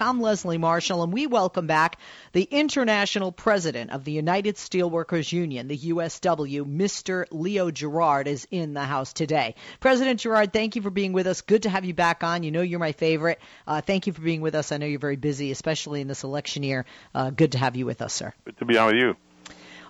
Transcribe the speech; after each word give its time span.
I'm 0.00 0.20
Leslie 0.20 0.58
Marshall, 0.58 1.02
and 1.02 1.12
we 1.12 1.26
welcome 1.26 1.66
back 1.66 1.98
the 2.32 2.44
international 2.44 3.32
president 3.32 3.90
of 3.90 4.04
the 4.04 4.12
United 4.12 4.54
Steelworkers 4.54 5.32
Union, 5.32 5.66
the 5.66 5.76
USW, 5.76 6.64
Mr. 6.64 7.24
Leo 7.32 7.70
Gerard, 7.72 8.28
is 8.28 8.46
in 8.50 8.74
the 8.74 8.84
house 8.84 9.12
today. 9.12 9.56
President 9.80 10.20
Gerard, 10.20 10.52
thank 10.52 10.76
you 10.76 10.82
for 10.82 10.90
being 10.90 11.12
with 11.12 11.26
us. 11.26 11.40
Good 11.40 11.64
to 11.64 11.70
have 11.70 11.84
you 11.84 11.94
back 11.94 12.22
on. 12.22 12.44
You 12.44 12.52
know 12.52 12.62
you're 12.62 12.78
my 12.78 12.92
favorite. 12.92 13.40
Uh, 13.66 13.80
thank 13.80 14.06
you 14.06 14.12
for 14.12 14.20
being 14.20 14.40
with 14.40 14.54
us. 14.54 14.70
I 14.70 14.76
know 14.76 14.86
you're 14.86 15.00
very 15.00 15.16
busy, 15.16 15.50
especially 15.50 16.00
in 16.00 16.06
this 16.06 16.22
election 16.22 16.62
year. 16.62 16.84
Uh, 17.14 17.30
good 17.30 17.52
to 17.52 17.58
have 17.58 17.74
you 17.74 17.84
with 17.84 18.00
us, 18.00 18.14
sir. 18.14 18.32
Good 18.44 18.58
to 18.58 18.64
be 18.64 18.78
on 18.78 18.86
with 18.86 18.96
you. 18.96 19.16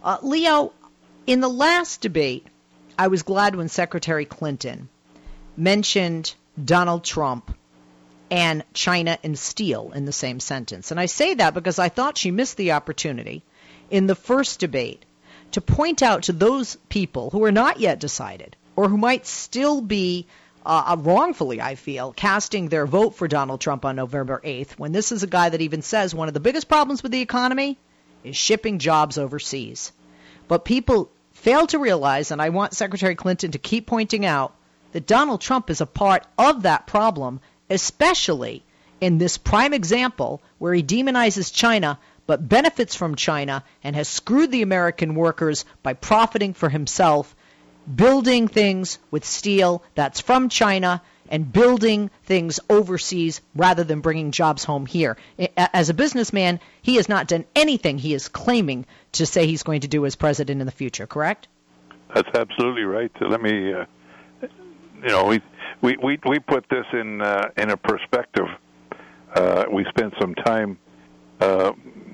Uh, 0.03 0.19
Leo, 0.23 0.73
in 1.27 1.41
the 1.41 1.49
last 1.49 2.01
debate, 2.01 2.47
I 2.99 3.09
was 3.09 3.23
glad 3.23 3.55
when 3.57 3.69
Secretary 3.69 4.25
Clinton 4.25 4.89
mentioned 5.57 6.35
Donald 6.65 7.05
Trump 7.05 7.55
and 8.31 8.65
China 8.75 9.19
and 9.23 9.39
steel 9.39 9.93
in 9.95 10.05
the 10.05 10.13
same 10.13 10.41
sentence. 10.41 10.91
And 10.91 11.01
I 11.01 11.07
say 11.07 11.35
that 11.35 11.55
because 11.55 11.79
I 11.79 11.89
thought 11.89 12.19
she 12.19 12.31
missed 12.31 12.57
the 12.57 12.73
opportunity 12.73 13.43
in 13.91 14.07
the 14.07 14.15
first 14.15 14.61
debate 14.61 15.05
to 15.53 15.61
point 15.61 16.03
out 16.03 16.25
to 16.25 16.33
those 16.33 16.77
people 16.89 17.31
who 17.31 17.45
are 17.45 17.53
not 17.53 17.81
yet 17.81 18.01
decided 18.01 18.57
or 18.77 18.89
who 18.89 18.99
might 18.99 19.27
still 19.27 19.81
be 19.81 20.27
uh, 20.67 20.85
uh 20.89 20.97
wrongfully, 20.99 21.61
I 21.61 21.77
feel, 21.77 22.13
casting 22.13 22.69
their 22.69 22.87
vote 22.87 23.15
for 23.15 23.29
Donald 23.29 23.61
Trump 23.61 23.85
on 23.85 23.97
November 23.97 24.41
8th, 24.45 24.73
when 24.73 24.93
this 24.93 25.13
is 25.13 25.23
a 25.23 25.29
guy 25.29 25.49
that 25.49 25.63
even 25.63 25.81
says 25.81 26.15
one 26.15 26.29
of 26.29 26.35
the 26.35 26.41
biggest 26.41 26.69
problems 26.69 27.03
with 27.03 27.13
the 27.13 27.23
economy 27.23 27.79
is 28.25 28.37
shipping 28.37 28.79
jobs 28.79 29.17
overseas. 29.17 29.93
But 30.49 30.65
people 30.65 31.11
fail 31.33 31.67
to 31.69 31.79
realize, 31.79 32.31
and 32.31 32.43
I 32.43 32.51
want 32.51 32.75
Secretary 32.75 33.15
Clinton 33.15 33.53
to 33.53 33.59
keep 33.59 33.87
pointing 33.87 34.27
out, 34.27 34.53
that 34.93 35.07
Donald 35.07 35.41
Trump 35.41 35.71
is 35.71 35.81
a 35.81 35.87
part 35.87 36.27
of 36.37 36.63
that 36.63 36.87
problem 36.87 37.41
especially 37.71 38.65
in 39.01 39.19
this 39.19 39.39
prime 39.39 39.73
example 39.73 40.43
where 40.59 40.75
he 40.75 40.83
demonizes 40.83 41.53
China 41.53 41.99
but 42.29 42.47
benefits 42.47 42.95
from 42.95 43.15
China 43.15 43.65
and 43.83 43.97
has 43.97 44.07
screwed 44.07 44.53
the 44.53 44.63
American 44.63 45.15
workers 45.15 45.65
by 45.83 45.95
profiting 45.95 46.53
for 46.53 46.69
himself, 46.69 47.35
building 47.93 48.49
things 48.49 48.99
with 49.11 49.25
steel 49.25 49.83
that's 49.95 50.21
from 50.21 50.51
China 50.51 51.01
and 51.31 51.51
building 51.51 52.11
things 52.25 52.61
overseas 52.69 53.41
rather 53.55 53.83
than 53.83 54.01
bringing 54.01 54.31
jobs 54.31 54.63
home 54.63 54.85
here. 54.85 55.17
As 55.57 55.89
a 55.89 55.95
businessman, 55.95 56.61
he 56.83 56.97
has 56.97 57.09
not 57.09 57.29
done 57.29 57.47
anything 57.57 57.97
he 57.97 58.13
is 58.13 58.29
claiming 58.29 58.85
to 59.13 59.25
say 59.25 59.47
he's 59.47 59.63
going 59.63 59.81
to 59.81 59.89
do 59.89 60.05
as 60.05 60.15
president 60.15 60.61
in 60.61 60.67
the 60.67 60.73
future, 60.73 61.07
correct? 61.07 61.49
That's 62.15 62.29
absolutely 62.35 62.83
right. 62.83 63.13
Let 63.21 63.41
me, 63.41 63.73
uh, 63.73 63.87
you 65.03 65.09
know, 65.09 65.25
we 65.25 65.41
we 65.83 65.97
we 66.03 66.19
we 66.27 66.39
put 66.39 66.65
this 66.71 66.87
in 66.93 67.21
uh, 67.23 67.49
in 67.57 67.71
a 67.71 67.77
perspective. 67.77 68.47
Uh, 69.35 69.65
we 69.73 69.85
spent 69.91 70.15
some 70.21 70.35
time 70.35 70.79
uh, 71.41 71.73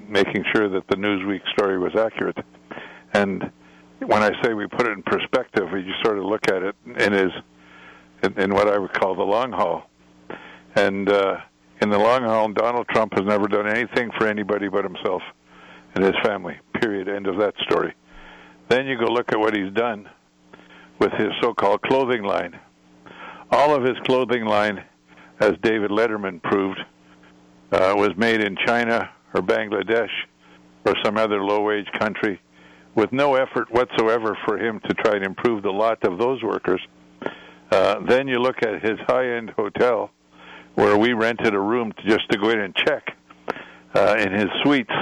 making 0.08 0.44
sure 0.54 0.68
that 0.68 0.86
the 0.88 0.96
Newsweek 0.96 1.40
story 1.52 1.78
was 1.78 1.92
accurate, 1.96 2.38
and 3.12 3.50
when 4.00 4.22
I 4.22 4.30
say 4.42 4.54
we 4.54 4.66
put 4.66 4.86
it 4.86 4.92
in 4.92 5.02
perspective, 5.02 5.68
you 5.72 5.92
sort 6.04 6.18
of 6.18 6.24
look 6.24 6.48
at 6.48 6.62
it 6.62 6.76
in 6.84 7.12
his 7.12 7.30
in, 8.22 8.40
in 8.40 8.54
what 8.54 8.68
I 8.68 8.78
would 8.78 8.92
call 8.92 9.14
the 9.14 9.22
long 9.22 9.52
haul, 9.52 9.88
and 10.76 11.08
uh, 11.08 11.36
in 11.80 11.90
the 11.90 11.98
long 11.98 12.22
haul, 12.22 12.52
Donald 12.52 12.88
Trump 12.88 13.14
has 13.14 13.24
never 13.26 13.46
done 13.46 13.68
anything 13.68 14.10
for 14.18 14.26
anybody 14.26 14.68
but 14.68 14.84
himself 14.84 15.22
and 15.94 16.04
his 16.04 16.14
family. 16.22 16.58
Period. 16.80 17.08
End 17.08 17.26
of 17.26 17.38
that 17.38 17.54
story. 17.68 17.94
Then 18.68 18.86
you 18.86 18.98
go 18.98 19.06
look 19.06 19.32
at 19.32 19.38
what 19.38 19.54
he's 19.54 19.72
done 19.72 20.08
with 20.98 21.12
his 21.12 21.28
so-called 21.42 21.82
clothing 21.82 22.22
line 22.22 22.58
all 23.54 23.74
of 23.74 23.84
his 23.84 23.96
clothing 24.04 24.44
line, 24.44 24.84
as 25.38 25.52
David 25.62 25.90
Letterman 25.90 26.42
proved, 26.42 26.80
uh, 27.70 27.94
was 27.96 28.10
made 28.16 28.40
in 28.40 28.56
China 28.66 29.10
or 29.32 29.42
Bangladesh 29.42 30.10
or 30.84 30.94
some 31.04 31.16
other 31.16 31.42
low-wage 31.42 31.86
country, 31.98 32.40
with 32.94 33.12
no 33.12 33.36
effort 33.36 33.70
whatsoever 33.70 34.36
for 34.44 34.58
him 34.58 34.80
to 34.80 34.94
try 34.94 35.14
and 35.14 35.24
improve 35.24 35.62
the 35.62 35.70
lot 35.70 36.04
of 36.04 36.18
those 36.18 36.42
workers. 36.42 36.80
Uh, 37.70 38.00
then 38.06 38.28
you 38.28 38.38
look 38.38 38.56
at 38.62 38.82
his 38.82 38.98
high-end 39.06 39.50
hotel, 39.50 40.10
where 40.74 40.98
we 40.98 41.12
rented 41.12 41.54
a 41.54 41.60
room 41.60 41.92
to, 41.92 42.02
just 42.08 42.28
to 42.30 42.38
go 42.38 42.50
in 42.50 42.58
and 42.58 42.74
check 42.74 43.16
uh, 43.94 44.16
in 44.18 44.32
his 44.32 44.48
suites, 44.62 44.92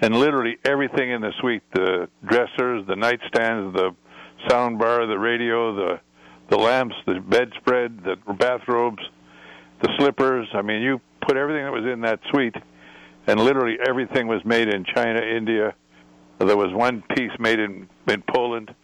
and 0.00 0.14
literally 0.14 0.58
everything 0.64 1.10
in 1.10 1.22
the 1.22 1.32
suite—the 1.40 2.08
dressers, 2.26 2.86
the 2.86 2.94
nightstands, 2.94 3.72
the 3.74 3.90
sound 4.48 4.78
bar, 4.78 5.06
the 5.06 5.18
radio, 5.18 5.74
the 5.74 6.00
the 6.50 6.56
lamps, 6.56 6.94
the 7.06 7.20
bedspread, 7.20 8.02
the 8.04 8.16
bathrobes, 8.34 9.02
the 9.82 9.88
slippers. 9.98 10.48
I 10.52 10.62
mean, 10.62 10.82
you 10.82 11.00
put 11.26 11.36
everything 11.36 11.64
that 11.64 11.72
was 11.72 11.84
in 11.84 12.00
that 12.02 12.20
suite, 12.30 12.56
and 13.26 13.40
literally 13.40 13.78
everything 13.86 14.26
was 14.26 14.44
made 14.44 14.68
in 14.68 14.84
China, 14.84 15.20
India. 15.20 15.74
There 16.38 16.56
was 16.56 16.72
one 16.72 17.02
piece 17.16 17.32
made 17.38 17.58
in 17.58 17.88
in 18.08 18.22
Poland, 18.22 18.74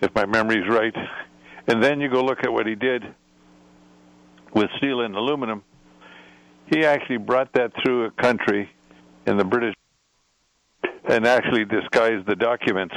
if 0.00 0.14
my 0.14 0.26
memory's 0.26 0.68
right. 0.68 0.94
And 1.66 1.82
then 1.82 2.00
you 2.00 2.08
go 2.08 2.22
look 2.22 2.44
at 2.44 2.52
what 2.52 2.66
he 2.66 2.74
did 2.74 3.02
with 4.52 4.70
steel 4.76 5.00
and 5.00 5.16
aluminum. 5.16 5.62
He 6.72 6.84
actually 6.84 7.18
brought 7.18 7.52
that 7.54 7.72
through 7.82 8.04
a 8.06 8.10
country 8.10 8.70
in 9.26 9.36
the 9.36 9.44
British 9.44 9.74
and 11.08 11.26
actually 11.26 11.64
disguised 11.64 12.26
the 12.26 12.36
documents 12.36 12.94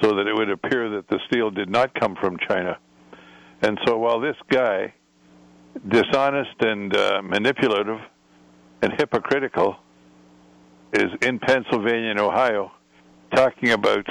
so 0.00 0.14
that 0.14 0.26
it 0.26 0.34
would 0.34 0.50
appear 0.50 0.88
that 0.90 1.08
the 1.08 1.18
steel 1.26 1.50
did 1.50 1.68
not 1.68 1.94
come 1.98 2.16
from 2.16 2.38
China. 2.48 2.78
And 3.62 3.78
so 3.86 3.98
while 3.98 4.20
this 4.20 4.36
guy, 4.50 4.94
dishonest 5.86 6.54
and 6.60 6.96
uh, 6.96 7.22
manipulative 7.22 8.00
and 8.82 8.92
hypocritical, 8.98 9.76
is 10.92 11.10
in 11.22 11.38
Pennsylvania 11.38 12.10
and 12.10 12.20
Ohio 12.20 12.72
talking 13.34 13.70
about 13.70 14.06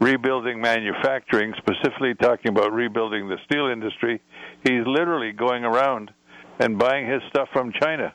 rebuilding 0.00 0.60
manufacturing, 0.60 1.52
specifically 1.58 2.14
talking 2.14 2.50
about 2.50 2.72
rebuilding 2.72 3.28
the 3.28 3.36
steel 3.44 3.68
industry, 3.68 4.20
he's 4.64 4.82
literally 4.86 5.32
going 5.32 5.64
around 5.64 6.10
and 6.60 6.78
buying 6.78 7.08
his 7.08 7.20
stuff 7.28 7.48
from 7.52 7.72
China. 7.80 8.12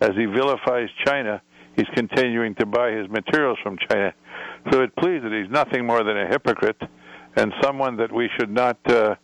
As 0.00 0.10
he 0.16 0.24
vilifies 0.26 0.88
China, 1.06 1.42
he's 1.76 1.86
continuing 1.94 2.54
to 2.56 2.66
buy 2.66 2.90
his 2.90 3.08
materials 3.08 3.58
from 3.62 3.78
China. 3.90 4.12
So 4.70 4.82
it 4.82 4.94
pleases 4.96 5.24
that 5.24 5.32
he's 5.32 5.50
nothing 5.50 5.86
more 5.86 6.02
than 6.02 6.16
a 6.16 6.26
hypocrite 6.26 6.80
and 7.36 7.52
someone 7.62 7.96
that 7.98 8.12
we 8.12 8.28
should 8.38 8.50
not 8.50 8.78
uh, 8.90 9.14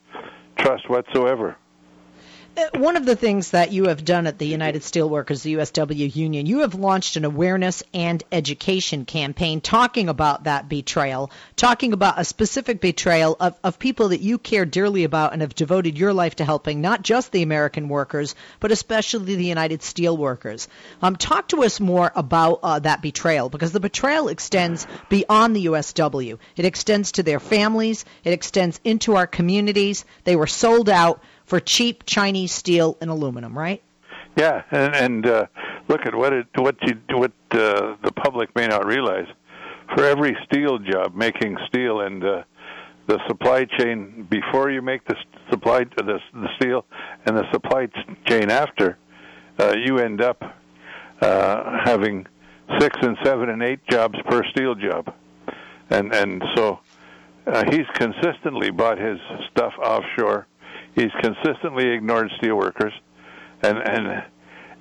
trust 0.59 0.89
whatsoever. 0.89 1.57
Uh, 2.57 2.71
one 2.79 2.97
of 2.97 3.05
the 3.05 3.17
things 3.17 3.51
that 3.51 3.71
you 3.71 3.85
have 3.85 4.03
done 4.03 4.27
at 4.27 4.39
the 4.39 4.47
United 4.47 4.81
Steelworkers, 4.81 5.43
the 5.43 5.55
USW 5.55 6.17
Union, 6.17 6.47
you 6.47 6.61
have 6.61 6.75
launched 6.75 7.17
an 7.17 7.27
awareness 7.27 7.83
and 7.93 8.25
education 8.33 9.05
campaign 9.05 9.61
talking 9.61 10.09
about 10.09 10.45
that 10.45 10.67
betrayal, 10.67 11.31
talking 11.57 11.93
about 11.93 12.19
a 12.19 12.25
specific 12.25 12.81
betrayal 12.81 13.37
of, 13.39 13.59
of 13.63 13.79
people 13.79 14.09
that 14.09 14.23
you 14.23 14.39
care 14.39 14.65
dearly 14.65 15.05
about 15.05 15.35
and 15.35 15.43
have 15.43 15.55
devoted 15.55 15.99
your 15.99 16.15
life 16.15 16.37
to 16.37 16.47
helping, 16.47 16.81
not 16.81 17.03
just 17.03 17.31
the 17.31 17.43
American 17.43 17.91
workers, 17.91 18.35
but 18.59 18.73
especially 18.73 19.35
the 19.35 19.45
United 19.45 19.81
Steelworkers. 19.81 20.67
Um, 21.03 21.17
talk 21.17 21.49
to 21.49 21.63
us 21.63 21.79
more 21.79 22.11
about 22.15 22.61
uh, 22.63 22.79
that 22.79 23.03
betrayal, 23.03 23.51
because 23.51 23.73
the 23.73 23.81
betrayal 23.81 24.29
extends 24.29 24.87
beyond 25.11 25.55
the 25.55 25.67
USW. 25.67 26.39
It 26.57 26.65
extends 26.65 27.13
to 27.13 27.23
their 27.23 27.41
families, 27.41 28.07
it 28.25 28.33
extends 28.33 28.81
into 28.83 29.17
our 29.17 29.27
communities. 29.27 30.07
They 30.25 30.37
were 30.37 30.47
sold 30.47 30.89
out 30.89 31.21
for 31.47 31.61
cheap 31.61 32.05
Chinese 32.07 32.53
steel 32.53 32.97
and 33.01 33.11
aluminum, 33.11 33.57
right? 33.57 33.83
Yeah, 34.37 34.63
and, 34.71 34.95
and 34.95 35.27
uh, 35.27 35.47
look 35.89 36.05
at 36.05 36.15
what 36.15 36.33
it 36.33 36.47
what 36.57 36.77
you 36.83 36.99
what 37.17 37.33
uh, 37.53 37.97
the 38.05 38.13
public 38.15 38.55
may 38.55 38.67
not 38.67 38.85
realize. 38.85 39.27
For 39.95 40.05
every 40.05 40.37
steel 40.45 40.79
job, 40.79 41.15
making 41.15 41.57
steel 41.69 42.01
and 42.01 42.23
uh, 42.23 42.43
the 43.07 43.19
supply 43.29 43.65
chain 43.65 44.27
before 44.29 44.71
you 44.71 44.83
make 44.83 45.07
the 45.07 45.17
supply 45.51 45.85
the, 45.97 46.19
the 46.35 46.49
steel 46.57 46.85
and 47.25 47.37
the 47.37 47.51
supply 47.53 47.89
chain 48.27 48.51
after, 48.51 48.99
uh, 49.59 49.75
you 49.77 49.99
end 49.99 50.21
up 50.21 50.43
uh, 51.21 51.79
having 51.85 52.27
six 52.81 52.97
and 53.01 53.17
seven 53.25 53.49
and 53.49 53.63
eight 53.63 53.81
jobs 53.89 54.19
per 54.29 54.43
steel 54.51 54.75
job, 54.75 55.15
and 55.89 56.13
and 56.15 56.43
so 56.57 56.81
uh, 57.47 57.65
he's 57.71 57.87
consistently 57.95 58.71
bought 58.71 58.99
his 58.99 59.19
stuff 59.51 59.73
offshore 59.83 60.47
He's 60.97 61.13
consistently 61.21 61.91
ignored 61.91 62.31
steelworkers, 62.41 62.93
and 63.63 63.79
and 63.79 64.25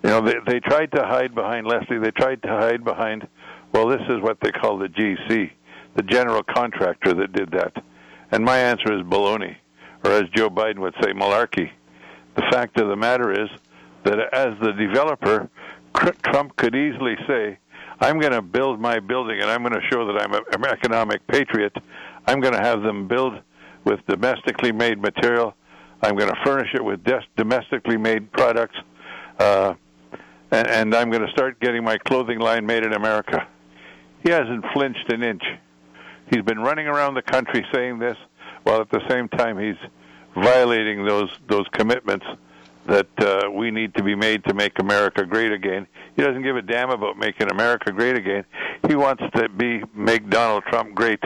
you 0.02 0.10
know 0.10 0.22
they 0.22 0.36
they 0.48 0.60
tried 0.62 0.94
to 0.94 1.04
hide 1.04 1.36
behind 1.36 1.68
Leslie. 1.68 2.00
They 2.00 2.12
tried 2.12 2.42
to 2.44 2.48
hide 2.48 2.86
behind, 2.86 3.28
well, 3.74 3.88
this 3.88 4.02
is 4.08 4.22
what 4.22 4.38
they 4.42 4.52
call 4.52 4.78
the 4.78 4.88
GC, 4.88 5.52
the 5.96 6.04
general 6.04 6.42
contractor 6.42 7.14
that 7.14 7.34
did 7.34 7.52
that. 7.52 7.84
And 8.32 8.46
my 8.46 8.58
answer 8.58 8.94
is 8.94 9.02
baloney, 9.02 9.58
or 10.06 10.12
as 10.12 10.24
Joe 10.34 10.50
Biden 10.50 10.80
would 10.80 10.96
say, 11.04 11.12
malarkey. 11.12 11.70
The 12.38 12.44
fact 12.50 12.80
of 12.80 12.88
the 12.88 12.96
matter 12.96 13.34
is 13.34 13.50
that 14.06 14.18
as 14.34 14.58
the 14.62 14.72
developer, 14.72 15.50
Trump 16.24 16.56
could 16.56 16.76
easily 16.76 17.16
say, 17.28 17.58
I'm 18.00 18.20
going 18.20 18.34
to 18.34 18.42
build 18.42 18.80
my 18.80 19.00
building 19.00 19.42
and 19.42 19.50
I'm 19.50 19.62
going 19.62 19.74
to 19.74 19.88
show 19.92 20.06
that 20.08 20.22
I'm 20.22 20.34
an 20.34 20.66
economic 20.66 21.26
patriot. 21.28 21.74
I'm 22.26 22.42
going 22.42 22.54
to 22.54 22.62
have 22.62 22.82
them 22.82 23.08
build 23.08 23.40
with 23.86 24.00
domestically 24.08 24.72
made 24.72 25.02
material 25.02 25.56
I'm 26.02 26.16
going 26.16 26.30
to 26.30 26.40
furnish 26.44 26.74
it 26.74 26.84
with 26.84 27.04
des- 27.04 27.26
domestically 27.36 27.98
made 27.98 28.32
products. 28.32 28.78
Uh, 29.40 29.76
and, 30.52 30.68
and 30.68 30.96
I'm 30.96 31.10
going 31.10 31.26
to 31.26 31.32
start 31.32 31.60
getting 31.60 31.84
my 31.84 31.98
clothing 31.98 32.40
line 32.40 32.66
made 32.66 32.84
in 32.84 32.94
America. 32.94 33.48
He 34.24 34.32
hasn't 34.32 34.66
flinched 34.74 35.12
an 35.12 35.24
inch. 35.24 35.44
He's 36.32 36.42
been 36.42 36.60
running 36.60 36.88
around 36.88 37.14
the 37.14 37.22
country 37.22 37.66
saying 37.74 38.00
this, 38.00 38.18
while 38.64 38.82
at 38.82 38.90
the 38.90 39.02
same 39.10 39.28
time 39.30 39.60
he's 39.60 39.78
violating 40.36 41.06
those 41.06 41.30
those 41.48 41.66
commitments 41.72 42.26
that 42.88 43.08
uh, 43.20 43.50
we 43.52 43.72
need 43.72 43.96
to 43.96 44.04
be 44.04 44.16
made 44.16 44.44
to 44.46 44.54
make 44.54 44.78
America 44.80 45.26
great 45.26 45.52
again. 45.52 45.88
He 46.16 46.22
doesn't 46.22 46.44
give 46.44 46.56
a 46.56 46.62
damn 46.62 46.90
about 46.90 47.18
making 47.18 47.50
America 47.50 47.92
great 47.92 48.16
again. 48.16 48.46
He 48.88 48.96
wants 48.96 49.24
to 49.36 49.50
be 49.50 49.84
make 49.94 50.30
Donald 50.30 50.64
Trump 50.66 50.94
great. 50.94 51.24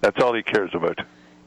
That's 0.00 0.22
all 0.22 0.34
he 0.34 0.42
cares 0.42 0.70
about. 0.74 0.98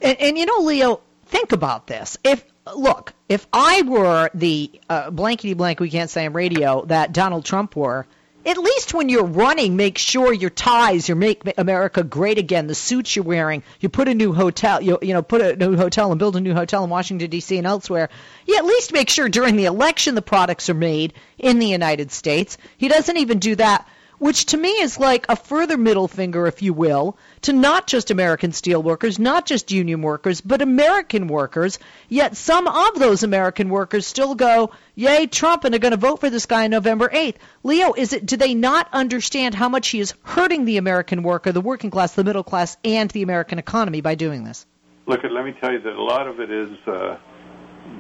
And, 0.02 0.20
and 0.20 0.38
you 0.38 0.46
know, 0.46 0.60
Leo, 0.60 1.02
think 1.32 1.52
about 1.52 1.88
this. 1.88 2.18
If 2.24 2.44
look, 2.76 3.14
if 3.28 3.48
I 3.52 3.82
were 3.82 4.30
the 4.34 4.72
uh, 4.90 5.10
blankety 5.10 5.56
blank, 5.56 5.80
we 5.80 5.90
can't 5.90 6.10
say 6.10 6.26
on 6.26 6.34
radio 6.34 6.86
that 6.86 7.14
Donald 7.14 7.46
Trump 7.46 7.76
were 7.76 8.06
at 8.46 8.58
least 8.58 8.94
when 8.94 9.10
you're 9.10 9.24
running, 9.24 9.76
make 9.76 9.98
sure 9.98 10.34
your 10.34 10.50
ties, 10.50 11.08
you 11.08 11.16
make 11.16 11.44
America 11.58 12.04
great 12.04 12.40
again. 12.40 12.68
The 12.68 12.76
suits 12.76 13.16
you're 13.16 13.24
wearing, 13.24 13.62
you 13.80 13.90
put 13.90 14.08
a 14.08 14.16
new 14.16 14.34
hotel, 14.34 14.82
you 14.82 14.98
you 15.02 15.14
know, 15.14 15.22
put 15.22 15.42
a 15.42 15.56
new 15.56 15.78
hotel 15.78 16.12
and 16.12 16.18
build 16.18 16.36
a 16.36 16.42
new 16.42 16.54
hotel 16.54 16.84
in 16.84 16.90
Washington 16.90 17.30
D.C. 17.30 17.58
and 17.58 17.68
elsewhere. 17.68 18.10
You 18.48 18.58
at 18.58 18.66
least 18.66 18.94
make 18.94 19.10
sure 19.10 19.30
during 19.30 19.58
the 19.58 19.66
election 19.66 20.16
the 20.16 20.22
products 20.22 20.70
are 20.70 20.76
made 20.76 21.14
in 21.38 21.60
the 21.60 21.68
United 21.68 22.12
States. 22.12 22.58
He 22.78 22.88
doesn't 22.88 23.18
even 23.18 23.40
do 23.40 23.56
that 23.56 23.88
which 24.22 24.46
to 24.46 24.56
me 24.56 24.70
is 24.70 25.00
like 25.00 25.26
a 25.30 25.36
further 25.36 25.80
middle 25.80 26.08
finger, 26.08 26.46
if 26.46 26.62
you 26.62 26.74
will, 26.74 27.18
to 27.42 27.52
not 27.52 27.88
just 27.88 28.12
American 28.12 28.52
steelworkers, 28.52 29.18
not 29.18 29.48
just 29.48 29.72
union 29.72 30.04
workers, 30.04 30.42
but 30.42 30.62
American 30.62 31.28
workers. 31.28 31.80
Yet 32.08 32.38
some 32.38 32.68
of 32.68 33.00
those 33.00 33.24
American 33.24 33.70
workers 33.70 34.06
still 34.06 34.36
go, 34.36 34.70
"Yay, 34.94 35.26
Trump!" 35.26 35.64
and 35.64 35.74
are 35.74 35.80
going 35.80 35.94
to 35.94 35.98
vote 35.98 36.20
for 36.20 36.30
this 36.30 36.46
guy 36.46 36.66
on 36.66 36.70
November 36.70 37.10
8th. 37.10 37.38
Leo, 37.64 37.94
is 37.94 38.14
it? 38.14 38.24
Do 38.24 38.38
they 38.38 38.54
not 38.54 38.88
understand 38.94 39.56
how 39.56 39.70
much 39.70 39.88
he 39.88 40.00
is 40.00 40.14
hurting 40.22 40.66
the 40.66 40.78
American 40.78 41.24
worker, 41.24 41.52
the 41.52 41.60
working 41.60 41.90
class, 41.90 42.14
the 42.14 42.24
middle 42.24 42.44
class, 42.44 42.78
and 42.86 43.10
the 43.10 43.24
American 43.24 43.58
economy 43.58 44.02
by 44.02 44.14
doing 44.14 44.44
this? 44.44 44.68
Look, 45.08 45.22
let 45.24 45.44
me 45.44 45.56
tell 45.60 45.72
you 45.72 45.82
that 45.82 45.94
a 45.94 46.04
lot 46.04 46.28
of 46.28 46.40
it 46.40 46.52
is 46.52 46.70
uh, 46.86 47.18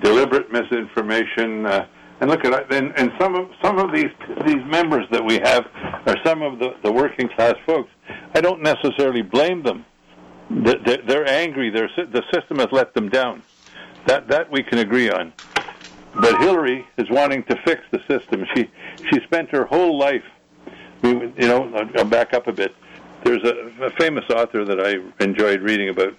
deliberate 0.03 0.51
misinformation. 0.51 1.65
Uh, 1.65 1.87
and 2.21 2.29
look 2.29 2.45
at 2.45 2.71
and, 2.71 2.93
and 2.95 3.11
some 3.19 3.35
of 3.35 3.49
some 3.61 3.79
of 3.79 3.91
these 3.91 4.11
these 4.45 4.63
members 4.65 5.05
that 5.11 5.25
we 5.25 5.39
have 5.39 5.65
are 6.05 6.15
some 6.23 6.41
of 6.43 6.59
the, 6.59 6.75
the 6.83 6.91
working 6.91 7.27
class 7.27 7.55
folks. 7.65 7.89
I 8.33 8.41
don't 8.41 8.61
necessarily 8.61 9.23
blame 9.23 9.63
them. 9.63 9.85
They're 10.49 11.27
angry. 11.27 11.69
They're, 11.69 11.89
the 11.97 12.23
system 12.33 12.59
has 12.59 12.67
let 12.71 12.93
them 12.93 13.09
down. 13.09 13.41
That 14.05 14.27
that 14.29 14.51
we 14.51 14.63
can 14.63 14.77
agree 14.77 15.09
on. 15.09 15.33
But 16.13 16.39
Hillary 16.41 16.85
is 16.97 17.09
wanting 17.09 17.43
to 17.45 17.55
fix 17.63 17.81
the 17.91 17.99
system. 18.07 18.45
She 18.55 18.69
she 19.09 19.19
spent 19.23 19.49
her 19.49 19.65
whole 19.65 19.97
life. 19.97 20.23
You 21.03 21.33
know, 21.39 21.73
I'll 21.95 22.05
back 22.05 22.33
up 22.33 22.47
a 22.47 22.53
bit. 22.53 22.75
There's 23.23 23.43
a, 23.43 23.85
a 23.85 23.89
famous 23.91 24.25
author 24.29 24.63
that 24.65 24.79
I 24.79 25.23
enjoyed 25.23 25.61
reading 25.61 25.89
about, 25.89 26.13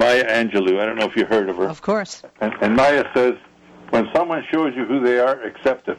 Maya 0.00 0.24
Angelou. 0.24 0.80
I 0.80 0.86
don't 0.86 0.96
know 0.96 1.06
if 1.06 1.16
you 1.16 1.24
heard 1.24 1.48
of 1.48 1.56
her. 1.56 1.68
Of 1.68 1.82
course. 1.82 2.22
And, 2.40 2.52
and 2.60 2.74
Maya 2.74 3.04
says 3.14 3.34
when 3.90 4.08
someone 4.14 4.44
shows 4.52 4.72
you 4.76 4.84
who 4.84 5.00
they 5.00 5.18
are, 5.18 5.42
accept 5.42 5.88
it. 5.88 5.98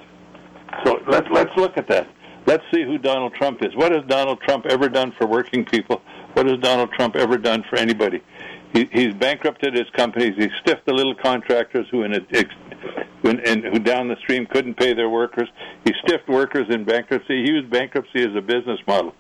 So 0.86 1.00
let's 1.08 1.28
let's 1.32 1.56
look 1.56 1.78
at 1.78 1.88
that. 1.88 2.08
Let's 2.46 2.64
see 2.74 2.84
who 2.84 2.98
Donald 2.98 3.34
Trump 3.34 3.62
is. 3.62 3.76
What 3.76 3.92
has 3.92 4.04
Donald 4.08 4.40
Trump 4.42 4.66
ever 4.68 4.88
done 4.88 5.14
for 5.18 5.28
working 5.28 5.66
people? 5.66 6.02
What 6.34 6.46
has 6.46 6.60
Donald 6.60 6.92
Trump 6.94 7.16
ever 7.16 7.38
done 7.38 7.64
for 7.70 7.78
anybody? 7.78 8.24
He, 8.74 8.90
he's 8.92 9.14
bankrupted 9.14 9.74
his 9.74 9.90
companies. 9.96 10.34
He 10.38 10.48
stiffed 10.62 10.86
the 10.86 10.94
little 10.94 11.16
contractors 11.16 11.88
who 11.92 12.04
in, 12.04 12.14
a, 12.14 12.20
in, 13.24 13.40
in 13.40 13.64
who 13.64 13.80
down 13.80 14.08
the 14.08 14.16
stream 14.18 14.46
couldn't 14.46 14.76
pay 14.76 14.94
their 14.94 15.10
workers. 15.10 15.50
He 15.84 15.94
stiffed 16.06 16.30
workers 16.30 16.68
in 16.70 16.86
bankruptcy. 16.86 17.44
He 17.44 17.52
used 17.52 17.70
bankruptcy 17.70 18.22
as 18.22 18.36
a 18.36 18.42
business 18.42 18.80
model. 18.88 19.14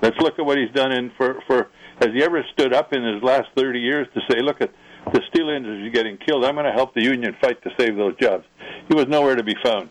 Let's 0.00 0.18
look 0.18 0.38
at 0.38 0.44
what 0.44 0.58
he's 0.58 0.70
done 0.72 0.92
in 0.92 1.10
for 1.16 1.40
for. 1.46 1.70
Has 2.00 2.10
he 2.12 2.22
ever 2.22 2.44
stood 2.52 2.72
up 2.72 2.92
in 2.92 3.04
his 3.04 3.22
last 3.22 3.48
30 3.56 3.78
years 3.78 4.08
to 4.14 4.20
say, 4.28 4.40
look 4.40 4.60
at 4.60 4.72
the 5.12 5.22
steel 5.28 5.48
industry 5.48 5.86
is 5.86 5.92
getting 5.92 6.16
killed. 6.18 6.44
I'm 6.44 6.54
going 6.54 6.66
to 6.66 6.72
help 6.72 6.94
the 6.94 7.02
union 7.02 7.36
fight 7.40 7.62
to 7.62 7.70
save 7.78 7.96
those 7.96 8.16
jobs. 8.16 8.46
He 8.88 8.94
was 8.94 9.08
nowhere 9.08 9.34
to 9.34 9.42
be 9.42 9.56
found. 9.62 9.90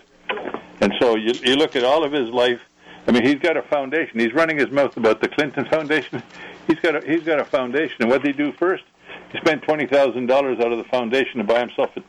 And 0.80 0.94
so 1.00 1.16
you, 1.16 1.34
you 1.44 1.56
look 1.56 1.76
at 1.76 1.84
all 1.84 2.04
of 2.04 2.12
his 2.12 2.30
life. 2.30 2.60
I 3.08 3.12
mean, 3.12 3.26
he's 3.26 3.40
got 3.40 3.58
a 3.58 3.62
foundation. 3.64 4.20
He's 4.20 4.34
running 4.34 4.58
his 4.58 4.72
mouth 4.72 4.96
about 4.98 5.22
the 5.22 5.28
Clinton 5.28 5.66
Foundation. 5.66 6.22
He's 6.68 6.80
got 6.80 6.96
a, 6.96 7.06
he's 7.06 7.24
got 7.24 7.40
a 7.40 7.44
foundation. 7.44 7.96
And 8.02 8.10
what 8.10 8.22
did 8.24 8.36
he 8.36 8.44
do 8.44 8.54
first? 8.54 8.84
He 9.32 9.38
spent 9.40 9.64
twenty 9.64 9.88
thousand 9.88 10.28
dollars 10.28 10.60
out 10.60 10.72
of 10.72 10.78
the 10.78 10.86
foundation 10.86 11.40
to 11.40 11.44
buy 11.44 11.60
himself 11.60 11.90
a 11.98 12.04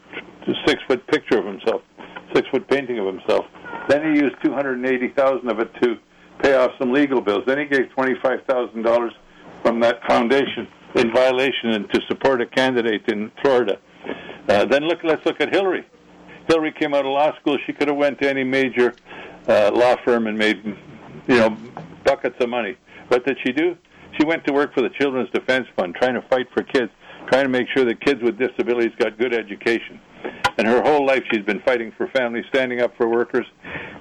six 0.66 0.80
foot 0.86 1.04
picture 1.06 1.38
of 1.38 1.46
himself, 1.46 1.82
six 2.34 2.46
foot 2.48 2.68
painting 2.68 2.98
of 2.98 3.06
himself. 3.06 3.46
Then 3.88 4.14
he 4.14 4.20
used 4.20 4.36
two 4.44 4.52
hundred 4.52 4.76
and 4.76 4.86
eighty 4.86 5.08
thousand 5.08 5.48
of 5.48 5.58
it 5.58 5.74
to 5.80 5.98
pay 6.42 6.54
off 6.54 6.72
some 6.78 6.92
legal 6.92 7.20
bills. 7.20 7.44
Then 7.46 7.58
he 7.58 7.64
gave 7.64 7.90
twenty 7.90 8.14
five 8.22 8.44
thousand 8.44 8.82
dollars 8.82 9.14
from 9.62 9.80
that 9.80 10.04
foundation 10.06 10.68
in 10.94 11.12
violation 11.12 11.70
and 11.70 11.90
to 11.92 12.00
support 12.08 12.40
a 12.40 12.46
candidate 12.46 13.02
in 13.08 13.30
Florida. 13.42 13.78
Uh, 14.48 14.64
then 14.66 14.84
look, 14.84 14.98
let's 15.04 15.24
look 15.24 15.40
at 15.40 15.52
Hillary. 15.52 15.86
Hillary 16.48 16.72
came 16.72 16.94
out 16.94 17.06
of 17.06 17.12
law 17.12 17.34
school. 17.40 17.56
She 17.66 17.72
could 17.72 17.88
have 17.88 17.96
went 17.96 18.20
to 18.20 18.28
any 18.28 18.44
major 18.44 18.94
uh, 19.48 19.70
law 19.72 19.96
firm 20.04 20.26
and 20.26 20.36
made, 20.36 20.62
you 21.28 21.36
know, 21.36 21.56
buckets 22.04 22.36
of 22.40 22.48
money. 22.48 22.76
What 23.08 23.24
did 23.24 23.38
she 23.44 23.52
do? 23.52 23.76
She 24.18 24.26
went 24.26 24.44
to 24.46 24.52
work 24.52 24.74
for 24.74 24.82
the 24.82 24.90
Children's 25.00 25.30
Defense 25.30 25.66
Fund, 25.76 25.94
trying 25.94 26.14
to 26.14 26.22
fight 26.28 26.46
for 26.52 26.62
kids, 26.62 26.90
trying 27.30 27.44
to 27.44 27.48
make 27.48 27.66
sure 27.74 27.84
that 27.84 28.00
kids 28.04 28.22
with 28.22 28.38
disabilities 28.38 28.92
got 28.98 29.18
good 29.18 29.32
education. 29.32 30.00
And 30.58 30.66
her 30.66 30.82
whole 30.82 31.06
life, 31.06 31.22
she's 31.32 31.44
been 31.44 31.62
fighting 31.62 31.92
for 31.96 32.08
families, 32.08 32.44
standing 32.48 32.80
up 32.80 32.94
for 32.96 33.08
workers. 33.08 33.46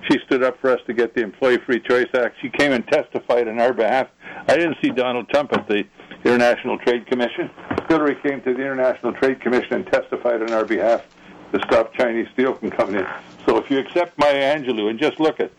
She 0.10 0.18
stood 0.26 0.44
up 0.44 0.60
for 0.60 0.70
us 0.70 0.80
to 0.88 0.94
get 0.94 1.16
the 1.16 1.22
Employee 1.22 1.60
Free 1.66 1.80
Choice 1.80 2.08
Act. 2.14 2.36
She 2.42 2.50
came 2.50 2.74
and 2.74 2.86
testified 2.88 3.48
on 3.48 3.60
our 3.60 3.74
behalf. 3.74 4.08
I 4.48 4.58
didn't 4.58 4.78
see 4.84 4.90
Donald 4.90 5.30
Trump 5.30 5.54
at 5.54 5.68
the 5.68 5.84
International 6.24 6.78
Trade 6.80 7.08
Commission. 7.08 7.50
Hillary 7.88 8.16
came 8.22 8.42
to 8.42 8.54
the 8.54 8.62
International 8.62 9.14
Trade 9.14 9.42
Commission 9.42 9.74
and 9.74 9.88
testified 9.88 10.42
on 10.42 10.52
our 10.52 10.66
behalf 10.66 11.04
to 11.52 11.60
stop 11.66 11.94
Chinese 11.94 12.28
steel 12.34 12.54
from 12.56 12.70
coming 12.70 12.96
in. 12.96 13.08
So 13.46 13.58
if 13.58 13.70
you 13.70 13.80
accept 13.80 14.18
Maya 14.18 14.56
Angelou 14.56 14.90
and 14.90 15.00
just 15.00 15.20
look 15.20 15.40
at 15.40 15.52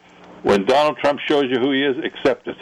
when 0.43 0.64
Donald 0.64 0.99
Trump 0.99 1.20
shows 1.29 1.44
you 1.50 1.59
who 1.59 1.73
he 1.73 1.85
is, 1.85 1.97
accept 2.05 2.49
it. 2.49 2.56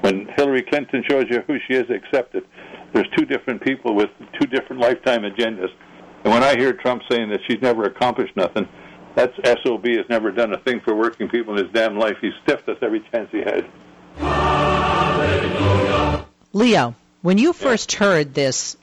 When 0.00 0.26
Hillary 0.36 0.62
Clinton 0.62 1.02
shows 1.08 1.26
you 1.30 1.42
who 1.46 1.58
she 1.66 1.74
is, 1.74 1.90
accept 1.90 2.34
it. 2.34 2.46
There's 2.92 3.08
two 3.16 3.24
different 3.24 3.62
people 3.62 3.94
with 3.94 4.10
two 4.40 4.46
different 4.46 4.80
lifetime 4.80 5.22
agendas. 5.22 5.70
And 6.24 6.32
when 6.32 6.42
I 6.42 6.56
hear 6.56 6.72
Trump 6.72 7.02
saying 7.10 7.30
that 7.30 7.40
she's 7.46 7.60
never 7.60 7.84
accomplished 7.84 8.36
nothing, 8.36 8.68
that's 9.14 9.34
SOB 9.62 9.84
has 9.86 10.08
never 10.08 10.30
done 10.30 10.52
a 10.52 10.58
thing 10.58 10.80
for 10.80 10.94
working 10.94 11.28
people 11.28 11.56
in 11.56 11.64
his 11.64 11.72
damn 11.72 11.98
life. 11.98 12.16
He 12.20 12.30
stiffed 12.44 12.68
us 12.68 12.78
every 12.82 13.00
chance 13.12 13.28
he 13.30 13.38
had. 13.38 13.66
Leo, 16.52 16.94
when 17.22 17.38
you 17.38 17.52
first 17.52 17.92
yeah. 17.92 17.98
heard 18.00 18.34
this 18.34 18.76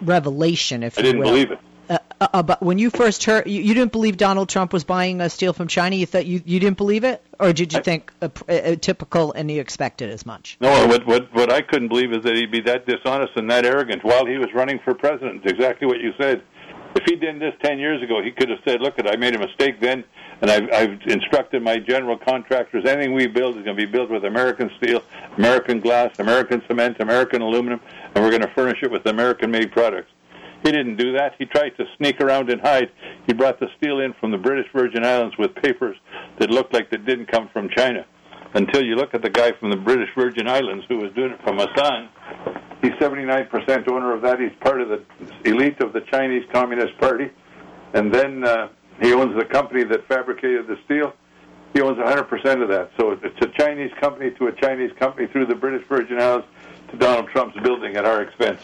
revelation, 0.00 0.82
if 0.82 0.98
I 0.98 1.02
you 1.02 1.06
didn't 1.06 1.20
will, 1.20 1.30
believe 1.30 1.50
it. 1.52 1.58
Uh, 1.90 1.98
uh, 2.20 2.42
but 2.42 2.62
when 2.62 2.78
you 2.78 2.90
first 2.90 3.24
heard, 3.24 3.46
you, 3.46 3.62
you, 3.62 3.74
didn't 3.74 3.92
believe 3.92 4.16
Donald 4.16 4.48
Trump 4.48 4.72
was 4.72 4.84
buying 4.84 5.20
uh, 5.20 5.28
steel 5.28 5.52
from 5.52 5.68
China. 5.68 5.96
You 5.96 6.04
thought 6.04 6.26
you, 6.26 6.42
you 6.44 6.60
didn't 6.60 6.76
believe 6.76 7.04
it, 7.04 7.24
or 7.38 7.52
did 7.52 7.72
you 7.72 7.78
I, 7.78 7.82
think 7.82 8.12
uh, 8.20 8.28
uh, 8.48 8.74
typical 8.76 9.32
and 9.32 9.50
you 9.50 9.60
expected 9.60 10.10
as 10.10 10.26
much? 10.26 10.58
No, 10.60 10.86
what 10.86 11.06
what 11.06 11.32
what 11.32 11.52
I 11.52 11.62
couldn't 11.62 11.88
believe 11.88 12.12
is 12.12 12.22
that 12.24 12.34
he'd 12.34 12.50
be 12.50 12.60
that 12.62 12.86
dishonest 12.86 13.36
and 13.36 13.50
that 13.50 13.64
arrogant 13.64 14.04
while 14.04 14.26
he 14.26 14.36
was 14.36 14.48
running 14.52 14.80
for 14.84 14.94
president. 14.94 15.46
Exactly 15.46 15.86
what 15.86 16.00
you 16.00 16.12
said. 16.18 16.42
If 16.94 17.04
he 17.04 17.16
did 17.16 17.40
this 17.40 17.54
ten 17.62 17.78
years 17.78 18.02
ago, 18.02 18.22
he 18.22 18.30
could 18.30 18.48
have 18.48 18.58
said, 18.66 18.80
"Look, 18.80 18.94
I 18.98 19.16
made 19.16 19.34
a 19.34 19.38
mistake 19.38 19.80
then, 19.80 20.04
and 20.40 20.50
I've, 20.50 20.72
I've 20.72 21.00
instructed 21.06 21.62
my 21.62 21.78
general 21.78 22.18
contractors: 22.18 22.84
anything 22.86 23.14
we 23.14 23.26
build 23.26 23.56
is 23.56 23.64
going 23.64 23.76
to 23.76 23.86
be 23.86 23.90
built 23.90 24.10
with 24.10 24.24
American 24.24 24.70
steel, 24.78 25.02
American 25.36 25.80
glass, 25.80 26.18
American 26.18 26.62
cement, 26.66 26.96
American 27.00 27.42
aluminum, 27.42 27.80
and 28.14 28.24
we're 28.24 28.30
going 28.30 28.42
to 28.42 28.52
furnish 28.54 28.78
it 28.82 28.90
with 28.90 29.06
American-made 29.06 29.70
products." 29.72 30.10
He 30.64 30.72
didn't 30.72 30.96
do 30.96 31.12
that. 31.12 31.34
He 31.38 31.44
tried 31.44 31.76
to 31.76 31.84
sneak 31.98 32.20
around 32.20 32.50
and 32.50 32.60
hide. 32.60 32.90
He 33.26 33.32
brought 33.32 33.60
the 33.60 33.68
steel 33.76 34.00
in 34.00 34.12
from 34.14 34.32
the 34.32 34.38
British 34.38 34.66
Virgin 34.72 35.04
Islands 35.04 35.36
with 35.38 35.54
papers 35.54 35.96
that 36.40 36.50
looked 36.50 36.74
like 36.74 36.90
they 36.90 36.96
didn't 36.96 37.26
come 37.26 37.48
from 37.52 37.68
China. 37.76 38.04
Until 38.54 38.82
you 38.82 38.96
look 38.96 39.14
at 39.14 39.22
the 39.22 39.30
guy 39.30 39.52
from 39.52 39.70
the 39.70 39.76
British 39.76 40.08
Virgin 40.16 40.48
Islands 40.48 40.84
who 40.88 40.96
was 40.96 41.12
doing 41.14 41.30
it 41.32 41.40
from 41.44 41.60
Asan, 41.60 42.08
he's 42.82 42.92
79% 42.92 43.88
owner 43.88 44.12
of 44.14 44.22
that. 44.22 44.40
He's 44.40 44.52
part 44.60 44.80
of 44.80 44.88
the 44.88 45.02
elite 45.44 45.80
of 45.80 45.92
the 45.92 46.00
Chinese 46.02 46.44
Communist 46.52 46.96
Party. 46.98 47.30
And 47.94 48.12
then 48.12 48.44
uh, 48.44 48.68
he 49.00 49.12
owns 49.12 49.36
the 49.36 49.44
company 49.44 49.84
that 49.84 50.06
fabricated 50.08 50.66
the 50.66 50.78
steel. 50.84 51.12
He 51.74 51.80
owns 51.80 51.98
100% 51.98 52.62
of 52.62 52.68
that. 52.68 52.90
So 52.98 53.12
it's 53.12 53.40
a 53.40 53.48
Chinese 53.58 53.92
company 54.00 54.30
to 54.32 54.46
a 54.46 54.52
Chinese 54.52 54.92
company 54.98 55.26
through 55.26 55.46
the 55.46 55.54
British 55.54 55.86
Virgin 55.86 56.20
Islands 56.20 56.46
to 56.90 56.96
Donald 56.96 57.28
Trump's 57.28 57.58
building 57.60 57.96
at 57.96 58.04
our 58.04 58.22
expense. 58.22 58.60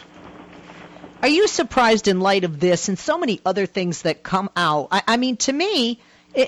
Are 1.23 1.29
you 1.29 1.49
surprised 1.49 2.09
in 2.09 2.21
light 2.21 2.45
of 2.45 2.61
this 2.61 2.89
and 2.89 2.99
so 2.99 3.19
many 3.19 3.41
other 3.45 3.67
things 3.67 4.03
that 4.03 4.23
come 4.23 4.51
out? 4.57 4.89
I, 4.91 5.03
I 5.07 5.17
mean, 5.17 5.37
to 5.39 5.53
me, 5.53 6.01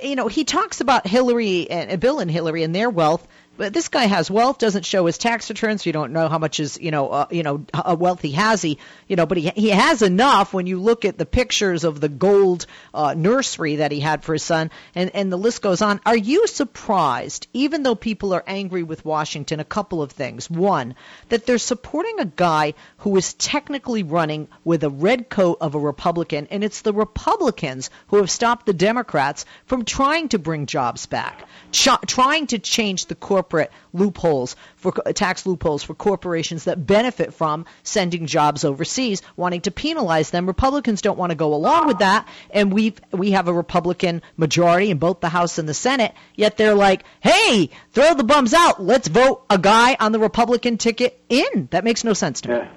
you 0.02 0.16
know, 0.16 0.28
he 0.28 0.44
talks 0.44 0.80
about 0.80 1.06
Hillary 1.06 1.70
and 1.70 1.98
Bill 2.00 2.18
and 2.18 2.30
Hillary 2.30 2.62
and 2.62 2.74
their 2.74 2.90
wealth 2.90 3.26
but 3.56 3.72
this 3.72 3.88
guy 3.88 4.04
has 4.04 4.30
wealth, 4.30 4.58
doesn't 4.58 4.84
show 4.84 5.06
his 5.06 5.18
tax 5.18 5.48
returns, 5.48 5.86
you 5.86 5.92
don't 5.92 6.12
know 6.12 6.28
how 6.28 6.38
much 6.38 6.60
is, 6.60 6.78
you 6.80 6.90
know, 6.90 7.08
uh, 7.08 7.26
you 7.30 7.42
know, 7.42 7.64
wealth 7.96 8.22
he 8.22 8.32
has. 8.32 8.62
He, 8.62 8.78
you 9.08 9.16
know, 9.16 9.26
but 9.26 9.38
he 9.38 9.50
he 9.50 9.70
has 9.70 10.02
enough 10.02 10.52
when 10.52 10.66
you 10.66 10.80
look 10.80 11.04
at 11.04 11.18
the 11.18 11.26
pictures 11.26 11.84
of 11.84 12.00
the 12.00 12.08
gold 12.08 12.66
uh, 12.92 13.14
nursery 13.16 13.76
that 13.76 13.92
he 13.92 14.00
had 14.00 14.24
for 14.24 14.32
his 14.32 14.42
son, 14.42 14.70
and 14.94 15.10
and 15.14 15.32
the 15.32 15.38
list 15.38 15.62
goes 15.62 15.82
on. 15.82 16.00
Are 16.04 16.16
you 16.16 16.46
surprised, 16.46 17.46
even 17.52 17.82
though 17.82 17.94
people 17.94 18.34
are 18.34 18.44
angry 18.46 18.82
with 18.82 19.04
Washington, 19.04 19.60
a 19.60 19.64
couple 19.64 20.02
of 20.02 20.12
things. 20.12 20.50
One, 20.50 20.94
that 21.28 21.46
they're 21.46 21.58
supporting 21.58 22.20
a 22.20 22.24
guy 22.24 22.74
who 22.98 23.16
is 23.16 23.34
technically 23.34 24.02
running 24.02 24.48
with 24.64 24.84
a 24.84 24.90
red 24.90 25.28
coat 25.28 25.58
of 25.60 25.74
a 25.74 25.78
Republican, 25.78 26.48
and 26.50 26.62
it's 26.62 26.82
the 26.82 26.92
Republicans 26.92 27.90
who 28.08 28.16
have 28.18 28.30
stopped 28.30 28.66
the 28.66 28.72
Democrats 28.72 29.44
from 29.66 29.84
trying 29.84 30.28
to 30.28 30.38
bring 30.38 30.66
jobs 30.66 31.06
back, 31.06 31.48
ch- 31.72 31.88
trying 32.06 32.46
to 32.48 32.58
change 32.58 33.06
the 33.06 33.14
corporate 33.14 33.45
loopholes 33.92 34.56
for 34.76 34.92
tax 35.12 35.46
loopholes 35.46 35.82
for 35.82 35.94
corporations 35.94 36.64
that 36.64 36.86
benefit 36.86 37.34
from 37.34 37.66
sending 37.82 38.26
jobs 38.26 38.64
overseas, 38.64 39.22
wanting 39.36 39.62
to 39.62 39.70
penalize 39.70 40.30
them. 40.30 40.46
Republicans 40.46 41.02
don't 41.02 41.18
want 41.18 41.30
to 41.30 41.36
go 41.36 41.54
along 41.54 41.86
with 41.86 41.98
that, 41.98 42.28
and 42.50 42.72
we 42.72 42.94
we 43.12 43.32
have 43.32 43.48
a 43.48 43.52
Republican 43.52 44.22
majority 44.36 44.90
in 44.90 44.98
both 44.98 45.20
the 45.20 45.28
House 45.28 45.58
and 45.58 45.68
the 45.68 45.74
Senate. 45.74 46.14
Yet 46.34 46.56
they're 46.56 46.74
like, 46.74 47.04
"Hey, 47.20 47.70
throw 47.92 48.14
the 48.14 48.24
bums 48.24 48.54
out. 48.54 48.82
Let's 48.82 49.08
vote 49.08 49.44
a 49.50 49.58
guy 49.58 49.96
on 49.98 50.12
the 50.12 50.18
Republican 50.18 50.78
ticket 50.78 51.20
in." 51.28 51.68
That 51.70 51.84
makes 51.84 52.04
no 52.04 52.12
sense 52.12 52.40
to 52.42 52.48
me. 52.48 52.68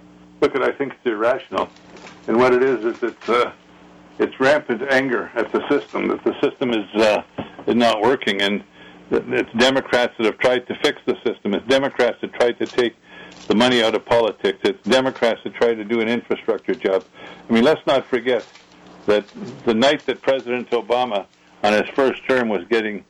Look, 0.41 0.55
I 0.55 0.71
think 0.71 0.93
it's 0.93 1.05
irrational, 1.05 1.67
and 2.27 2.37
what 2.37 2.53
it 2.53 2.63
is 2.63 2.85
is 2.85 3.03
it's 3.03 3.29
uh, 3.29 3.51
it's 4.19 4.39
rampant 4.39 4.81
anger 4.89 5.31
at 5.35 5.51
the 5.51 5.67
system 5.69 6.07
that 6.09 6.23
the 6.23 6.33
system 6.41 6.71
is 6.71 7.01
uh, 7.01 7.23
is 7.67 7.75
not 7.75 8.01
working, 8.01 8.41
and 8.41 8.63
it's 9.11 9.51
Democrats 9.57 10.13
that 10.17 10.25
have 10.25 10.37
tried 10.37 10.67
to 10.67 10.75
fix 10.83 11.01
the 11.05 11.15
system. 11.25 11.53
It's 11.53 11.67
Democrats 11.67 12.17
that 12.21 12.33
tried 12.33 12.59
to 12.59 12.65
take 12.65 12.95
the 13.47 13.55
money 13.55 13.83
out 13.83 13.95
of 13.95 14.05
politics. 14.05 14.59
It's 14.63 14.81
Democrats 14.87 15.41
that 15.43 15.53
tried 15.55 15.75
to 15.75 15.83
do 15.83 16.01
an 16.01 16.07
infrastructure 16.07 16.75
job. 16.75 17.03
I 17.49 17.53
mean, 17.53 17.63
let's 17.63 17.85
not 17.87 18.05
forget 18.05 18.45
that 19.05 19.25
the 19.65 19.73
night 19.73 20.05
that 20.05 20.21
President 20.21 20.69
Obama, 20.71 21.25
on 21.63 21.73
his 21.73 21.89
first 21.95 22.21
term, 22.27 22.49
was 22.49 22.63
getting 22.69 23.03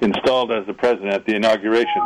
installed 0.00 0.50
as 0.50 0.66
the 0.66 0.74
president 0.74 1.12
at 1.12 1.26
the 1.26 1.34
inauguration, 1.34 2.02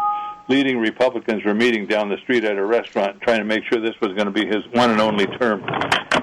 leading 0.48 0.78
Republicans 0.78 1.44
were 1.44 1.54
meeting 1.54 1.86
down 1.86 2.08
the 2.08 2.18
street 2.18 2.44
at 2.44 2.56
a 2.56 2.64
restaurant 2.64 3.20
trying 3.20 3.38
to 3.38 3.44
make 3.44 3.64
sure 3.64 3.80
this 3.80 3.98
was 4.00 4.12
going 4.12 4.26
to 4.26 4.32
be 4.32 4.46
his 4.46 4.64
one 4.72 4.90
and 4.90 5.00
only 5.00 5.26
term. 5.38 5.64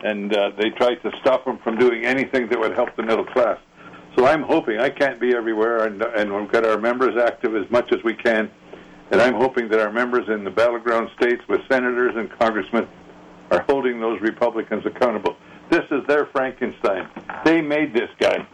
And 0.03 0.35
uh, 0.35 0.51
they 0.57 0.69
tried 0.71 0.95
to 0.95 1.11
stop 1.21 1.45
him 1.45 1.57
from 1.59 1.77
doing 1.77 2.05
anything 2.05 2.49
that 2.49 2.59
would 2.59 2.73
help 2.73 2.95
the 2.95 3.03
middle 3.03 3.25
class. 3.25 3.57
So 4.17 4.27
I'm 4.27 4.43
hoping 4.43 4.79
I 4.79 4.89
can't 4.89 5.19
be 5.19 5.35
everywhere, 5.35 5.85
and, 5.85 6.01
and 6.01 6.33
we've 6.33 6.51
got 6.51 6.65
our 6.65 6.77
members 6.77 7.15
active 7.17 7.55
as 7.55 7.69
much 7.71 7.91
as 7.91 8.03
we 8.03 8.13
can. 8.13 8.49
And 9.11 9.21
I'm 9.21 9.35
hoping 9.35 9.69
that 9.69 9.79
our 9.79 9.91
members 9.91 10.27
in 10.29 10.43
the 10.43 10.49
battleground 10.49 11.09
states 11.19 11.41
with 11.47 11.61
senators 11.69 12.13
and 12.15 12.31
congressmen 12.39 12.87
are 13.51 13.63
holding 13.67 13.99
those 13.99 14.19
Republicans 14.21 14.85
accountable. 14.85 15.35
This 15.69 15.83
is 15.91 16.01
their 16.07 16.27
Frankenstein. 16.27 17.09
They 17.45 17.61
made 17.61 17.93
this 17.93 18.09
guy. 18.19 18.47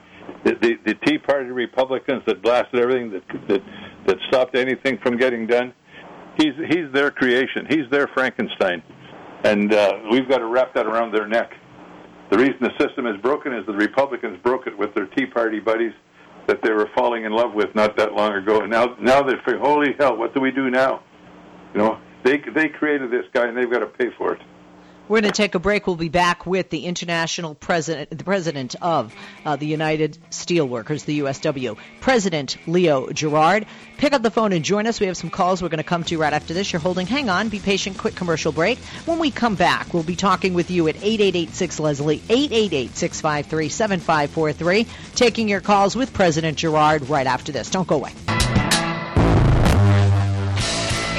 The, 0.43 0.55
the, 0.61 0.79
the 0.85 0.93
Tea 1.05 1.17
Party 1.17 1.49
Republicans 1.49 2.23
that 2.25 2.41
blasted 2.41 2.79
everything, 2.79 3.11
that, 3.11 3.23
that, 3.47 3.63
that 4.05 4.17
stopped 4.27 4.55
anything 4.55 4.97
from 4.99 5.17
getting 5.17 5.47
done, 5.47 5.73
he's, 6.37 6.53
he's 6.69 6.91
their 6.93 7.11
creation. 7.11 7.65
He's 7.69 7.89
their 7.91 8.07
Frankenstein. 8.07 8.81
And 9.43 9.73
uh, 9.73 9.99
we've 10.11 10.27
got 10.27 10.39
to 10.39 10.45
wrap 10.45 10.73
that 10.75 10.85
around 10.85 11.13
their 11.13 11.27
neck. 11.27 11.53
The 12.29 12.37
reason 12.37 12.57
the 12.61 12.77
system 12.79 13.07
is 13.07 13.17
broken 13.21 13.53
is 13.53 13.65
the 13.65 13.73
Republicans 13.73 14.37
broke 14.43 14.67
it 14.67 14.77
with 14.77 14.93
their 14.93 15.07
Tea 15.07 15.25
Party 15.25 15.59
buddies 15.59 15.93
that 16.47 16.61
they 16.61 16.71
were 16.71 16.89
falling 16.95 17.25
in 17.25 17.31
love 17.31 17.53
with 17.53 17.73
not 17.75 17.97
that 17.97 18.13
long 18.13 18.33
ago. 18.33 18.61
And 18.61 18.71
now, 18.71 18.95
now 18.99 19.21
they're 19.21 19.41
"Holy 19.59 19.95
hell, 19.99 20.15
what 20.15 20.33
do 20.33 20.41
we 20.41 20.51
do 20.51 20.69
now?" 20.69 21.01
You 21.73 21.79
know, 21.79 21.99
they 22.23 22.37
they 22.55 22.69
created 22.69 23.11
this 23.11 23.25
guy 23.33 23.47
and 23.47 23.57
they've 23.57 23.69
got 23.69 23.79
to 23.79 23.87
pay 23.87 24.09
for 24.17 24.33
it. 24.33 24.41
We're 25.09 25.21
going 25.21 25.33
to 25.33 25.37
take 25.37 25.55
a 25.55 25.59
break. 25.59 25.87
We'll 25.87 25.95
be 25.95 26.07
back 26.07 26.45
with 26.45 26.69
the 26.69 26.85
international 26.85 27.55
president, 27.55 28.15
the 28.15 28.23
president 28.23 28.75
of 28.79 29.11
uh, 29.43 29.55
the 29.55 29.65
United 29.65 30.19
Steelworkers, 30.29 31.03
the 31.03 31.21
USW, 31.21 31.77
President 31.99 32.57
Leo 32.67 33.09
Gerard. 33.09 33.65
Pick 33.97 34.13
up 34.13 34.21
the 34.21 34.29
phone 34.29 34.53
and 34.53 34.63
join 34.63 34.85
us. 34.85 34.99
We 34.99 35.07
have 35.07 35.17
some 35.17 35.31
calls 35.31 35.63
we're 35.63 35.69
going 35.69 35.79
to 35.79 35.83
come 35.83 36.03
to 36.03 36.17
right 36.19 36.31
after 36.31 36.53
this. 36.53 36.71
You're 36.71 36.79
holding. 36.79 37.07
Hang 37.07 37.27
on. 37.27 37.49
Be 37.49 37.57
patient. 37.57 37.97
Quick 37.97 38.13
commercial 38.13 38.51
break. 38.51 38.77
When 39.07 39.17
we 39.17 39.31
come 39.31 39.55
back, 39.55 39.95
we'll 39.95 40.03
be 40.03 40.15
talking 40.15 40.53
with 40.53 40.69
you 40.69 40.87
at 40.87 40.95
8886 40.97 41.79
Leslie, 41.79 42.21
888 42.29 42.95
653 42.95 43.69
7543, 43.69 44.87
taking 45.15 45.49
your 45.49 45.61
calls 45.61 45.95
with 45.95 46.13
President 46.13 46.55
Gerard 46.55 47.09
right 47.09 47.25
after 47.25 47.51
this. 47.51 47.71
Don't 47.71 47.87
go 47.87 47.95
away. 47.95 48.13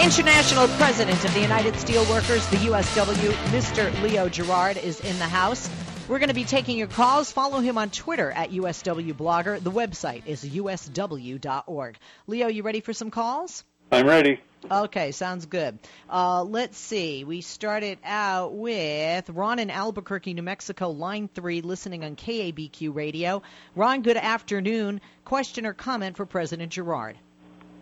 International 0.03 0.67
President 0.79 1.23
of 1.27 1.35
the 1.35 1.41
United 1.41 1.75
Steelworkers, 1.75 2.49
the 2.51 2.57
USW, 2.69 3.33
Mr. 3.53 4.03
Leo 4.03 4.31
Gerard, 4.31 4.79
is 4.79 4.99
in 5.01 5.19
the 5.19 5.27
house. 5.27 5.69
We're 6.09 6.19
going 6.19 6.31
to 6.31 6.35
be 6.35 6.45
taking 6.45 6.79
your 6.79 6.87
calls. 6.87 7.31
Follow 7.31 7.61
him 7.61 7.77
on 7.77 7.91
Twitter 7.91 8.31
at 8.31 8.51
USW 8.51 9.13
Blogger. 9.13 9.63
The 9.63 9.71
website 9.71 10.23
is 10.25 10.43
usw.org. 10.43 11.99
Leo, 12.27 12.49
you 12.49 12.63
ready 12.63 12.81
for 12.81 12.95
some 12.95 13.11
calls? 13.11 13.63
I'm 13.93 14.07
ready. 14.07 14.41
Okay, 14.71 15.13
sounds 15.13 15.45
good. 15.45 15.79
Uh, 16.09 16.45
let's 16.45 16.79
see. 16.79 17.25
We 17.25 17.43
started 17.43 17.99
out 18.03 18.55
with 18.55 19.29
Ron 19.29 19.59
in 19.59 19.69
Albuquerque, 19.69 20.33
New 20.33 20.43
Mexico, 20.43 20.89
line 20.89 21.29
three, 21.29 21.61
listening 21.61 22.05
on 22.05 22.17
KABQ 22.17 22.95
radio. 22.95 23.43
Ron, 23.77 24.01
good 24.01 24.17
afternoon. 24.17 25.03
Question 25.27 25.67
or 25.67 25.75
comment 25.75 26.17
for 26.17 26.25
President 26.25 26.73
Gerard? 26.73 27.19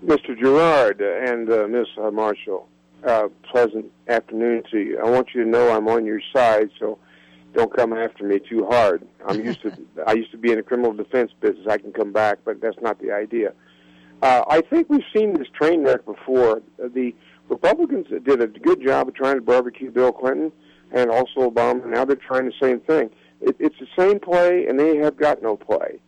Mr. 0.05 0.39
Gerard 0.39 1.01
and 1.01 1.51
uh, 1.51 1.67
Miss 1.67 1.89
uh, 2.01 2.11
Marshall, 2.11 2.69
uh, 3.05 3.29
pleasant 3.51 3.91
afternoon 4.09 4.63
to 4.71 4.79
you. 4.79 5.01
I 5.01 5.11
want 5.11 5.29
you 5.35 5.43
to 5.43 5.51
know 5.51 5.71
I'm 5.71 5.89
on 5.89 6.05
your 6.05 6.21
side, 6.33 6.71
so 6.79 6.99
don't 7.53 7.75
come 7.75 7.93
after 7.93 8.25
me 8.25 8.39
too 8.39 8.67
hard. 8.67 9.07
I'm 9.27 9.45
used 9.45 9.63
to 9.63 9.77
I 10.07 10.13
used 10.13 10.31
to 10.31 10.39
be 10.39 10.51
in 10.51 10.57
the 10.57 10.63
criminal 10.63 10.93
defense 10.93 11.33
business. 11.41 11.67
I 11.69 11.79
can 11.79 11.93
come 11.93 12.13
back, 12.13 12.39
but 12.45 12.61
that's 12.61 12.79
not 12.81 13.01
the 13.01 13.11
idea. 13.11 13.53
Uh, 14.23 14.45
I 14.49 14.61
think 14.61 14.89
we've 14.89 15.05
seen 15.15 15.35
this 15.35 15.49
train 15.53 15.85
wreck 15.85 16.05
before. 16.05 16.63
The 16.79 17.15
Republicans 17.49 18.07
did 18.25 18.41
a 18.41 18.47
good 18.47 18.83
job 18.83 19.09
of 19.09 19.15
trying 19.15 19.37
to 19.37 19.41
barbecue 19.41 19.91
Bill 19.91 20.13
Clinton 20.13 20.53
and 20.93 21.11
also 21.11 21.51
Obama. 21.51 21.87
Now 21.87 22.05
they're 22.05 22.17
trying 22.17 22.47
the 22.47 22.53
same 22.61 22.81
thing. 22.81 23.11
It, 23.41 23.57
it's 23.59 23.77
the 23.79 23.87
same 23.97 24.21
play, 24.21 24.67
and 24.67 24.79
they 24.79 24.97
have 24.97 25.17
got 25.17 25.43
no 25.43 25.57
play 25.57 26.01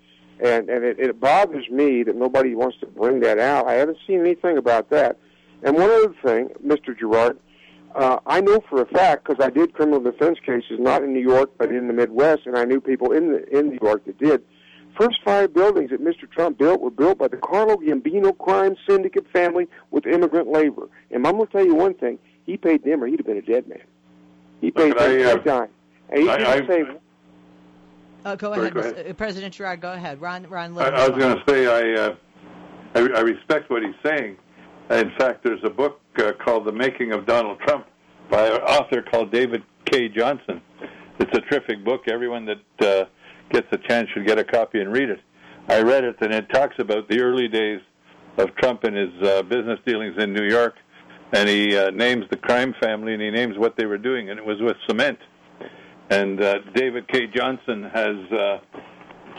and 0.43 0.69
and 0.69 0.85
it, 0.85 0.99
it 0.99 1.21
bothers 1.21 1.69
me 1.71 2.03
that 2.03 2.17
nobody 2.17 2.55
wants 2.55 2.79
to 2.81 2.87
bring 2.87 3.21
that 3.21 3.39
out. 3.39 3.67
I 3.67 3.75
haven't 3.75 3.99
seen 4.07 4.21
anything 4.21 4.57
about 4.57 4.91
that. 4.91 5.19
And 5.63 5.77
one 5.77 5.91
other 5.91 6.15
thing, 6.25 6.51
Mr. 6.65 6.99
Gerard, 6.99 7.39
uh, 7.95 8.19
I 8.27 8.41
know 8.41 8.61
for 8.69 8.81
a 8.81 8.87
fact 8.87 9.27
because 9.27 9.45
I 9.45 9.51
did 9.51 9.75
criminal 9.75 10.01
defense 10.01 10.39
cases 10.45 10.79
not 10.79 11.03
in 11.03 11.13
New 11.13 11.21
York 11.21 11.51
but 11.59 11.71
in 11.71 11.87
the 11.87 11.93
Midwest, 11.93 12.43
and 12.47 12.57
I 12.57 12.65
knew 12.65 12.81
people 12.81 13.13
in 13.13 13.33
the, 13.33 13.59
in 13.59 13.71
New 13.71 13.79
York 13.83 14.05
that 14.07 14.19
did. 14.19 14.43
First 14.99 15.19
five 15.25 15.55
buildings 15.55 15.91
that 15.91 16.03
Mr. 16.03 16.31
Trump 16.31 16.59
built 16.59 16.81
were 16.81 16.91
built 16.91 17.19
by 17.19 17.29
the 17.29 17.37
Carlo 17.37 17.77
Gambino 17.77 18.37
crime 18.37 18.77
syndicate 18.89 19.27
family 19.33 19.69
with 19.91 20.07
immigrant 20.07 20.49
labor. 20.49 20.89
And 21.11 21.27
I'm 21.27 21.37
going 21.37 21.47
to 21.47 21.53
tell 21.53 21.65
you 21.65 21.75
one 21.75 21.95
thing: 21.95 22.19
he 22.45 22.57
paid 22.57 22.85
them, 22.85 23.03
or 23.03 23.07
he'd 23.07 23.19
have 23.19 23.27
been 23.27 23.39
a 23.39 23.43
dead 23.43 23.69
man. 23.69 23.83
He 24.61 24.71
paid 24.71 24.97
them 24.97 25.27
I, 25.27 25.33
uh, 25.33 25.37
time. 25.39 25.69
And 26.11 26.23
he 26.23 26.29
I, 26.29 26.37
didn't 26.39 26.71
I, 26.71 26.75
say 26.75 26.83
uh, 28.25 28.37
go 28.37 28.55
Sorry, 28.55 28.61
ahead, 28.61 28.75
go 28.75 28.81
ahead. 28.81 29.07
Uh, 29.11 29.13
President 29.15 29.55
Gerard. 29.55 29.81
Go 29.81 29.93
ahead, 29.93 30.21
Ron. 30.21 30.47
Ron. 30.49 30.77
I, 30.79 30.89
I 30.89 31.09
was 31.09 31.19
going 31.19 31.37
to 31.37 31.43
say 31.49 31.67
I, 31.67 32.01
uh, 32.01 32.15
I, 32.95 33.19
I 33.19 33.21
respect 33.21 33.71
what 33.71 33.83
he's 33.83 33.95
saying. 34.05 34.37
In 34.91 35.13
fact, 35.19 35.45
there's 35.45 35.63
a 35.65 35.71
book 35.71 36.01
uh, 36.19 36.33
called 36.45 36.67
"The 36.67 36.73
Making 36.73 37.13
of 37.13 37.27
Donald 37.27 37.59
Trump" 37.61 37.87
by 38.31 38.47
an 38.47 38.61
author 38.63 39.03
called 39.03 39.33
David 39.33 39.63
Cay 39.85 40.09
Johnston. 40.09 40.61
It's 41.19 41.37
a 41.37 41.41
terrific 41.43 41.85
book. 41.85 42.09
Everyone 42.09 42.47
that 42.47 42.87
uh, 42.87 43.05
gets 43.51 43.67
a 43.73 43.79
chance 43.89 44.09
should 44.15 44.27
get 44.27 44.39
a 44.39 44.45
copy 44.45 44.81
and 44.81 44.93
read 44.93 45.11
it. 45.11 45.21
I 45.69 45.83
read 45.83 46.05
it, 46.05 46.17
and 46.21 46.33
it 46.33 46.49
talks 46.53 46.75
about 46.79 47.09
the 47.09 47.21
early 47.21 47.47
days 47.47 47.81
of 48.39 48.55
Trump 48.57 48.85
and 48.85 48.97
his 48.97 49.11
uh, 49.23 49.43
business 49.43 49.79
dealings 49.87 50.17
in 50.19 50.33
New 50.33 50.49
York, 50.49 50.75
and 51.33 51.49
he 51.49 51.77
uh, 51.77 51.91
names 51.91 52.25
the 52.31 52.37
crime 52.37 52.75
family 52.81 53.13
and 53.13 53.23
he 53.23 53.31
names 53.31 53.57
what 53.59 53.77
they 53.77 53.87
were 53.87 53.99
doing, 53.99 54.31
and 54.31 54.39
it 54.39 54.45
was 54.45 54.61
with 54.61 54.77
cement. 54.89 55.19
And 56.11 56.43
uh, 56.43 56.59
David 56.75 57.07
Cay 57.09 57.29
Johnston 57.29 57.85
has 57.85 58.33
uh, 58.33 58.59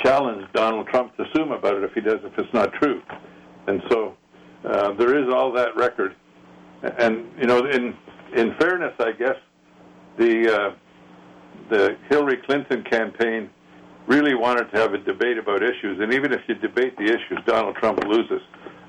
challenged 0.04 0.52
Donald 0.54 0.88
Trump 0.88 1.16
to 1.18 1.26
sue 1.36 1.44
him 1.44 1.52
about 1.52 1.76
it 1.76 1.84
if 1.84 1.92
he 1.94 2.02
does, 2.02 2.20
if 2.24 2.38
it's 2.38 2.54
not 2.54 2.72
true. 2.82 3.02
And 3.68 3.82
so 3.90 4.16
uh, 4.66 4.94
there 4.94 5.22
is 5.22 5.34
all 5.34 5.52
that 5.54 5.76
record. 5.76 6.16
And 6.82 7.28
you 7.38 7.46
know, 7.46 7.66
in 7.66 7.94
in 8.36 8.56
fairness, 8.60 8.94
I 9.00 9.12
guess 9.12 9.36
the 10.18 10.50
uh, 10.50 10.76
the 11.70 11.98
Hillary 12.10 12.38
Clinton 12.46 12.84
campaign 12.90 13.50
really 14.08 14.34
wanted 14.34 14.72
to 14.72 14.80
have 14.80 14.94
a 14.94 14.98
debate 14.98 15.38
about 15.38 15.62
issues, 15.62 16.00
and 16.02 16.14
even 16.14 16.34
if 16.34 16.42
you 16.48 16.56
debate 16.56 16.98
the 16.98 17.04
issues, 17.04 17.40
Donald 17.46 17.76
Trump 17.76 18.04
loses. 18.06 18.42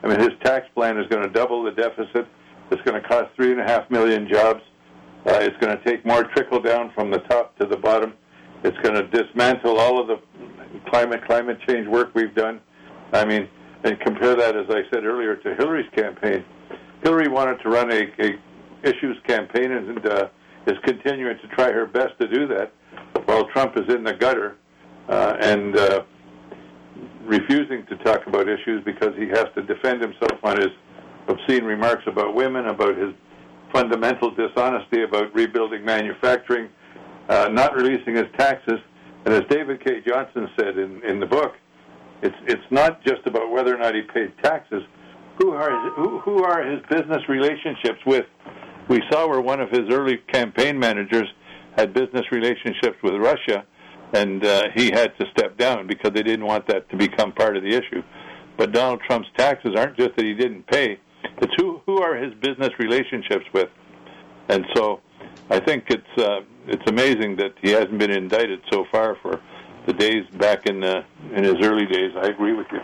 I 0.02 0.08
mean, 0.08 0.18
his 0.18 0.30
tax 0.42 0.66
plan 0.74 0.98
is 0.98 1.06
going 1.08 1.22
to 1.22 1.28
double 1.28 1.62
the 1.62 1.70
deficit. 1.70 2.26
It's 2.70 2.82
going 2.82 3.00
to 3.00 3.06
cost 3.06 3.26
three 3.36 3.52
and 3.52 3.60
a 3.60 3.64
half 3.64 3.90
million 3.90 4.26
jobs. 4.26 4.62
Uh, 5.26 5.38
it's 5.40 5.56
going 5.58 5.76
to 5.76 5.84
take 5.84 6.04
more 6.04 6.24
trickle 6.24 6.60
down 6.60 6.90
from 6.94 7.10
the 7.10 7.18
top 7.20 7.56
to 7.58 7.66
the 7.66 7.76
bottom. 7.76 8.12
It's 8.64 8.76
going 8.78 8.94
to 8.94 9.06
dismantle 9.08 9.78
all 9.78 10.00
of 10.00 10.08
the 10.08 10.20
climate 10.90 11.24
climate 11.26 11.58
change 11.68 11.86
work 11.86 12.14
we've 12.14 12.34
done. 12.34 12.60
I 13.12 13.24
mean, 13.24 13.48
and 13.84 13.98
compare 14.00 14.34
that, 14.36 14.56
as 14.56 14.66
I 14.68 14.82
said 14.92 15.04
earlier, 15.04 15.36
to 15.36 15.54
Hillary's 15.54 15.90
campaign. 15.96 16.44
Hillary 17.02 17.28
wanted 17.28 17.60
to 17.62 17.68
run 17.68 17.92
a, 17.92 18.02
a 18.20 18.38
issues 18.82 19.16
campaign 19.26 19.70
and 19.72 20.06
uh, 20.06 20.28
is 20.66 20.78
continuing 20.84 21.36
to 21.38 21.48
try 21.48 21.72
her 21.72 21.86
best 21.86 22.18
to 22.20 22.28
do 22.28 22.46
that, 22.48 22.72
while 23.26 23.46
Trump 23.48 23.76
is 23.76 23.92
in 23.94 24.04
the 24.04 24.12
gutter 24.12 24.56
uh, 25.08 25.36
and 25.40 25.76
uh, 25.76 26.02
refusing 27.24 27.84
to 27.86 27.96
talk 28.04 28.26
about 28.26 28.48
issues 28.48 28.82
because 28.84 29.14
he 29.16 29.26
has 29.28 29.46
to 29.54 29.62
defend 29.62 30.00
himself 30.00 30.38
on 30.42 30.56
his 30.56 30.70
obscene 31.28 31.64
remarks 31.64 32.02
about 32.06 32.34
women, 32.34 32.66
about 32.66 32.96
his 32.96 33.12
fundamental 33.72 34.30
dishonesty 34.34 35.02
about 35.02 35.34
rebuilding 35.34 35.84
manufacturing, 35.84 36.68
uh, 37.28 37.48
not 37.50 37.74
releasing 37.74 38.14
his 38.14 38.26
taxes. 38.36 38.78
And 39.24 39.34
as 39.34 39.42
David 39.48 39.84
Cay 39.84 40.02
Johnston 40.06 40.48
said 40.58 40.78
in, 40.78 41.02
in 41.04 41.20
the 41.20 41.26
book, 41.26 41.54
it's 42.22 42.36
it's 42.46 42.62
not 42.70 43.02
just 43.04 43.26
about 43.26 43.50
whether 43.50 43.74
or 43.74 43.78
not 43.78 43.94
he 43.94 44.02
paid 44.02 44.32
taxes. 44.42 44.82
Who 45.38 45.50
are 45.50 45.70
his, 45.70 45.92
who, 45.96 46.18
who 46.20 46.44
are 46.44 46.64
his 46.64 46.80
business 46.90 47.22
relationships 47.28 47.98
with? 48.06 48.26
We 48.88 49.00
saw 49.10 49.28
where 49.28 49.40
one 49.40 49.60
of 49.60 49.70
his 49.70 49.90
early 49.90 50.18
campaign 50.32 50.78
managers 50.78 51.26
had 51.76 51.94
business 51.94 52.24
relationships 52.30 52.96
with 53.02 53.14
Russia, 53.14 53.64
and 54.12 54.44
uh, 54.44 54.64
he 54.74 54.90
had 54.90 55.16
to 55.18 55.26
step 55.36 55.56
down 55.56 55.86
because 55.86 56.12
they 56.12 56.22
didn't 56.22 56.44
want 56.44 56.66
that 56.68 56.88
to 56.90 56.96
become 56.96 57.32
part 57.32 57.56
of 57.56 57.62
the 57.62 57.70
issue. 57.70 58.02
But 58.56 58.72
Donald 58.72 59.00
Trump's 59.08 59.28
taxes 59.36 59.74
aren't 59.76 59.96
just 59.96 60.14
that 60.16 60.24
he 60.24 60.34
didn't 60.34 60.66
pay; 60.66 61.00
it's 61.40 61.52
who 61.58 61.71
who 61.92 62.02
are 62.02 62.16
his 62.16 62.32
business 62.34 62.70
relationships 62.78 63.44
with. 63.52 63.68
And 64.48 64.64
so, 64.74 65.00
I 65.50 65.60
think 65.60 65.84
it's 65.88 66.18
uh, 66.18 66.40
it's 66.66 66.86
amazing 66.86 67.36
that 67.36 67.54
he 67.60 67.70
hasn't 67.70 67.98
been 67.98 68.10
indicted 68.10 68.60
so 68.70 68.86
far 68.90 69.16
for 69.16 69.40
the 69.86 69.92
days 69.92 70.24
back 70.38 70.66
in 70.66 70.80
the 70.80 71.04
in 71.34 71.44
his 71.44 71.56
early 71.62 71.86
days. 71.86 72.12
I 72.16 72.28
agree 72.28 72.54
with 72.54 72.66
you. 72.72 72.80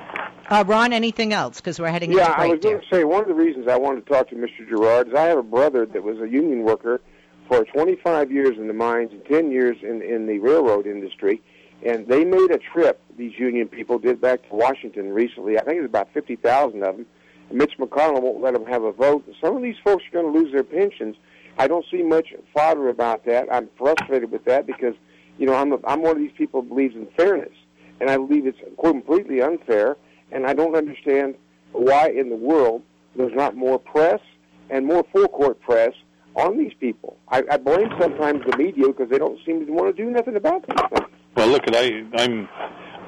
Uh, 0.50 0.64
Ron, 0.66 0.92
anything 0.92 1.32
else? 1.32 1.60
Because 1.60 1.80
we're 1.80 1.88
heading 1.88 2.12
yeah, 2.12 2.30
into. 2.30 2.40
I 2.40 2.46
was 2.48 2.60
going 2.60 2.80
to 2.80 2.86
say 2.90 3.04
one 3.04 3.22
of 3.22 3.28
the 3.28 3.34
reasons 3.34 3.68
I 3.68 3.76
wanted 3.76 4.06
to 4.06 4.12
talk 4.12 4.28
to 4.30 4.34
Mr. 4.34 4.68
Gerard 4.68 5.08
is 5.08 5.14
I 5.14 5.24
have 5.24 5.38
a 5.38 5.42
brother 5.42 5.86
that 5.86 6.02
was 6.02 6.18
a 6.18 6.28
union 6.28 6.62
worker 6.62 7.00
for 7.48 7.64
25 7.64 8.30
years 8.30 8.58
in 8.58 8.66
the 8.66 8.74
mines 8.74 9.10
and 9.12 9.24
10 9.24 9.50
years 9.50 9.76
in 9.82 10.02
in 10.02 10.26
the 10.26 10.38
railroad 10.38 10.86
industry, 10.86 11.42
and 11.84 12.06
they 12.06 12.24
made 12.24 12.50
a 12.50 12.58
trip. 12.58 13.00
These 13.16 13.38
union 13.38 13.68
people 13.68 13.98
did 13.98 14.20
back 14.20 14.48
to 14.48 14.54
Washington 14.54 15.12
recently. 15.12 15.58
I 15.58 15.64
think 15.64 15.78
it 15.78 15.80
was 15.80 15.88
about 15.88 16.12
50,000 16.12 16.82
of 16.84 16.96
them. 16.96 17.06
Mitch 17.50 17.72
McConnell 17.78 18.22
won't 18.22 18.42
let 18.42 18.54
them 18.54 18.66
have 18.66 18.82
a 18.82 18.92
vote. 18.92 19.24
Some 19.42 19.56
of 19.56 19.62
these 19.62 19.76
folks 19.82 20.04
are 20.06 20.22
going 20.22 20.32
to 20.32 20.38
lose 20.38 20.52
their 20.52 20.64
pensions. 20.64 21.16
I 21.58 21.66
don't 21.66 21.84
see 21.90 22.02
much 22.02 22.34
fodder 22.54 22.88
about 22.88 23.24
that. 23.26 23.52
I'm 23.52 23.68
frustrated 23.76 24.30
with 24.30 24.44
that 24.44 24.66
because 24.66 24.94
you 25.38 25.46
know, 25.46 25.54
I'm 25.54 25.72
a, 25.72 25.78
I'm 25.86 26.02
one 26.02 26.16
of 26.16 26.18
these 26.18 26.32
people 26.36 26.62
who 26.62 26.68
believes 26.68 26.94
in 26.94 27.06
fairness, 27.16 27.54
and 28.00 28.10
I 28.10 28.16
believe 28.16 28.46
it's 28.46 28.58
completely 28.82 29.40
unfair, 29.40 29.96
and 30.32 30.46
I 30.46 30.52
don't 30.52 30.76
understand 30.76 31.36
why 31.72 32.10
in 32.10 32.28
the 32.28 32.36
world 32.36 32.82
there's 33.16 33.34
not 33.34 33.56
more 33.56 33.78
press 33.78 34.20
and 34.70 34.84
more 34.84 35.04
full 35.12 35.28
court 35.28 35.60
press 35.60 35.92
on 36.34 36.58
these 36.58 36.72
people. 36.78 37.16
I, 37.28 37.42
I 37.50 37.56
blame 37.56 37.88
sometimes 38.00 38.42
the 38.48 38.56
media 38.56 38.88
because 38.88 39.08
they 39.10 39.18
don't 39.18 39.38
seem 39.46 39.64
to 39.64 39.72
want 39.72 39.96
to 39.96 40.02
do 40.02 40.10
nothing 40.10 40.36
about 40.36 40.66
things. 40.66 41.08
Well, 41.36 41.48
look, 41.48 41.62
I 41.72 42.04
I'm 42.14 42.48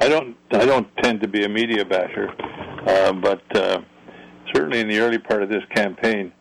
I 0.01 0.09
don't 0.09 0.37
I 0.53 0.65
don't 0.65 0.89
tend 1.03 1.21
to 1.23 1.29
be 1.29 1.45
a 1.45 1.49
media 1.49 1.85
basher, 1.85 2.31
uh, 2.87 3.13
but 3.13 3.57
uh, 3.57 3.81
certainly 4.55 4.81
in 4.81 4.89
the 4.89 4.99
early 4.99 5.19
part 5.19 5.43
of 5.43 5.49
this 5.49 5.63
campaign, 5.75 6.33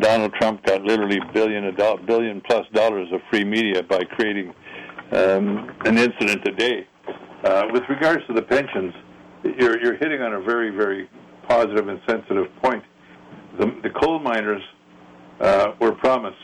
Donald 0.00 0.32
Trump 0.34 0.64
got 0.64 0.82
literally 0.82 1.20
billion 1.32 1.64
a 1.64 1.96
billion 2.06 2.40
plus 2.40 2.66
dollars 2.72 3.08
of 3.12 3.20
free 3.30 3.44
media 3.44 3.82
by 3.82 4.02
creating 4.02 4.52
um, 5.12 5.70
an 5.84 5.98
incident 5.98 6.46
a 6.46 6.52
day. 6.52 6.86
Uh, 7.44 7.64
with 7.72 7.82
regards 7.88 8.26
to 8.26 8.32
the 8.32 8.42
pensions, 8.42 8.94
you're, 9.58 9.80
you're 9.82 9.96
hitting 9.96 10.22
on 10.22 10.34
a 10.34 10.40
very, 10.40 10.70
very 10.70 11.08
positive 11.46 11.88
and 11.88 12.00
sensitive 12.08 12.46
point. 12.62 12.82
The, 13.58 13.66
the 13.82 13.90
coal 13.90 14.18
miners 14.18 14.62
uh, 15.40 15.72
were 15.80 15.92
promised 15.92 16.36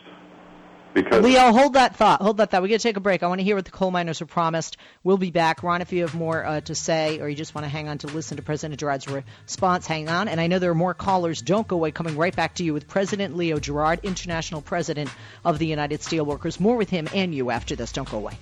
because 0.95 1.23
Leo, 1.23 1.53
hold 1.53 1.75
that 1.75 1.97
thought. 1.97 2.23
Hold 2.23 2.39
that 2.39 2.51
thought. 2.51 2.63
We 2.63 2.69
got 2.69 2.77
to 2.77 2.83
take 2.83 2.97
a 2.97 3.01
break. 3.01 3.23
I 3.23 3.27
want 3.27 3.41
to 3.41 3.45
hear 3.45 3.57
what 3.57 3.65
the 3.65 3.71
coal 3.71 3.91
miners 3.91 4.21
were 4.21 4.27
promised. 4.27 4.77
We'll 5.05 5.19
be 5.19 5.31
back. 5.31 5.63
Ron, 5.63 5.83
if 5.83 5.93
you 5.93 6.03
have 6.03 6.15
more 6.15 6.45
uh, 6.45 6.61
to 6.63 6.75
say 6.75 7.21
or 7.21 7.29
you 7.29 7.37
just 7.37 7.55
want 7.55 7.65
to 7.65 7.69
hang 7.69 7.89
on 7.89 7.99
to 7.99 8.07
listen 8.09 8.37
to 8.37 8.43
President 8.43 8.81
Gerard's 8.81 9.07
response, 9.09 9.87
hang 9.87 10.09
on. 10.09 10.29
And 10.29 10.41
I 10.41 10.47
know 10.47 10.59
there 10.59 10.71
are 10.71 10.75
more 10.75 10.95
callers. 10.95 11.43
Don't 11.43 11.67
go 11.67 11.77
away. 11.77 11.91
Coming 11.91 12.17
right 12.17 12.35
back 12.35 12.55
to 12.57 12.65
you 12.65 12.73
with 12.73 12.89
President 12.89 13.37
Leo 13.37 13.59
Gerard, 13.59 14.01
International 14.03 14.61
President 14.61 15.11
of 15.45 15.59
the 15.59 15.67
United 15.67 16.01
Steelworkers. 16.01 16.59
More 16.61 16.77
with 16.77 16.91
him 16.91 17.09
and 17.15 17.35
you 17.35 17.51
after 17.51 17.77
this. 17.77 17.93
Don't 17.93 18.09
go 18.11 18.19
away. 18.19 18.39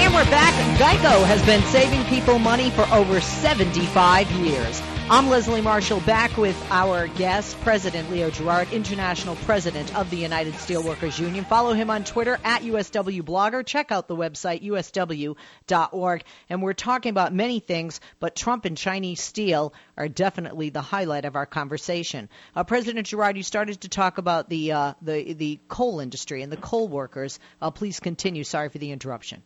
And 0.00 0.14
we're 0.14 0.24
back. 0.30 0.54
Geico 0.78 1.26
has 1.26 1.44
been 1.44 1.62
saving 1.64 2.02
people 2.06 2.38
money 2.38 2.70
for 2.70 2.86
over 2.86 3.20
75 3.20 4.30
years. 4.30 4.80
I'm 5.10 5.28
Leslie 5.28 5.60
Marshall, 5.60 6.00
back 6.00 6.36
with 6.38 6.56
our 6.70 7.06
guest, 7.06 7.60
President 7.60 8.10
Leo 8.10 8.30
Gerard, 8.30 8.72
International 8.72 9.36
President 9.36 9.94
of 9.94 10.08
the 10.08 10.16
United 10.16 10.54
Steelworkers 10.54 11.18
Union. 11.18 11.44
Follow 11.44 11.74
him 11.74 11.90
on 11.90 12.04
Twitter 12.04 12.38
at 12.44 12.62
USW 12.62 13.20
Blogger. 13.20 13.66
Check 13.66 13.92
out 13.92 14.08
the 14.08 14.16
website, 14.16 14.62
usw.org. 14.62 16.22
And 16.48 16.62
we're 16.62 16.72
talking 16.72 17.10
about 17.10 17.34
many 17.34 17.60
things, 17.60 18.00
but 18.20 18.34
Trump 18.34 18.64
and 18.64 18.78
Chinese 18.78 19.20
steel 19.20 19.74
are 19.98 20.08
definitely 20.08 20.70
the 20.70 20.80
highlight 20.80 21.26
of 21.26 21.36
our 21.36 21.46
conversation. 21.46 22.30
Uh, 22.56 22.64
President 22.64 23.06
Gerard, 23.06 23.36
you 23.36 23.42
started 23.42 23.82
to 23.82 23.90
talk 23.90 24.16
about 24.16 24.48
the, 24.48 24.72
uh, 24.72 24.94
the, 25.02 25.34
the 25.34 25.60
coal 25.68 26.00
industry 26.00 26.40
and 26.40 26.50
the 26.50 26.56
coal 26.56 26.88
workers. 26.88 27.38
Uh, 27.60 27.70
please 27.70 28.00
continue. 28.00 28.44
Sorry 28.44 28.70
for 28.70 28.78
the 28.78 28.92
interruption. 28.92 29.42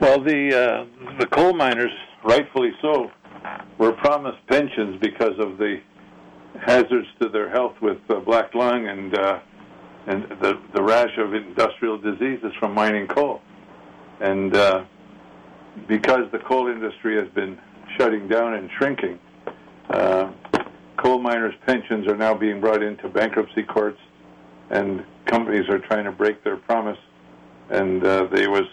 Well, 0.00 0.20
the 0.20 0.54
uh, 0.54 1.16
the 1.18 1.26
coal 1.26 1.54
miners, 1.54 1.92
rightfully 2.24 2.72
so, 2.82 3.10
were 3.78 3.92
promised 3.92 4.44
pensions 4.48 4.98
because 5.00 5.38
of 5.38 5.56
the 5.56 5.80
hazards 6.60 7.06
to 7.20 7.28
their 7.28 7.48
health 7.48 7.74
with 7.80 7.98
uh, 8.10 8.20
black 8.20 8.54
lung 8.54 8.88
and 8.88 9.16
uh, 9.16 9.38
and 10.06 10.24
the 10.40 10.60
the 10.74 10.82
rash 10.82 11.16
of 11.16 11.32
industrial 11.32 11.98
diseases 11.98 12.52
from 12.58 12.74
mining 12.74 13.06
coal, 13.06 13.40
and 14.20 14.56
uh, 14.56 14.84
because 15.86 16.30
the 16.32 16.38
coal 16.38 16.66
industry 16.66 17.16
has 17.16 17.28
been 17.34 17.58
shutting 17.96 18.26
down 18.26 18.54
and 18.54 18.70
shrinking, 18.76 19.18
uh, 19.90 20.30
coal 20.96 21.20
miners' 21.20 21.54
pensions 21.66 22.08
are 22.08 22.16
now 22.16 22.34
being 22.34 22.60
brought 22.60 22.82
into 22.82 23.08
bankruptcy 23.08 23.62
courts, 23.62 24.00
and 24.70 25.04
companies 25.26 25.68
are 25.68 25.78
trying 25.78 26.04
to 26.04 26.12
break 26.12 26.42
their 26.42 26.56
promise, 26.56 26.98
and 27.70 28.04
uh, 28.04 28.26
there 28.32 28.50
was 28.50 28.64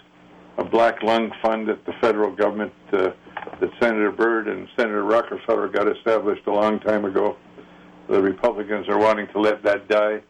a 0.58 0.64
black 0.64 1.02
lung 1.04 1.32
fund 1.42 1.68
that 1.68 1.86
the 1.86 1.94
federal 2.02 2.36
government 2.36 2.74
uh, 2.94 3.10
that 3.60 3.70
Senator 3.80 4.12
Byrd 4.12 4.48
and 4.48 4.68
Senator 4.78 5.04
Rockefeller 5.04 5.68
got 5.68 5.88
established 5.88 6.46
a 6.48 6.52
long 6.52 6.80
time 6.80 7.06
ago. 7.06 7.38
The 8.10 8.22
Republicans 8.22 8.88
are 8.90 9.00
wanting 9.00 9.28
to 9.34 9.40
let 9.40 9.64
that 9.64 9.88
die. 9.88 10.22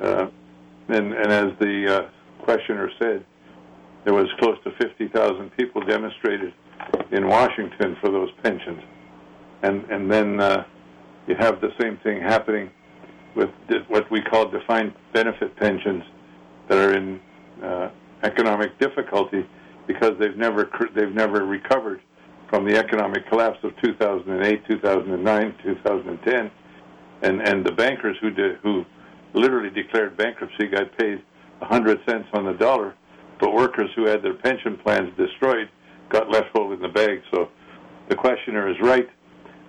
Uh, 0.00 0.26
and, 0.88 1.12
and 1.12 1.32
as 1.32 1.46
the 1.60 1.86
uh, 2.04 2.44
questioner 2.44 2.90
said, 3.00 3.24
there 4.04 4.12
was 4.12 4.26
close 4.38 4.58
to 4.64 4.70
50,000 4.78 5.50
people 5.56 5.80
demonstrated 5.82 6.52
in 7.12 7.26
Washington 7.26 7.96
for 8.00 8.10
those 8.10 8.28
pensions. 8.42 8.82
And, 9.62 9.84
and 9.90 10.10
then 10.10 10.40
uh, 10.40 10.64
you 11.26 11.36
have 11.36 11.60
the 11.60 11.70
same 11.80 11.96
thing 11.98 12.20
happening 12.20 12.70
with 13.34 13.48
what 13.88 14.10
we 14.10 14.20
call 14.20 14.48
defined 14.48 14.92
benefit 15.12 15.56
pensions 15.56 16.04
that 16.68 16.78
are 16.78 16.96
in 16.96 17.20
uh, 17.62 17.90
economic 18.24 18.78
difficulty 18.78 19.46
because 19.86 20.12
they've 20.18 20.36
never 20.36 20.70
they've 20.94 21.14
never 21.14 21.44
recovered 21.44 22.00
from 22.48 22.66
the 22.66 22.76
economic 22.76 23.28
collapse 23.28 23.58
of 23.62 23.72
2008, 23.82 24.62
2009, 24.68 25.54
2010, 25.62 26.50
and 27.22 27.40
and 27.42 27.64
the 27.64 27.72
bankers 27.72 28.16
who 28.20 28.30
did, 28.30 28.56
who 28.62 28.84
literally 29.34 29.70
declared 29.70 30.16
bankruptcy 30.16 30.66
got 30.68 30.96
paid 30.98 31.22
100 31.58 31.98
cents 32.08 32.26
on 32.32 32.44
the 32.44 32.52
dollar, 32.54 32.94
but 33.40 33.52
workers 33.52 33.90
who 33.96 34.06
had 34.06 34.22
their 34.22 34.34
pension 34.34 34.76
plans 34.78 35.10
destroyed 35.16 35.68
got 36.10 36.30
left 36.30 36.48
holding 36.54 36.80
the 36.80 36.88
bag. 36.88 37.20
So 37.32 37.48
the 38.08 38.14
questioner 38.14 38.68
is 38.70 38.76
right, 38.80 39.08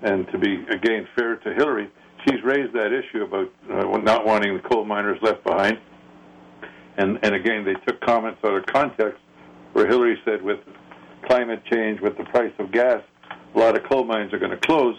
and 0.03 0.27
to 0.31 0.37
be 0.37 0.63
again 0.69 1.07
fair 1.15 1.37
to 1.37 1.53
Hillary, 1.53 1.89
she's 2.25 2.41
raised 2.43 2.73
that 2.73 2.91
issue 2.93 3.23
about 3.23 3.49
uh, 3.71 3.97
not 3.97 4.25
wanting 4.25 4.55
the 4.55 4.63
coal 4.69 4.85
miners 4.85 5.19
left 5.21 5.43
behind. 5.43 5.79
And, 6.97 7.19
and 7.23 7.35
again, 7.35 7.65
they 7.65 7.73
took 7.85 7.99
comments 8.01 8.39
out 8.43 8.53
of 8.53 8.65
context 8.67 9.19
where 9.73 9.87
Hillary 9.87 10.17
said 10.23 10.41
with 10.41 10.59
climate 11.27 11.61
change, 11.71 11.99
with 11.99 12.17
the 12.17 12.23
price 12.25 12.53
of 12.59 12.71
gas, 12.71 13.01
a 13.53 13.59
lot 13.59 13.75
of 13.75 13.83
coal 13.83 14.03
mines 14.03 14.33
are 14.33 14.39
going 14.39 14.51
to 14.51 14.57
close, 14.57 14.95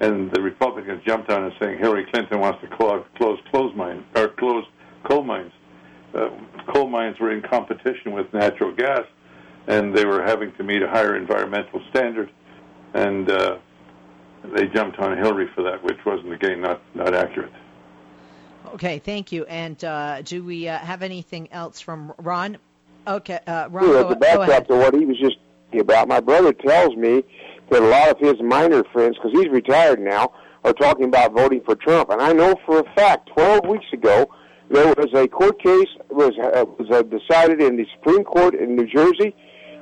and 0.00 0.30
the 0.32 0.40
Republicans 0.40 1.02
jumped 1.06 1.30
on 1.30 1.44
it 1.44 1.52
saying 1.60 1.78
Hillary 1.78 2.06
Clinton 2.12 2.40
wants 2.40 2.60
to 2.62 2.76
close 2.76 3.04
close 3.16 3.38
close 3.50 3.74
mines 3.76 4.04
or 4.16 4.28
close 4.28 4.64
coal 5.04 5.22
mines. 5.22 5.52
Uh, 6.14 6.30
coal 6.72 6.88
mines 6.88 7.18
were 7.20 7.30
in 7.30 7.42
competition 7.42 8.12
with 8.12 8.32
natural 8.32 8.74
gas, 8.74 9.04
and 9.68 9.94
they 9.94 10.04
were 10.04 10.22
having 10.22 10.52
to 10.54 10.64
meet 10.64 10.82
a 10.82 10.88
higher 10.88 11.16
environmental 11.16 11.80
standard, 11.90 12.30
and 12.94 13.30
uh, 13.30 13.58
they 14.54 14.66
jumped 14.68 14.98
on 14.98 15.16
Hillary 15.16 15.48
for 15.54 15.62
that, 15.62 15.82
which 15.84 15.98
wasn't 16.04 16.32
again 16.32 16.60
not 16.60 16.82
not 16.94 17.14
accurate. 17.14 17.52
Okay, 18.66 18.98
thank 18.98 19.32
you. 19.32 19.44
And 19.46 19.82
uh, 19.84 20.22
do 20.22 20.44
we 20.44 20.68
uh, 20.68 20.78
have 20.78 21.02
anything 21.02 21.52
else 21.52 21.80
from 21.80 22.12
Ron? 22.18 22.58
Okay, 23.06 23.40
uh, 23.46 23.68
Ron, 23.70 23.84
sure, 23.84 24.02
go, 24.02 24.08
to 24.10 24.16
back 24.16 24.36
go 24.36 24.52
up 24.52 24.68
to 24.68 24.76
what 24.76 24.94
he 24.94 25.04
was 25.04 25.18
just 25.18 25.36
about, 25.78 26.08
my 26.08 26.20
brother 26.20 26.52
tells 26.52 26.96
me 26.96 27.22
that 27.70 27.82
a 27.82 27.86
lot 27.86 28.10
of 28.10 28.18
his 28.18 28.40
miner 28.42 28.82
friends, 28.92 29.16
because 29.16 29.32
he's 29.32 29.48
retired 29.48 30.00
now, 30.00 30.32
are 30.64 30.72
talking 30.72 31.04
about 31.04 31.32
voting 31.32 31.62
for 31.64 31.76
Trump. 31.76 32.10
And 32.10 32.20
I 32.20 32.32
know 32.32 32.56
for 32.66 32.80
a 32.80 32.94
fact, 32.94 33.30
12 33.34 33.66
weeks 33.66 33.86
ago, 33.92 34.28
there 34.68 34.86
was 34.94 35.08
a 35.14 35.26
court 35.26 35.60
case 35.60 35.88
was 36.10 36.32
uh, 36.38 36.64
was 36.78 36.88
uh, 36.90 37.02
decided 37.02 37.60
in 37.60 37.76
the 37.76 37.86
Supreme 37.94 38.22
Court 38.22 38.54
in 38.54 38.76
New 38.76 38.86
Jersey, 38.86 39.34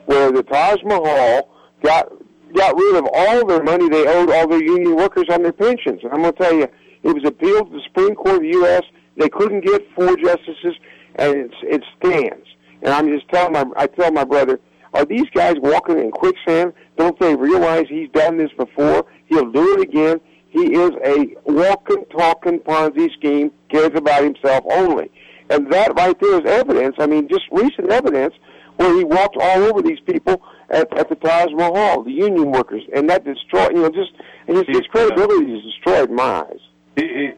where 0.06 0.32
the 0.32 0.42
Taj 0.42 0.78
Mahal 0.82 1.50
got 1.82 2.10
got 2.54 2.74
rid 2.74 2.96
of 2.96 3.06
all 3.12 3.46
their 3.46 3.62
money 3.62 3.88
they 3.90 4.06
owed 4.06 4.30
all 4.30 4.48
their 4.48 4.62
union 4.62 4.96
workers 4.96 5.26
on 5.30 5.42
their 5.42 5.52
pensions. 5.52 6.00
And 6.02 6.12
I'm 6.12 6.22
going 6.22 6.32
to 6.32 6.42
tell 6.42 6.54
you, 6.54 6.68
it 7.02 7.14
was 7.14 7.24
appealed 7.24 7.70
to 7.70 7.76
the 7.76 7.82
Supreme 7.84 8.14
Court 8.14 8.37
of 8.37 8.42
the 8.42 8.48
U.S. 8.48 8.82
They 9.16 9.28
couldn't 9.28 9.64
get 9.64 9.82
four 9.94 10.16
justices, 10.16 10.74
and 11.16 11.37
it's, 11.37 11.54
it 11.62 11.82
stands. 11.98 12.46
And 12.82 12.94
I'm 12.94 13.08
just 13.08 13.28
telling 13.28 13.52
my 13.52 13.64
I 13.76 13.87
tell 13.87 14.12
my 14.12 14.24
brother, 14.24 14.61
are 14.94 15.04
these 15.04 15.28
guys 15.34 15.54
walking 15.58 15.98
in 15.98 16.11
quicksand? 16.11 16.72
Don't 16.96 17.18
they 17.20 17.34
realize 17.34 17.87
he's 17.88 18.11
done 18.11 18.38
this 18.38 18.50
before? 18.56 19.04
He'll 19.26 19.50
do 19.50 19.74
it 19.74 19.80
again. 19.82 20.20
He 20.48 20.74
is 20.74 20.90
a 21.04 21.37
walking, 21.44 22.04
talking 22.16 22.61
Ponzi 22.61 23.12
scheme, 23.12 23.50
cares 23.70 23.92
about 23.94 24.24
himself 24.24 24.64
only. 24.70 25.11
And 25.50 25.70
that 25.72 25.94
right 25.94 26.18
there 26.20 26.40
is 26.40 26.50
evidence, 26.50 26.96
I 26.98 27.06
mean, 27.06 27.28
just 27.28 27.44
recent 27.52 27.90
evidence, 27.90 28.34
where 28.76 28.96
he 28.96 29.04
walked 29.04 29.37
all 29.40 29.64
over 29.64 29.82
these 29.82 30.00
people 30.00 30.42
at, 30.70 30.96
at 30.96 31.08
the 31.08 31.16
Taj 31.16 31.50
Mahal, 31.52 32.02
the 32.04 32.12
union 32.12 32.50
workers, 32.50 32.82
and 32.94 33.08
that 33.11 33.24
destroyed, 33.24 33.72
you 33.74 33.82
know, 33.82 33.90
just, 33.90 34.12
his, 34.46 34.64
his 34.68 34.82
credibility 34.90 35.52
is 35.52 35.64
destroyed 35.64 36.11
in 36.11 36.16
my 36.16 36.42
eyes. 36.42 36.57
He, 36.98 37.06
he, 37.06 37.30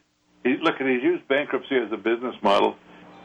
he, 0.45 0.57
look, 0.63 0.81
at 0.81 0.87
he's 0.87 1.03
used 1.03 1.29
bankruptcy 1.29 1.77
as 1.77 1.93
a 1.93 1.97
business 1.97 2.35
model, 2.43 2.77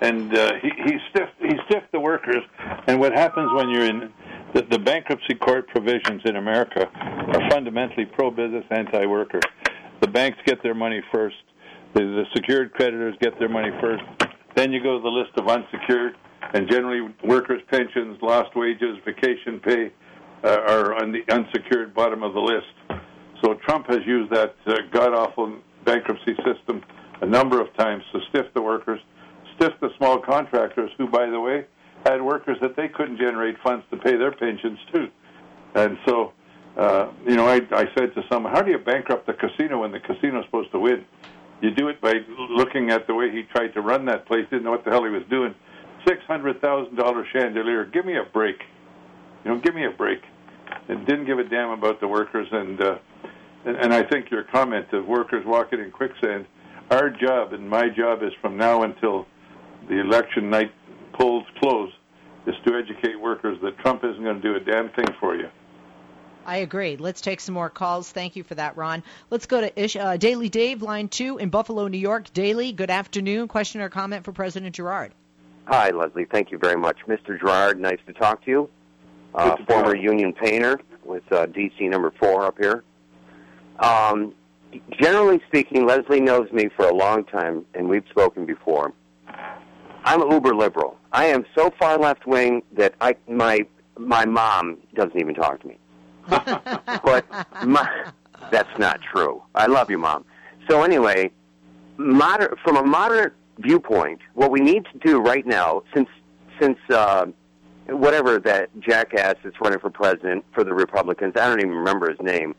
and 0.02 0.36
uh, 0.38 0.54
he, 0.62 0.69
he 0.86 0.98
stiffed, 1.10 1.39
he 1.39 1.56
stiffed 1.69 1.91
the 1.91 2.00
workers, 2.00 2.43
and 2.88 3.00
what 3.00 3.13
happens 3.13 3.50
when 3.54 3.69
you're 3.69 3.86
in, 3.86 4.12
the, 4.54 4.63
the 4.63 4.80
bankruptcy 4.80 5.36
court 5.36 5.67
provisions 5.69 6.21
in 6.26 6.36
America 6.36 6.89
are 6.93 7.50
fundamentally 7.50 8.06
pro-business, 8.06 8.65
anti-worker 8.71 9.39
the 10.02 10.08
banks 10.08 10.38
get 10.45 10.62
their 10.62 10.76
money 10.76 11.02
first. 11.12 11.36
The, 11.93 12.02
the 12.02 12.26
secured 12.36 12.74
creditors 12.74 13.15
get 13.21 13.38
their 13.39 13.50
money 13.50 13.71
first. 13.82 14.04
Then 14.56 14.71
you 14.71 14.82
go 14.82 14.98
to 14.98 15.04
the 15.04 15.10
list 15.10 15.32
of 15.38 15.48
unsecured, 15.48 16.15
and 16.54 16.69
generally 16.69 17.13
workers' 17.24 17.62
pensions, 17.71 18.17
lost 18.21 18.56
wages, 18.56 18.98
vacation 19.06 19.60
pay 19.60 19.91
uh, 20.43 20.60
are 20.67 20.93
on 21.02 21.12
the 21.12 21.24
unsecured 21.34 21.93
bottom 21.93 22.24
of 22.24 22.34
the 22.34 22.39
list. 22.39 23.02
So 23.43 23.56
Trump 23.67 23.88
has 23.89 24.00
used 24.06 24.32
that 24.32 24.56
uh, 24.67 24.76
god 24.91 25.13
awful 25.13 25.58
bankruptcy 25.86 26.36
system 26.43 26.84
a 27.21 27.26
number 27.26 27.62
of 27.62 27.76
times 27.78 28.04
to 28.12 28.19
stiff 28.30 28.48
the 28.54 28.62
workers, 28.62 29.00
stiff 29.56 29.74
the 29.80 29.89
small 29.98 30.19
contractors, 30.19 30.91
who, 30.98 31.08
by 31.08 31.30
the 31.30 31.39
way, 31.39 31.65
had 32.06 32.21
workers 32.21 32.58
that 32.62 32.76
they 32.76 32.88
couldn't 32.88 33.17
generate 33.17 33.56
funds 33.63 33.86
to 33.89 33.98
pay 33.98 34.15
their 34.17 34.32
pensions 34.32 34.80
too. 34.93 35.08
And 35.76 35.98
so 36.06 36.34
uh, 36.78 37.10
you 37.26 37.36
know, 37.36 37.48
I, 37.48 37.62
I 37.71 37.86
said 37.98 38.13
to 38.15 38.24
someone, 38.30 38.54
how 38.54 38.62
do 38.62 38.71
you 38.71 38.78
bankrupt 38.78 39.28
the 39.28 39.34
casino 39.34 39.82
when 39.82 39.91
the 39.91 40.00
casino's 40.00 40.45
supposed 40.45 40.71
to 40.71 40.80
win? 40.80 41.06
You 41.62 41.71
do 41.71 41.88
it 41.88 42.02
by 42.02 42.15
looking 42.50 42.89
at 42.89 43.08
the 43.08 43.15
way 43.15 43.32
he 43.32 43.43
tried 43.43 43.74
to 43.76 43.82
run 43.82 44.06
that 44.06 44.26
place, 44.26 44.45
didn't 44.50 44.65
know 44.65 44.71
what 44.71 44.84
the 44.84 44.91
hell 44.91 45.06
he 45.06 45.10
was 45.10 45.24
doing. 45.30 45.56
$600,000 46.06 47.24
chandelier. 47.32 47.86
Give 47.86 48.06
me 48.06 48.17
a 48.17 48.24
break. 48.24 48.58
You 49.43 49.52
know, 49.52 49.60
give 49.60 49.74
me 49.74 49.86
a 49.86 49.91
break. 49.91 50.19
And 50.89 51.06
didn't 51.08 51.26
give 51.26 51.39
a 51.39 51.43
damn 51.43 51.69
about 51.69 52.02
the 52.02 52.08
workers. 52.08 52.48
And, 52.52 52.82
uh, 52.82 52.98
and, 53.65 53.75
and 53.78 53.93
I 53.93 54.04
think 54.04 54.32
your 54.32 54.43
comment 54.43 54.88
of 54.93 55.06
workers 55.06 55.45
walking 55.45 55.80
in 55.80 55.91
quicksand, 55.91 56.45
our 56.91 57.10
job 57.10 57.54
and 57.54 57.69
my 57.69 57.89
job 57.89 58.23
is 58.23 58.32
from 58.41 58.58
now 58.58 58.84
until 58.84 59.25
the 59.89 59.99
election 59.99 60.49
night 60.49 60.71
polls 61.13 61.45
close, 61.60 61.91
is 62.47 62.56
to 62.65 62.75
educate 62.75 63.19
workers 63.19 63.58
that 63.63 63.78
Trump 63.80 64.04
isn't 64.04 64.23
going 64.23 64.41
to 64.41 64.41
do 64.41 64.56
a 64.56 64.60
damn 64.60 64.89
thing 64.89 65.08
for 65.19 65.36
you. 65.36 65.49
I 66.45 66.58
agree. 66.58 66.95
Let's 66.95 67.21
take 67.21 67.39
some 67.39 67.56
more 67.56 67.71
calls. 67.71 68.12
Thank 68.12 68.36
you 68.36 68.43
for 68.43 68.54
that, 68.54 68.78
Ron. 68.78 69.01
Let's 69.32 69.47
go 69.47 69.62
to 69.62 69.82
Ish, 69.82 69.95
uh, 69.95 70.17
Daily 70.17 70.47
Dave, 70.47 70.84
line 70.84 71.08
two 71.08 71.39
in 71.39 71.49
Buffalo, 71.49 71.88
New 71.88 71.97
York. 71.97 72.32
Daily, 72.34 72.71
good 72.71 72.91
afternoon. 72.91 73.47
Question 73.47 73.82
or 73.82 73.89
comment 73.89 74.23
for 74.23 74.32
President 74.32 74.75
Gerard? 74.75 75.12
Hi, 75.65 75.89
Leslie. 75.89 76.25
Thank 76.25 76.51
you 76.51 76.60
very 76.60 76.78
much. 76.78 76.97
Mr. 77.08 77.39
Gerard, 77.39 77.80
nice 77.80 77.97
to 78.06 78.13
talk 78.13 78.45
to 78.45 78.51
you. 78.51 78.69
Uh, 79.34 79.58
former 79.67 79.95
union 79.95 80.34
painter 80.34 80.80
with 81.04 81.23
uh, 81.32 81.47
DC 81.47 81.89
number 81.89 82.13
four 82.19 82.45
up 82.45 82.58
here. 82.60 82.84
Um, 83.80 84.34
generally 85.00 85.42
speaking, 85.48 85.86
Leslie 85.86 86.22
knows 86.22 86.52
me 86.52 86.70
for 86.76 86.88
a 86.88 86.94
long 86.94 87.24
time, 87.26 87.66
and 87.74 87.90
we've 87.90 88.06
spoken 88.10 88.46
before. 88.46 88.94
I'm 90.04 90.22
uber 90.32 90.54
liberal. 90.54 90.98
I 91.12 91.26
am 91.26 91.46
so 91.56 91.72
far 91.80 91.98
left 91.98 92.28
wing 92.28 92.62
that 92.74 92.94
I 93.02 93.16
my 93.28 93.66
my 93.98 94.26
mom 94.26 94.78
doesn't 94.94 95.20
even 95.20 95.34
talk 95.34 95.62
to 95.62 95.68
me. 95.68 95.78
but 96.28 97.26
my, 97.64 98.12
that's 98.52 98.80
not 98.80 99.00
true. 99.02 99.42
I 99.56 99.68
love 99.68 99.90
you, 99.90 99.98
mom. 99.98 100.26
So 100.70 100.84
anyway, 100.84 101.32
moder- 101.98 102.58
from 102.64 102.78
a 102.78 102.84
moderate 102.84 103.34
viewpoint, 103.60 104.20
what 104.34 104.52
we 104.52 104.60
need 104.60 104.86
to 104.92 104.98
do 105.00 105.20
right 105.20 105.46
now, 105.46 105.84
since 105.94 106.10
since 106.60 106.78
uh, 106.90 107.26
whatever 107.88 108.40
that 108.40 108.70
jackass 108.80 109.36
is 109.44 109.54
running 109.62 109.80
for 109.80 109.90
president 109.90 110.46
for 110.54 110.64
the 110.64 110.74
Republicans, 110.74 111.34
I 111.36 111.48
don't 111.48 111.60
even 111.60 111.74
remember 111.74 112.10
his 112.10 112.22
name, 112.22 112.56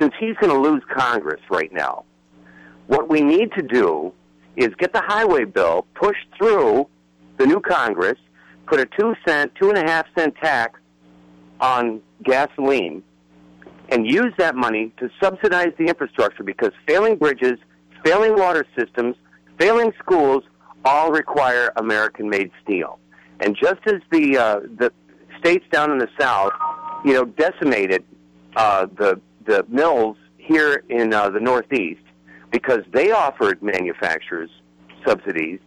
since 0.00 0.14
he's 0.18 0.34
going 0.36 0.52
to 0.52 0.58
lose 0.58 0.82
Congress 0.92 1.40
right 1.50 1.72
now, 1.72 2.04
what 2.86 3.08
we 3.08 3.20
need 3.20 3.52
to 3.52 3.62
do 3.62 4.12
is 4.56 4.68
get 4.78 4.92
the 4.92 5.00
highway 5.00 5.44
bill 5.44 5.86
pushed 5.94 6.26
through 6.36 6.88
the 7.38 7.46
new 7.46 7.60
Congress, 7.60 8.18
put 8.66 8.80
a 8.80 8.86
two 8.98 9.14
cent, 9.26 9.52
two 9.54 9.68
and 9.68 9.78
a 9.78 9.90
half 9.90 10.06
cent 10.16 10.34
tax 10.42 10.80
on 11.60 12.00
gasoline, 12.24 13.02
and 13.90 14.10
use 14.10 14.32
that 14.38 14.56
money 14.56 14.92
to 14.98 15.10
subsidize 15.22 15.72
the 15.78 15.84
infrastructure 15.84 16.42
because 16.42 16.70
failing 16.86 17.16
bridges, 17.16 17.58
failing 18.04 18.36
water 18.36 18.64
systems, 18.76 19.16
failing 19.58 19.92
schools 19.98 20.42
all 20.84 21.10
require 21.10 21.72
American-made 21.76 22.50
steel. 22.62 22.98
And 23.40 23.56
just 23.56 23.80
as 23.86 24.00
the 24.10 24.38
uh, 24.38 24.60
the 24.78 24.92
states 25.38 25.64
down 25.70 25.90
in 25.90 25.98
the 25.98 26.08
south, 26.18 26.52
you 27.04 27.12
know, 27.14 27.24
decimated 27.24 28.04
uh, 28.56 28.86
the 28.96 29.20
the 29.50 29.64
mills 29.68 30.16
here 30.38 30.84
in 30.88 31.12
uh, 31.12 31.28
the 31.28 31.40
Northeast 31.40 32.02
because 32.50 32.82
they 32.92 33.10
offered 33.10 33.60
manufacturers 33.62 34.50
subsidies, 35.06 35.58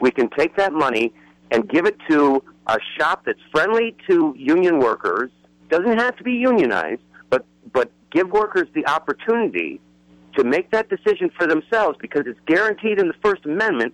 we 0.00 0.10
can 0.10 0.28
take 0.30 0.56
that 0.56 0.72
money 0.72 1.12
and 1.50 1.68
give 1.68 1.84
it 1.86 1.96
to 2.08 2.42
a 2.66 2.78
shop 2.96 3.24
that's 3.26 3.40
friendly 3.52 3.94
to 4.08 4.34
union 4.36 4.78
workers, 4.78 5.30
doesn't 5.68 5.98
have 5.98 6.16
to 6.16 6.24
be 6.24 6.32
unionized, 6.32 7.02
but 7.28 7.44
but 7.72 7.90
give 8.10 8.30
workers 8.30 8.68
the 8.74 8.86
opportunity 8.86 9.80
to 10.36 10.44
make 10.44 10.70
that 10.70 10.88
decision 10.88 11.30
for 11.36 11.46
themselves 11.46 11.98
because 12.00 12.22
it's 12.26 12.40
guaranteed 12.46 12.98
in 12.98 13.08
the 13.08 13.14
First 13.22 13.44
Amendment, 13.44 13.92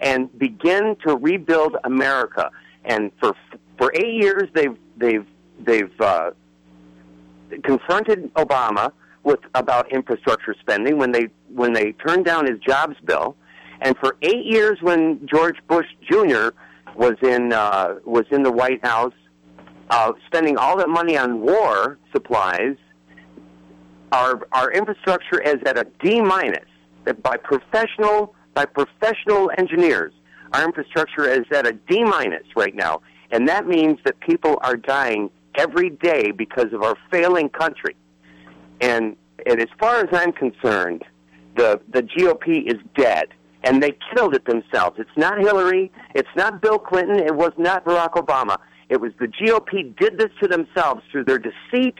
and 0.00 0.36
begin 0.38 0.96
to 1.06 1.16
rebuild 1.16 1.76
America. 1.84 2.50
And 2.84 3.12
for 3.20 3.34
for 3.78 3.92
eight 3.94 4.14
years, 4.22 4.48
they've 4.54 4.76
they've 4.96 5.26
they've 5.60 6.00
uh, 6.00 6.30
confronted 7.62 8.32
Obama 8.34 8.92
with 9.22 9.40
about 9.54 9.90
infrastructure 9.92 10.54
spending 10.60 10.98
when 10.98 11.12
they 11.12 11.28
when 11.54 11.72
they 11.72 11.92
turned 11.92 12.24
down 12.24 12.46
his 12.46 12.58
jobs 12.60 12.96
bill, 13.04 13.36
and 13.80 13.96
for 13.98 14.16
eight 14.22 14.44
years 14.44 14.78
when 14.80 15.26
George 15.26 15.56
Bush 15.68 15.86
Jr. 16.10 16.50
was 16.96 17.14
in 17.22 17.52
uh, 17.52 17.96
was 18.04 18.24
in 18.30 18.42
the 18.42 18.52
White 18.52 18.84
House 18.84 19.14
uh, 19.90 20.12
spending 20.26 20.56
all 20.56 20.76
that 20.78 20.88
money 20.88 21.16
on 21.16 21.40
war 21.40 21.98
supplies, 22.12 22.76
our 24.12 24.46
our 24.52 24.72
infrastructure 24.72 25.40
is 25.40 25.56
at 25.66 25.76
a 25.76 25.86
D 26.02 26.20
minus. 26.20 26.64
That 27.04 27.22
by 27.22 27.36
professional 27.36 28.34
by 28.54 28.66
professional 28.66 29.50
engineers, 29.58 30.12
our 30.52 30.64
infrastructure 30.64 31.28
is 31.28 31.44
at 31.52 31.66
a 31.66 31.72
D 31.72 32.04
minus 32.04 32.44
right 32.56 32.74
now, 32.74 33.02
and 33.30 33.48
that 33.48 33.66
means 33.66 33.98
that 34.04 34.18
people 34.20 34.58
are 34.62 34.76
dying 34.76 35.30
every 35.54 35.90
day 35.90 36.30
because 36.30 36.72
of 36.72 36.82
our 36.82 36.96
failing 37.10 37.48
country. 37.48 37.96
And 38.80 39.16
and 39.46 39.60
as 39.60 39.68
far 39.78 39.96
as 39.96 40.08
I'm 40.12 40.32
concerned, 40.32 41.04
the 41.56 41.80
the 41.92 42.02
GOP 42.02 42.66
is 42.66 42.78
dead 42.96 43.28
and 43.62 43.82
they 43.82 43.96
killed 44.14 44.34
it 44.34 44.44
themselves. 44.46 44.98
It's 44.98 45.10
not 45.16 45.38
Hillary. 45.38 45.92
It's 46.14 46.28
not 46.36 46.62
Bill 46.62 46.78
Clinton. 46.78 47.18
It 47.18 47.34
was 47.34 47.52
not 47.58 47.84
Barack 47.84 48.12
Obama. 48.12 48.56
It 48.88 49.00
was 49.00 49.12
the 49.20 49.26
GOP 49.26 49.96
did 49.98 50.18
this 50.18 50.30
to 50.42 50.48
themselves 50.48 51.02
through 51.10 51.24
their 51.24 51.38
deceit 51.38 51.94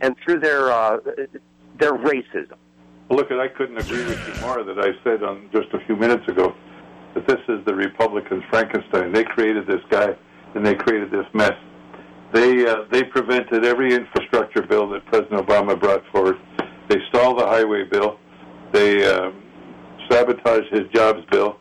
and 0.00 0.16
through 0.24 0.40
their 0.40 0.70
uh, 0.70 0.98
their 1.78 1.92
racism. 1.92 2.56
Look, 3.10 3.30
I 3.30 3.48
couldn't 3.48 3.78
agree 3.78 4.04
with 4.04 4.18
you 4.28 4.40
more 4.42 4.62
that 4.62 4.78
I 4.78 4.92
said 5.02 5.22
on 5.22 5.48
just 5.52 5.68
a 5.72 5.84
few 5.86 5.96
minutes 5.96 6.28
ago 6.28 6.54
that 7.14 7.26
this 7.26 7.40
is 7.48 7.64
the 7.64 7.74
Republicans' 7.74 8.44
Frankenstein. 8.50 9.12
They 9.12 9.24
created 9.24 9.66
this 9.66 9.80
guy 9.88 10.14
and 10.54 10.64
they 10.64 10.74
created 10.74 11.10
this 11.10 11.26
mess. 11.32 11.54
They 12.32 12.66
uh, 12.66 12.84
they 12.90 13.04
prevented 13.04 13.64
every 13.64 13.94
infrastructure 13.94 14.62
bill 14.62 14.88
that 14.90 15.06
President 15.06 15.46
Obama 15.46 15.78
brought 15.78 16.04
forward. 16.12 16.36
They 16.88 16.98
stalled 17.08 17.38
the 17.38 17.46
highway 17.46 17.84
bill. 17.84 18.18
They 18.72 19.06
uh, 19.06 19.30
sabotaged 20.10 20.72
his 20.72 20.88
jobs 20.92 21.20
bill. 21.30 21.58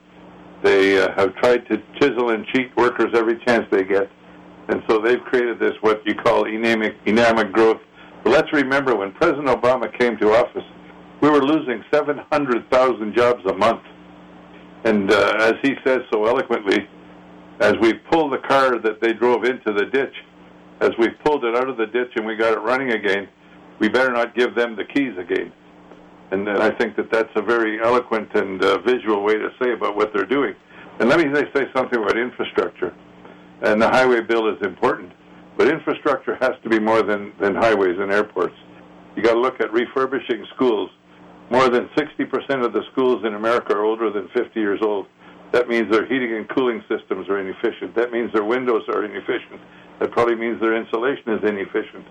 They 0.64 1.02
uh, 1.02 1.14
have 1.16 1.36
tried 1.36 1.68
to 1.70 1.82
chisel 2.00 2.32
and 2.32 2.46
cheat 2.48 2.76
workers 2.76 3.12
every 3.14 3.40
chance 3.46 3.66
they 3.72 3.84
get. 3.84 4.10
And 4.70 4.84
so 4.90 5.00
they've 5.00 5.22
created 5.22 5.60
this, 5.60 5.74
what 5.82 6.02
you 6.06 6.16
call 6.16 6.46
anemic, 6.46 6.96
anemic 7.06 7.54
growth. 7.54 7.80
But 8.24 8.32
let's 8.32 8.52
remember 8.52 8.96
when 8.96 9.14
President 9.14 9.48
Obama 9.48 9.96
came 9.98 10.18
to 10.18 10.34
office, 10.34 10.64
we 11.22 11.30
were 11.30 11.42
losing 11.42 11.84
700,000 11.94 13.16
jobs 13.16 13.46
a 13.46 13.54
month. 13.54 13.82
And 14.84 15.12
uh, 15.12 15.38
as 15.40 15.54
he 15.62 15.76
says 15.86 16.00
so 16.12 16.26
eloquently, 16.26 16.88
as 17.60 17.74
we 17.82 17.94
pulled 17.94 18.34
the 18.34 18.40
car 18.48 18.78
that 18.80 19.00
they 19.02 19.14
drove 19.14 19.46
into 19.46 19.74
the 19.74 19.86
ditch, 19.86 20.14
as 20.82 20.92
we 21.00 21.10
pulled 21.10 21.44
it 21.44 21.56
out 21.56 21.70
of 21.70 21.78
the 21.78 21.88
ditch 21.88 22.12
and 22.16 22.26
we 22.26 22.36
got 22.36 22.54
it 22.54 22.60
running 22.60 22.92
again, 22.92 23.28
we 23.80 23.90
better 23.90 24.12
not 24.12 24.36
give 24.36 24.56
them 24.56 24.76
the 24.76 24.86
keys 24.86 25.18
again. 25.18 25.52
And 26.32 26.50
I 26.50 26.72
think 26.72 26.96
that 26.98 27.12
that's 27.12 27.32
a 27.36 27.42
very 27.42 27.82
eloquent 27.82 28.34
and 28.36 28.64
uh, 28.64 28.80
visual 28.80 29.24
way 29.24 29.36
to 29.36 29.50
say 29.62 29.72
about 29.72 29.96
what 29.96 30.12
they're 30.14 30.26
doing. 30.26 30.56
And 31.00 31.10
let 31.10 31.20
me 31.20 31.26
say 31.56 31.66
something 31.76 32.00
about 32.00 32.18
infrastructure. 32.18 32.94
And 33.62 33.82
the 33.82 33.88
highway 33.88 34.22
bill 34.22 34.48
is 34.54 34.62
important, 34.62 35.12
but 35.58 35.68
infrastructure 35.68 36.36
has 36.42 36.52
to 36.64 36.70
be 36.70 36.80
more 36.80 37.02
than, 37.02 37.34
than 37.40 37.56
highways 37.56 37.98
and 38.00 38.12
airports. 38.12 38.56
You 39.16 39.24
got 39.24 39.34
to 39.34 39.40
look 39.40 39.62
at 39.62 39.72
refurbishing 39.72 40.46
schools. 40.56 40.90
More 41.50 41.70
than 41.70 41.88
60% 41.98 42.66
of 42.66 42.74
the 42.74 42.84
schools 42.92 43.24
in 43.26 43.36
America 43.36 43.74
are 43.74 43.84
older 43.84 44.12
than 44.12 44.28
50 44.36 44.60
years 44.60 44.80
old. 44.84 45.08
That 45.54 45.70
means 45.70 45.90
their 45.90 46.06
heating 46.06 46.36
and 46.36 46.48
cooling 46.50 46.84
systems 46.90 47.30
are 47.30 47.40
inefficient. 47.40 47.96
That 47.96 48.12
means 48.12 48.34
their 48.34 48.44
windows 48.44 48.84
are 48.90 49.06
inefficient. 49.06 49.62
That 50.00 50.12
probably 50.12 50.36
means 50.36 50.60
their 50.62 50.76
insulation 50.76 51.34
is 51.34 51.44
inefficient. 51.44 52.06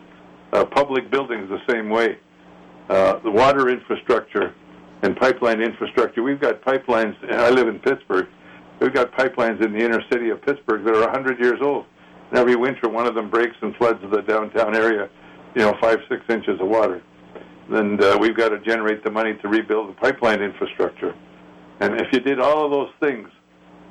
Uh, 0.53 0.65
public 0.65 1.11
buildings 1.11 1.49
the 1.49 1.73
same 1.73 1.89
way. 1.89 2.19
Uh, 2.89 3.19
the 3.21 3.31
water 3.31 3.69
infrastructure 3.69 4.55
and 5.03 5.17
pipeline 5.17 5.61
infrastructure. 5.61 6.23
We've 6.23 6.41
got 6.41 6.63
pipelines. 6.63 7.15
I 7.33 7.51
live 7.51 7.69
in 7.69 7.79
Pittsburgh. 7.81 8.29
We've 8.81 8.95
got 8.95 9.13
pipelines 9.13 9.65
in 9.65 9.73
the 9.73 9.79
inner 9.79 10.03
city 10.11 10.31
of 10.31 10.43
Pittsburgh 10.43 10.85
that 10.85 10.95
are 10.95 11.01
100 11.01 11.39
years 11.39 11.61
old. 11.63 11.87
And 12.31 12.39
every 12.39 12.57
winter, 12.57 12.89
one 12.89 13.07
of 13.07 13.15
them 13.15 13.31
breaks 13.31 13.57
and 13.63 13.75
floods 13.77 14.01
the 14.03 14.23
downtown 14.23 14.75
area, 14.75 15.09
you 15.55 15.63
know, 15.63 15.75
five, 15.81 15.99
six 16.09 16.23
inches 16.29 16.61
of 16.61 16.69
water. 16.69 17.03
And 17.71 18.03
uh, 18.03 18.19
we've 18.21 18.37
got 18.37 18.51
to 18.51 18.61
generate 18.61 19.03
the 19.05 19.11
money 19.11 19.35
to 19.43 19.49
rebuild 19.49 19.89
the 19.89 19.95
pipeline 19.95 20.43
infrastructure. 20.43 21.15
And 21.81 22.01
if 22.01 22.09
you 22.13 22.21
did 22.21 22.41
all 22.41 22.65
of 22.65 22.71
those 22.71 22.91
things, 23.01 23.29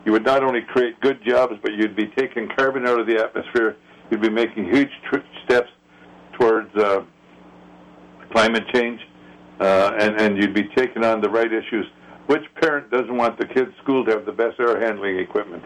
you 0.06 0.12
would 0.12 0.24
not 0.24 0.44
only 0.44 0.62
create 0.62 1.00
good 1.02 1.20
jobs, 1.26 1.54
but 1.62 1.74
you'd 1.74 1.96
be 1.96 2.08
taking 2.16 2.50
carbon 2.56 2.88
out 2.88 3.00
of 3.00 3.08
the 3.08 3.18
atmosphere. 3.18 3.76
You'd 4.10 4.22
be 4.22 4.30
making 4.30 4.66
huge 4.66 4.92
tr- 5.10 5.18
steps 5.46 5.70
towards 6.34 6.74
uh, 6.76 7.04
climate 8.32 8.64
change, 8.74 9.00
uh, 9.60 9.94
and, 10.00 10.20
and 10.20 10.38
you'd 10.38 10.54
be 10.54 10.70
taking 10.76 11.04
on 11.04 11.22
the 11.22 11.30
right 11.30 11.52
issues. 11.52 11.86
Which 12.28 12.44
parent 12.62 12.92
doesn't 12.92 13.16
want 13.16 13.40
the 13.40 13.46
kids' 13.46 13.72
school 13.84 14.04
to 14.06 14.12
have 14.12 14.26
the 14.26 14.32
best 14.32 14.60
air 14.60 14.80
handling 14.80 15.20
equipment 15.20 15.64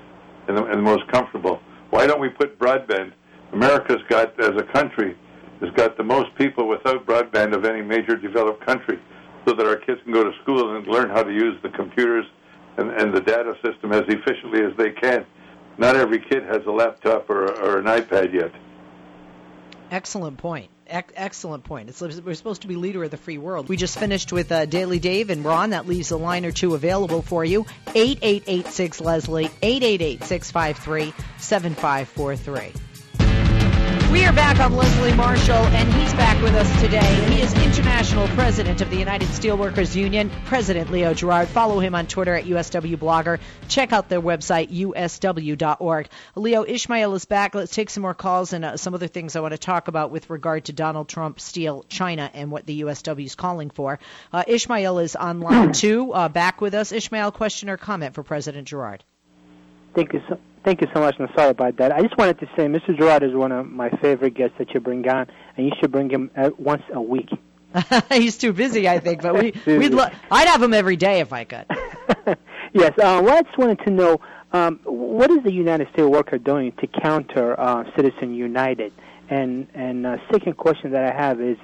and 0.47 0.57
the, 0.57 0.65
and 0.65 0.79
the 0.79 0.83
most 0.83 1.07
comfortable? 1.11 1.61
Why 1.89 2.05
don't 2.05 2.19
we 2.19 2.29
put 2.29 2.59
broadband? 2.59 3.13
America's 3.53 4.01
got, 4.09 4.39
as 4.39 4.51
a 4.57 4.63
country, 4.73 5.17
has 5.61 5.71
got 5.71 5.97
the 5.97 6.03
most 6.03 6.33
people 6.35 6.67
without 6.67 7.05
broadband 7.05 7.55
of 7.55 7.65
any 7.65 7.81
major 7.81 8.15
developed 8.15 8.65
country, 8.65 8.99
so 9.45 9.53
that 9.53 9.65
our 9.65 9.77
kids 9.77 9.99
can 10.03 10.13
go 10.13 10.23
to 10.23 10.31
school 10.43 10.75
and 10.75 10.87
learn 10.87 11.09
how 11.09 11.23
to 11.23 11.31
use 11.31 11.57
the 11.63 11.69
computers 11.69 12.25
and, 12.77 12.91
and 12.91 13.13
the 13.13 13.21
data 13.21 13.53
system 13.65 13.91
as 13.91 14.03
efficiently 14.07 14.61
as 14.61 14.71
they 14.77 14.91
can. 14.91 15.25
Not 15.79 15.95
every 15.95 16.19
kid 16.19 16.43
has 16.43 16.65
a 16.65 16.71
laptop 16.71 17.29
or, 17.29 17.45
or 17.45 17.79
an 17.79 17.85
iPad 17.85 18.33
yet. 18.33 18.51
Excellent 19.89 20.37
point. 20.37 20.69
excellent 20.85 21.63
point. 21.63 21.87
It's, 21.87 22.01
we're 22.01 22.35
supposed 22.35 22.63
to 22.63 22.67
be 22.67 22.75
leader 22.75 23.01
of 23.05 23.11
the 23.11 23.17
free 23.17 23.37
world. 23.37 23.69
We 23.69 23.77
just 23.77 23.97
finished 23.97 24.33
with 24.33 24.51
uh, 24.51 24.65
Daily 24.65 24.99
Dave 24.99 25.29
and 25.29 25.43
Ron. 25.43 25.69
That 25.69 25.87
leaves 25.87 26.11
a 26.11 26.17
line 26.17 26.45
or 26.45 26.51
two 26.51 26.75
available 26.75 27.21
for 27.21 27.45
you. 27.45 27.65
8886 27.95 28.99
Leslie, 28.99 29.45
888 29.61 30.23
653 30.25 31.13
7543. 31.37 32.88
We 34.11 34.25
are 34.25 34.33
back. 34.33 34.59
I'm 34.59 34.75
Leslie 34.75 35.13
Marshall, 35.13 35.53
and 35.53 35.93
he's 35.93 36.11
back 36.13 36.41
with 36.41 36.55
us 36.55 36.81
today. 36.81 37.13
He 37.29 37.41
is 37.41 37.53
International 37.53 38.27
President 38.29 38.81
of 38.81 38.89
the 38.89 38.97
United 38.97 39.27
Steelworkers 39.27 39.95
Union, 39.95 40.31
President 40.45 40.91
Leo 40.91 41.13
Gerard. 41.13 41.47
Follow 41.47 41.79
him 41.79 41.93
on 41.93 42.07
Twitter 42.07 42.33
at 42.33 42.45
USW 42.45 42.97
Blogger. 42.97 43.39
Check 43.67 43.93
out 43.93 44.09
their 44.09 44.19
website, 44.19 44.71
usw.org. 44.71 46.09
Leo 46.35 46.65
Ishmael 46.65 47.13
is 47.13 47.25
back. 47.25 47.53
Let's 47.53 47.75
take 47.75 47.91
some 47.91 48.01
more 48.01 48.15
calls 48.15 48.51
and 48.51 48.65
uh, 48.65 48.77
some 48.77 48.95
other 48.95 49.05
things 49.07 49.35
I 49.35 49.41
want 49.41 49.51
to 49.51 49.59
talk 49.59 49.87
about 49.87 50.09
with 50.09 50.31
regard 50.31 50.65
to 50.65 50.73
Donald 50.73 51.07
Trump, 51.07 51.39
Steel, 51.39 51.85
China, 51.87 52.31
and 52.33 52.49
what 52.49 52.65
the 52.65 52.81
USW 52.81 53.25
is 53.25 53.35
calling 53.35 53.69
for. 53.69 53.99
Uh, 54.33 54.43
Ishmael 54.47 54.97
is 54.97 55.15
online 55.15 55.71
too, 55.73 56.13
uh, 56.13 56.29
back 56.29 56.61
with 56.61 56.73
us. 56.73 56.91
Ishmael, 56.91 57.31
question 57.31 57.69
or 57.69 57.77
comment 57.77 58.15
for 58.15 58.23
President 58.23 58.67
Gerard? 58.67 59.03
Thank 59.93 60.13
you 60.13 60.23
so, 60.27 60.39
Thank 60.63 60.81
you 60.81 60.87
so 60.93 60.99
much, 60.99 61.15
and 61.17 61.27
I'm 61.27 61.35
sorry 61.35 61.51
about 61.51 61.77
that. 61.77 61.91
I 61.93 62.01
just 62.01 62.17
wanted 62.17 62.39
to 62.39 62.45
say, 62.57 62.65
Mr. 62.67 62.97
Gerard 62.97 63.23
is 63.23 63.33
one 63.33 63.51
of 63.51 63.67
my 63.67 63.89
favorite 64.01 64.33
guests 64.33 64.57
that 64.57 64.73
you 64.73 64.79
bring 64.79 65.07
on, 65.07 65.27
and 65.55 65.65
you 65.65 65.71
should 65.79 65.91
bring 65.91 66.09
him 66.09 66.29
uh, 66.35 66.49
once 66.57 66.83
a 66.93 67.01
week. 67.01 67.29
He's 68.11 68.37
too 68.37 68.51
busy, 68.51 68.87
I 68.89 68.99
think, 68.99 69.21
but 69.21 69.35
we 69.35 69.53
we'd 69.77 69.93
lo- 69.93 70.09
I'd 70.31 70.47
have 70.47 70.61
him 70.61 70.73
every 70.73 70.95
day 70.97 71.21
if 71.21 71.31
I 71.31 71.43
could. 71.45 71.65
yes. 72.73 72.91
Uh, 72.97 73.21
well, 73.23 73.37
I 73.37 73.41
just 73.43 73.57
wanted 73.57 73.79
to 73.85 73.89
know 73.91 74.19
um, 74.51 74.79
what 74.83 75.31
is 75.31 75.43
the 75.43 75.51
United 75.51 75.87
Steelworkers 75.93 76.43
doing 76.43 76.71
to 76.73 76.87
counter 76.87 77.59
uh, 77.59 77.83
Citizen 77.95 78.33
United, 78.33 78.91
and 79.29 79.67
and 79.73 80.05
uh, 80.05 80.17
second 80.31 80.57
question 80.57 80.91
that 80.91 81.03
I 81.05 81.15
have 81.15 81.41
is. 81.41 81.57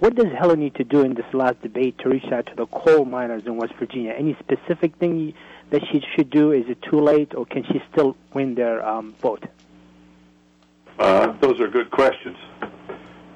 What 0.00 0.16
does 0.16 0.26
Helen 0.36 0.58
need 0.58 0.74
to 0.74 0.82
do 0.82 1.02
in 1.02 1.14
this 1.14 1.32
last 1.32 1.62
debate 1.62 1.96
to 1.98 2.08
reach 2.08 2.24
out 2.32 2.46
to 2.46 2.56
the 2.56 2.66
coal 2.66 3.04
miners 3.04 3.44
in 3.46 3.56
West 3.56 3.74
Virginia? 3.78 4.12
Any 4.18 4.36
specific 4.40 4.96
thing 4.96 5.32
that 5.72 5.80
she 5.90 6.02
should 6.14 6.30
do? 6.30 6.52
Is 6.52 6.66
it 6.68 6.80
too 6.82 7.00
late, 7.00 7.34
or 7.34 7.46
can 7.46 7.64
she 7.64 7.82
still 7.90 8.14
win 8.34 8.54
their 8.54 8.86
um, 8.86 9.14
vote? 9.20 9.42
Uh, 10.98 11.32
those 11.40 11.58
are 11.60 11.68
good 11.68 11.90
questions. 11.90 12.36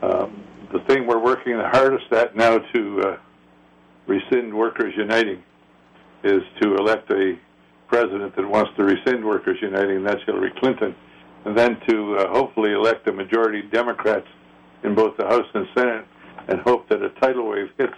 Um, 0.03 0.45
the 0.71 0.81
thing 0.87 1.07
we're 1.07 1.23
working 1.23 1.57
the 1.57 1.69
hardest 1.69 2.13
at 2.13 2.37
now 2.37 2.59
to 2.59 3.01
uh, 3.01 3.17
rescind 4.07 4.55
Workers 4.55 4.93
Uniting 4.97 5.43
is 6.23 6.43
to 6.61 6.75
elect 6.77 7.11
a 7.11 7.39
president 7.89 8.37
that 8.37 8.47
wants 8.47 8.71
to 8.77 8.85
rescind 8.85 9.25
Workers 9.25 9.57
Uniting, 9.63 9.97
and 9.97 10.07
that's 10.07 10.23
Hillary 10.27 10.53
Clinton, 10.59 10.95
and 11.47 11.57
then 11.57 11.79
to 11.89 12.17
uh, 12.19 12.29
hopefully 12.29 12.73
elect 12.73 13.09
a 13.09 13.13
majority 13.13 13.63
Democrats 13.63 14.29
in 14.85 14.95
both 14.95 15.17
the 15.17 15.25
House 15.25 15.47
and 15.55 15.67
Senate, 15.75 16.05
and 16.49 16.61
hope 16.61 16.87
that 16.91 17.03
a 17.03 17.09
tidal 17.21 17.49
wave 17.49 17.71
hits 17.79 17.95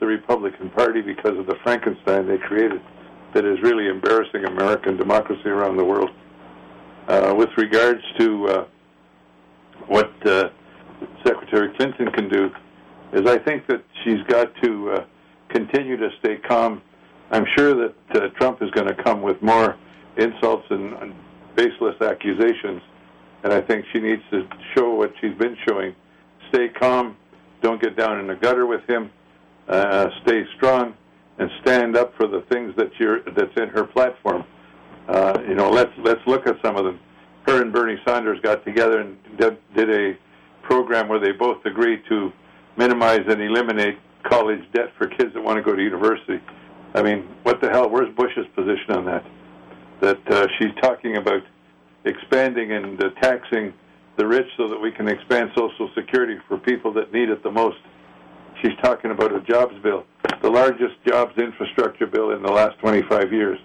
the 0.00 0.06
Republican 0.06 0.70
Party 0.70 1.02
because 1.02 1.38
of 1.38 1.46
the 1.46 1.54
Frankenstein 1.62 2.26
they 2.26 2.38
created 2.38 2.80
that 3.36 3.44
is 3.44 3.60
really 3.60 3.86
embarrassing 3.86 4.46
American 4.46 4.96
democracy 4.96 5.50
around 5.50 5.76
the 5.76 5.84
world. 5.84 6.08
Uh, 7.06 7.34
with 7.36 7.50
regards 7.58 8.00
to 8.18 8.46
uh, 8.48 8.64
what 9.88 10.10
uh, 10.26 10.48
Secretary 11.22 11.70
Clinton 11.76 12.10
can 12.12 12.30
do, 12.30 12.50
is 13.12 13.28
I 13.28 13.36
think 13.38 13.66
that 13.66 13.84
she's 14.02 14.22
got 14.26 14.48
to 14.62 14.90
uh, 14.90 15.04
continue 15.50 15.98
to 15.98 16.08
stay 16.18 16.38
calm. 16.48 16.80
I'm 17.30 17.44
sure 17.58 17.74
that 17.74 17.94
uh, 18.14 18.28
Trump 18.38 18.62
is 18.62 18.70
going 18.70 18.88
to 18.88 19.02
come 19.04 19.20
with 19.20 19.40
more 19.42 19.76
insults 20.16 20.64
and, 20.70 20.94
and 20.94 21.14
baseless 21.56 22.00
accusations, 22.00 22.80
and 23.44 23.52
I 23.52 23.60
think 23.60 23.84
she 23.92 24.00
needs 24.00 24.22
to 24.30 24.48
show 24.74 24.94
what 24.94 25.12
she's 25.20 25.36
been 25.36 25.58
showing. 25.68 25.94
Stay 26.48 26.68
calm. 26.70 27.18
Don't 27.60 27.82
get 27.82 27.98
down 27.98 28.18
in 28.18 28.28
the 28.28 28.36
gutter 28.36 28.64
with 28.64 28.88
him. 28.88 29.10
Uh, 29.68 30.08
stay 30.24 30.44
strong 30.56 30.94
and 31.38 31.50
stand 31.62 31.96
up 31.96 32.14
for 32.16 32.26
the 32.26 32.42
things 32.50 32.74
that 32.76 32.90
you're 32.98 33.20
that's 33.36 33.54
in 33.56 33.68
her 33.68 33.84
platform. 33.84 34.44
Uh, 35.08 35.38
you 35.46 35.54
know, 35.54 35.70
let's 35.70 35.92
let's 35.98 36.20
look 36.26 36.46
at 36.46 36.56
some 36.62 36.76
of 36.76 36.84
them. 36.84 36.98
Her 37.46 37.62
and 37.62 37.72
Bernie 37.72 37.98
Sanders 38.06 38.40
got 38.42 38.64
together 38.64 39.00
and 39.00 39.16
did, 39.38 39.56
did 39.74 39.90
a 39.90 40.18
program 40.62 41.08
where 41.08 41.20
they 41.20 41.30
both 41.32 41.64
agreed 41.64 42.02
to 42.08 42.32
minimize 42.76 43.20
and 43.28 43.40
eliminate 43.40 43.98
college 44.24 44.60
debt 44.72 44.92
for 44.98 45.06
kids 45.06 45.32
that 45.34 45.42
want 45.42 45.56
to 45.56 45.62
go 45.62 45.76
to 45.76 45.82
university. 45.82 46.42
I 46.94 47.02
mean, 47.02 47.28
what 47.44 47.60
the 47.60 47.68
hell? 47.68 47.88
Where's 47.88 48.12
Bush's 48.16 48.46
position 48.54 48.90
on 48.90 49.04
that? 49.04 49.24
That 50.00 50.30
uh, 50.30 50.46
she's 50.58 50.74
talking 50.82 51.16
about 51.16 51.42
expanding 52.04 52.72
and 52.72 53.02
uh, 53.02 53.10
taxing 53.20 53.72
the 54.16 54.26
rich 54.26 54.46
so 54.56 54.68
that 54.68 54.80
we 54.80 54.90
can 54.90 55.08
expand 55.08 55.50
Social 55.56 55.90
Security 55.94 56.36
for 56.48 56.58
people 56.58 56.92
that 56.94 57.12
need 57.12 57.28
it 57.28 57.42
the 57.42 57.50
most. 57.50 57.76
She's 58.62 58.76
talking 58.82 59.10
about 59.10 59.34
a 59.34 59.40
jobs 59.40 59.74
bill 59.82 60.04
the 60.42 60.50
largest 60.50 60.94
jobs 61.06 61.36
infrastructure 61.38 62.06
bill 62.06 62.30
in 62.30 62.42
the 62.42 62.50
last 62.50 62.78
25 62.78 63.32
years. 63.32 63.58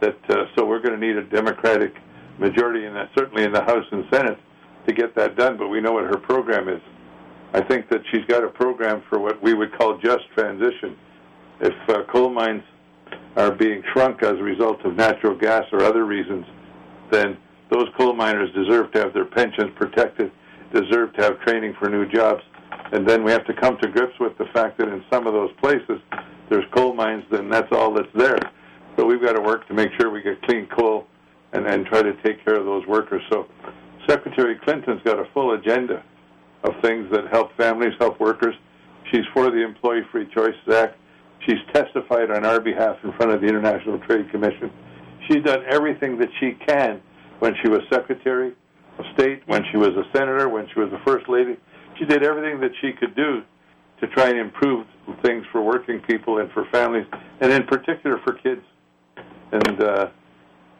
That 0.00 0.18
uh, 0.30 0.44
so 0.56 0.64
we're 0.64 0.80
going 0.80 0.98
to 0.98 1.06
need 1.06 1.16
a 1.16 1.24
Democratic 1.24 1.94
majority 2.38 2.86
in 2.86 2.94
that, 2.94 3.10
certainly 3.16 3.44
in 3.44 3.52
the 3.52 3.62
House 3.62 3.84
and 3.92 4.04
Senate, 4.10 4.38
to 4.86 4.94
get 4.94 5.14
that 5.16 5.36
done. 5.36 5.56
But 5.56 5.68
we 5.68 5.80
know 5.80 5.92
what 5.92 6.04
her 6.04 6.16
program 6.16 6.68
is. 6.68 6.80
I 7.52 7.62
think 7.62 7.88
that 7.90 8.00
she's 8.10 8.24
got 8.26 8.42
a 8.42 8.48
program 8.48 9.02
for 9.08 9.18
what 9.18 9.42
we 9.42 9.54
would 9.54 9.76
call 9.76 9.98
just 9.98 10.24
transition. 10.34 10.96
If 11.60 11.74
uh, 11.88 12.02
coal 12.10 12.30
mines 12.30 12.62
are 13.36 13.52
being 13.52 13.82
shrunk 13.92 14.22
as 14.22 14.32
a 14.32 14.42
result 14.42 14.84
of 14.84 14.96
natural 14.96 15.36
gas 15.36 15.64
or 15.72 15.82
other 15.82 16.04
reasons, 16.04 16.46
then 17.10 17.36
those 17.70 17.86
coal 17.96 18.14
miners 18.14 18.50
deserve 18.54 18.92
to 18.92 18.98
have 18.98 19.14
their 19.14 19.24
pensions 19.24 19.70
protected, 19.76 20.32
deserve 20.72 21.12
to 21.14 21.22
have 21.22 21.40
training 21.40 21.74
for 21.78 21.88
new 21.88 22.06
jobs, 22.08 22.42
and 22.92 23.08
then 23.08 23.24
we 23.24 23.32
have 23.32 23.44
to 23.46 23.54
come 23.54 23.76
to 23.82 23.88
grips 23.88 24.18
with 24.20 24.36
the 24.38 24.46
fact 24.52 24.78
that 24.78 24.88
in 24.88 25.02
some 25.12 25.26
of 25.26 25.32
those 25.32 25.50
places 25.60 26.00
there's 26.50 26.64
coal 26.74 26.94
mines, 26.94 27.24
then 27.30 27.48
that's 27.48 27.72
all 27.72 27.92
that's 27.92 28.08
there. 28.14 28.38
So 28.96 29.04
we've 29.04 29.22
got 29.22 29.32
to 29.32 29.40
work 29.40 29.66
to 29.68 29.74
make 29.74 29.90
sure 29.98 30.10
we 30.10 30.22
get 30.22 30.40
clean 30.42 30.66
coal 30.66 31.06
and 31.52 31.86
try 31.86 32.02
to 32.02 32.12
take 32.22 32.44
care 32.44 32.54
of 32.54 32.64
those 32.64 32.86
workers. 32.86 33.22
So 33.30 33.46
Secretary 34.08 34.56
Clinton's 34.64 35.02
got 35.02 35.18
a 35.18 35.24
full 35.32 35.54
agenda 35.54 36.02
of 36.64 36.72
things 36.82 37.10
that 37.12 37.28
help 37.30 37.56
families, 37.56 37.92
help 37.98 38.20
workers. 38.20 38.54
She's 39.10 39.24
for 39.32 39.50
the 39.50 39.62
Employee 39.62 40.02
Free 40.10 40.26
Choice 40.34 40.54
Act. 40.72 40.96
She's 41.46 41.58
testified 41.72 42.30
on 42.30 42.44
our 42.44 42.60
behalf 42.60 42.96
in 43.04 43.12
front 43.12 43.32
of 43.32 43.40
the 43.40 43.46
International 43.46 43.98
Trade 44.00 44.30
Commission. 44.30 44.70
She's 45.28 45.42
done 45.42 45.62
everything 45.68 46.18
that 46.18 46.28
she 46.40 46.52
can 46.66 47.00
when 47.38 47.54
she 47.62 47.68
was 47.68 47.80
Secretary 47.90 48.52
of 48.98 49.04
State, 49.14 49.42
when 49.46 49.62
she 49.70 49.76
was 49.76 49.90
a 49.90 50.04
senator, 50.16 50.48
when 50.48 50.66
she 50.72 50.80
was 50.80 50.90
the 50.90 51.00
First 51.06 51.28
Lady. 51.28 51.56
She 51.98 52.04
did 52.04 52.22
everything 52.22 52.60
that 52.60 52.72
she 52.80 52.92
could 52.92 53.14
do 53.14 53.42
to 54.00 54.06
try 54.08 54.28
and 54.28 54.38
improve 54.38 54.86
things 55.22 55.44
for 55.52 55.62
working 55.62 56.00
people 56.00 56.38
and 56.38 56.50
for 56.52 56.66
families, 56.72 57.06
and 57.40 57.52
in 57.52 57.64
particular 57.64 58.20
for 58.24 58.34
kids. 58.34 58.62
And, 59.52 59.82
uh, 59.82 60.08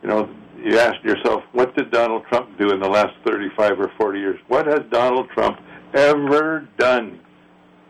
you 0.03 0.09
know, 0.09 0.29
you 0.59 0.79
ask 0.79 1.03
yourself, 1.05 1.43
what 1.53 1.77
did 1.77 1.91
Donald 1.91 2.25
Trump 2.29 2.59
do 2.59 2.71
in 2.71 2.81
the 2.81 2.89
last 2.89 3.15
35 3.27 3.81
or 3.81 3.93
40 3.99 4.19
years? 4.19 4.41
What 4.49 4.67
has 4.67 4.81
Donald 4.91 5.29
Trump 5.31 5.61
ever 5.95 6.69
done 6.79 7.21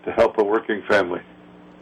to 0.04 0.12
help 0.12 0.38
a 0.38 0.44
working 0.44 0.82
family? 0.88 1.20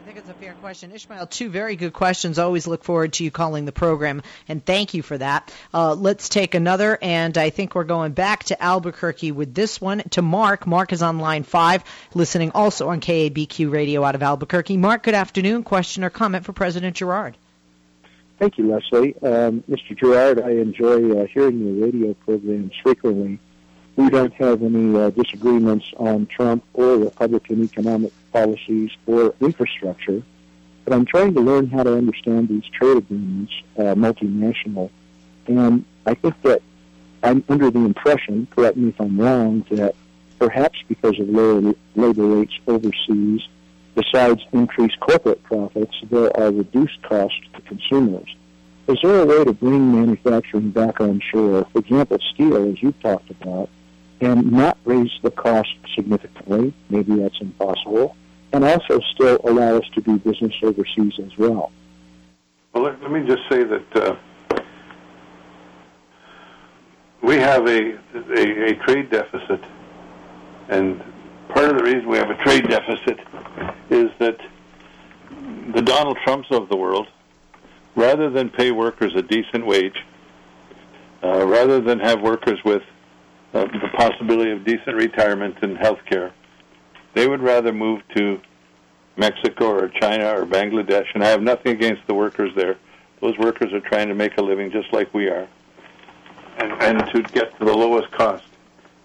I 0.03 0.05
think 0.05 0.17
it's 0.17 0.27
a 0.27 0.33
fair 0.33 0.53
question. 0.55 0.91
Ishmael, 0.91 1.27
two 1.27 1.47
very 1.49 1.77
good 1.77 1.93
questions. 1.93 2.37
Always 2.37 2.67
look 2.67 2.83
forward 2.83 3.13
to 3.13 3.23
you 3.23 3.31
calling 3.31 3.63
the 3.63 3.71
program, 3.71 4.21
and 4.49 4.63
thank 4.63 4.93
you 4.93 5.01
for 5.01 5.17
that. 5.17 5.49
Uh, 5.73 5.93
let's 5.93 6.27
take 6.27 6.55
another, 6.55 6.99
and 7.01 7.37
I 7.37 7.51
think 7.51 7.73
we're 7.73 7.85
going 7.85 8.11
back 8.11 8.43
to 8.45 8.61
Albuquerque 8.61 9.31
with 9.31 9.53
this 9.53 9.79
one 9.79 9.99
to 10.09 10.21
Mark. 10.21 10.67
Mark 10.67 10.91
is 10.91 11.01
on 11.01 11.19
line 11.19 11.43
five, 11.43 11.85
listening 12.13 12.51
also 12.53 12.89
on 12.89 12.99
KABQ 12.99 13.71
Radio 13.71 14.03
out 14.03 14.15
of 14.15 14.21
Albuquerque. 14.21 14.75
Mark, 14.75 15.03
good 15.03 15.13
afternoon. 15.13 15.63
Question 15.63 16.03
or 16.03 16.09
comment 16.09 16.43
for 16.43 16.51
President 16.51 16.97
Gerard? 16.97 17.37
Thank 18.39 18.57
you, 18.57 18.69
Leslie. 18.69 19.15
Um, 19.21 19.63
Mr. 19.69 19.97
Gerard, 19.97 20.41
I 20.41 20.49
enjoy 20.49 21.17
uh, 21.17 21.27
hearing 21.27 21.59
your 21.59 21.87
radio 21.87 22.13
programs 22.13 22.73
frequently. 22.83 23.39
We 23.95 24.09
don't 24.09 24.33
have 24.33 24.63
any 24.63 24.99
uh, 24.99 25.11
disagreements 25.11 25.85
on 25.95 26.25
Trump 26.25 26.65
or 26.73 26.97
Republican 26.97 27.63
economic 27.63 28.11
policies 28.33 28.91
or 29.05 29.33
infrastructure, 29.39 30.21
but 30.83 30.93
I'm 30.93 31.05
trying 31.05 31.33
to 31.35 31.39
learn 31.39 31.69
how 31.69 31.83
to 31.83 31.93
understand 31.95 32.49
these 32.49 32.65
trade 32.65 32.97
agreements, 32.97 33.53
uh, 33.77 33.95
multinational, 33.95 34.89
and 35.47 35.85
I 36.05 36.13
think 36.15 36.41
that 36.41 36.61
I'm 37.23 37.43
under 37.47 37.71
the 37.71 37.79
impression, 37.79 38.47
correct 38.53 38.75
me 38.75 38.89
if 38.89 38.99
I'm 38.99 39.17
wrong, 39.19 39.65
that 39.71 39.95
perhaps 40.39 40.77
because 40.89 41.17
of 41.19 41.29
lower 41.29 41.73
labor 41.95 42.25
rates 42.25 42.53
overseas, 42.67 43.41
besides 43.95 44.41
increased 44.51 44.99
corporate 44.99 45.41
profits, 45.43 45.95
there 46.09 46.35
are 46.37 46.51
reduced 46.51 47.01
costs 47.03 47.39
to 47.53 47.61
consumers. 47.61 48.27
Is 48.89 48.97
there 49.01 49.21
a 49.21 49.25
way 49.25 49.45
to 49.45 49.53
bring 49.53 49.93
manufacturing 49.93 50.71
back 50.71 50.99
on 50.99 51.21
shore, 51.31 51.65
for 51.71 51.79
example, 51.79 52.17
steel, 52.33 52.69
as 52.69 52.83
you've 52.83 52.99
talked 52.99 53.29
about, 53.29 53.69
and 54.19 54.51
not 54.51 54.77
raise 54.83 55.11
the 55.21 55.31
cost 55.31 55.73
significantly? 55.95 56.73
Maybe 56.89 57.15
that's 57.15 57.39
impossible 57.39 58.17
and 58.53 58.63
also 58.63 58.99
still 59.13 59.39
allow 59.43 59.77
us 59.77 59.85
to 59.95 60.01
do 60.01 60.17
business 60.19 60.53
overseas 60.61 61.13
as 61.19 61.37
well. 61.37 61.71
Well, 62.73 62.83
let, 62.83 63.11
me 63.11 63.25
just 63.25 63.41
say 63.49 63.63
that 63.63 63.95
uh, 63.95 64.15
we 67.21 67.35
have 67.35 67.67
a, 67.67 67.97
a, 68.35 68.71
a 68.71 68.75
trade 68.85 69.09
deficit, 69.09 69.63
and 70.69 71.03
part 71.49 71.69
of 71.69 71.77
the 71.77 71.83
reason 71.83 72.07
we 72.07 72.17
have 72.17 72.29
a 72.29 72.43
trade 72.43 72.69
deficit 72.69 73.19
is 73.89 74.09
that 74.19 74.39
the 75.73 75.81
Donald 75.81 76.17
Trumps 76.23 76.47
of 76.51 76.69
the 76.69 76.75
world, 76.75 77.07
rather 77.95 78.29
than 78.29 78.49
pay 78.49 78.71
workers 78.71 79.13
a 79.15 79.21
decent 79.21 79.65
wage, 79.65 79.97
uh, 81.23 81.45
rather 81.45 81.79
than 81.79 81.99
have 81.99 82.21
workers 82.21 82.59
with 82.63 82.83
uh, 83.53 83.65
the 83.65 83.89
possibility 83.95 84.51
of 84.51 84.63
decent 84.63 84.95
retirement 84.95 85.55
and 85.61 85.77
health 85.77 85.99
care, 86.09 86.33
they 87.13 87.27
would 87.27 87.41
rather 87.41 87.71
move 87.71 88.01
to 88.15 88.39
Mexico 89.15 89.67
or 89.67 89.89
China 89.89 90.29
or 90.35 90.45
Bangladesh, 90.45 91.05
and 91.13 91.23
I 91.23 91.29
have 91.29 91.41
nothing 91.41 91.73
against 91.73 92.05
the 92.07 92.13
workers 92.13 92.51
there. 92.55 92.77
Those 93.21 93.37
workers 93.37 93.71
are 93.73 93.79
trying 93.79 94.07
to 94.07 94.15
make 94.15 94.37
a 94.37 94.41
living 94.41 94.71
just 94.71 94.91
like 94.91 95.13
we 95.13 95.27
are, 95.27 95.47
and, 96.57 96.71
and 96.81 96.99
to 97.13 97.21
get 97.21 97.57
to 97.59 97.65
the 97.65 97.73
lowest 97.73 98.11
cost. 98.11 98.43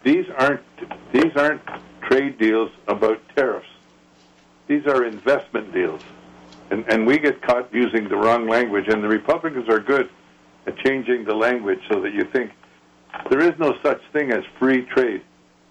These 0.02 0.26
aren't 0.36 0.62
these 1.12 1.36
aren't 1.36 1.60
trade 2.02 2.38
deals 2.38 2.70
about 2.86 3.20
tariffs. 3.36 3.68
These 4.66 4.86
are 4.86 5.04
investment 5.04 5.72
deals, 5.72 6.00
and 6.70 6.84
and 6.88 7.06
we 7.06 7.18
get 7.18 7.42
caught 7.42 7.72
using 7.72 8.08
the 8.08 8.16
wrong 8.16 8.48
language. 8.48 8.88
And 8.88 9.04
the 9.04 9.08
Republicans 9.08 9.68
are 9.68 9.80
good 9.80 10.08
at 10.66 10.76
changing 10.78 11.24
the 11.24 11.34
language 11.34 11.80
so 11.90 12.00
that 12.00 12.14
you 12.14 12.24
think 12.24 12.52
there 13.30 13.40
is 13.40 13.58
no 13.58 13.76
such 13.82 14.00
thing 14.12 14.32
as 14.32 14.44
free 14.58 14.82
trade. 14.82 15.22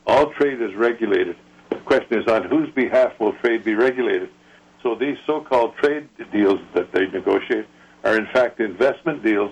All 0.06 0.32
trade 0.34 0.62
is 0.62 0.74
regulated 0.76 1.36
question 1.88 2.22
is 2.22 2.28
on 2.28 2.44
whose 2.44 2.70
behalf 2.72 3.20
will 3.20 3.34
trade 3.34 3.64
be 3.64 3.74
regulated? 3.74 4.30
So 4.84 4.94
these 4.94 5.18
so-called 5.26 5.76
trade 5.78 6.08
deals 6.32 6.60
that 6.74 6.92
they 6.92 7.08
negotiate 7.08 7.66
are 8.04 8.18
in 8.18 8.28
fact 8.28 8.60
investment 8.60 9.24
deals 9.24 9.52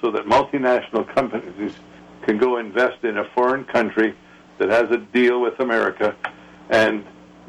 so 0.00 0.10
that 0.10 0.24
multinational 0.24 1.06
companies 1.14 1.74
can 2.22 2.38
go 2.38 2.56
invest 2.56 3.04
in 3.04 3.18
a 3.18 3.24
foreign 3.34 3.64
country 3.64 4.14
that 4.58 4.70
has 4.70 4.90
a 4.90 4.98
deal 4.98 5.40
with 5.40 5.60
America 5.60 6.16
and 6.70 7.04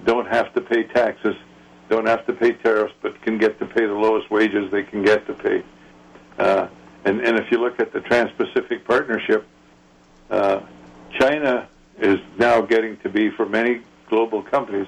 don't 0.06 0.28
have 0.28 0.54
to 0.54 0.62
pay 0.62 0.84
taxes, 0.84 1.36
don't 1.90 2.06
have 2.06 2.26
to 2.26 2.34
pay 2.34 2.52
tariffs, 2.54 2.94
but 3.02 3.20
can 3.22 3.38
get 3.38 3.58
to 3.60 3.66
pay 3.66 3.86
the 3.86 3.94
lowest 3.94 4.30
wages 4.30 4.70
they 4.72 4.84
can 4.84 5.04
get 5.04 5.26
to 5.28 5.34
pay. 5.34 5.64
Uh, 6.38 6.68
and, 7.06 7.22
and 7.22 7.38
if 7.38 7.50
you 7.52 7.60
look 7.60 7.80
at 7.80 7.94
the 7.94 8.02
Trans-Pacific 8.02 8.86
Partnership, 8.86 9.48
uh, 10.30 10.62
China 11.20 11.70
is 12.00 12.20
now 12.38 12.62
getting 12.62 12.98
to 12.98 13.10
be, 13.10 13.30
for 13.30 13.46
many 13.46 13.82
global 14.10 14.44
companies 14.44 14.88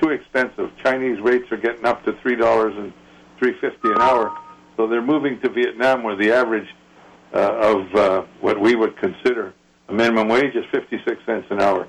too 0.00 0.10
expensive. 0.10 0.70
Chinese 0.82 1.20
rates 1.20 1.50
are 1.50 1.56
getting 1.56 1.84
up 1.84 2.04
to 2.04 2.12
three 2.22 2.36
dollars 2.36 2.74
and 2.76 2.92
three 3.38 3.54
fifty 3.60 3.90
an 3.90 4.00
hour, 4.00 4.36
so 4.76 4.86
they're 4.86 5.02
moving 5.02 5.40
to 5.40 5.48
Vietnam, 5.50 6.02
where 6.02 6.16
the 6.16 6.32
average 6.32 6.68
uh, 7.34 7.38
of 7.38 7.94
uh, 7.94 8.22
what 8.40 8.60
we 8.60 8.74
would 8.74 8.96
consider 8.98 9.54
a 9.88 9.92
minimum 9.92 10.28
wage 10.28 10.54
is 10.54 10.64
fifty 10.70 10.98
six 11.06 11.20
cents 11.26 11.46
an 11.50 11.60
hour. 11.60 11.86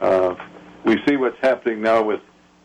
Uh, 0.00 0.34
we 0.84 0.96
see 1.06 1.16
what's 1.16 1.38
happening 1.40 1.80
now 1.80 2.02
with 2.02 2.20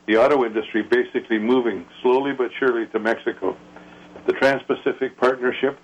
the 0.08 0.17
auto 0.17 0.45
industry 0.45 0.84
basically 0.84 1.38
moving 1.38 1.86
slowly 2.01 2.34
but 2.34 2.49
surely 2.60 2.88
to 2.88 2.99
Mexico. 2.99 3.56
The 4.25 4.34
Trans-Pacific 4.34 5.17
Partnership, 5.17 5.77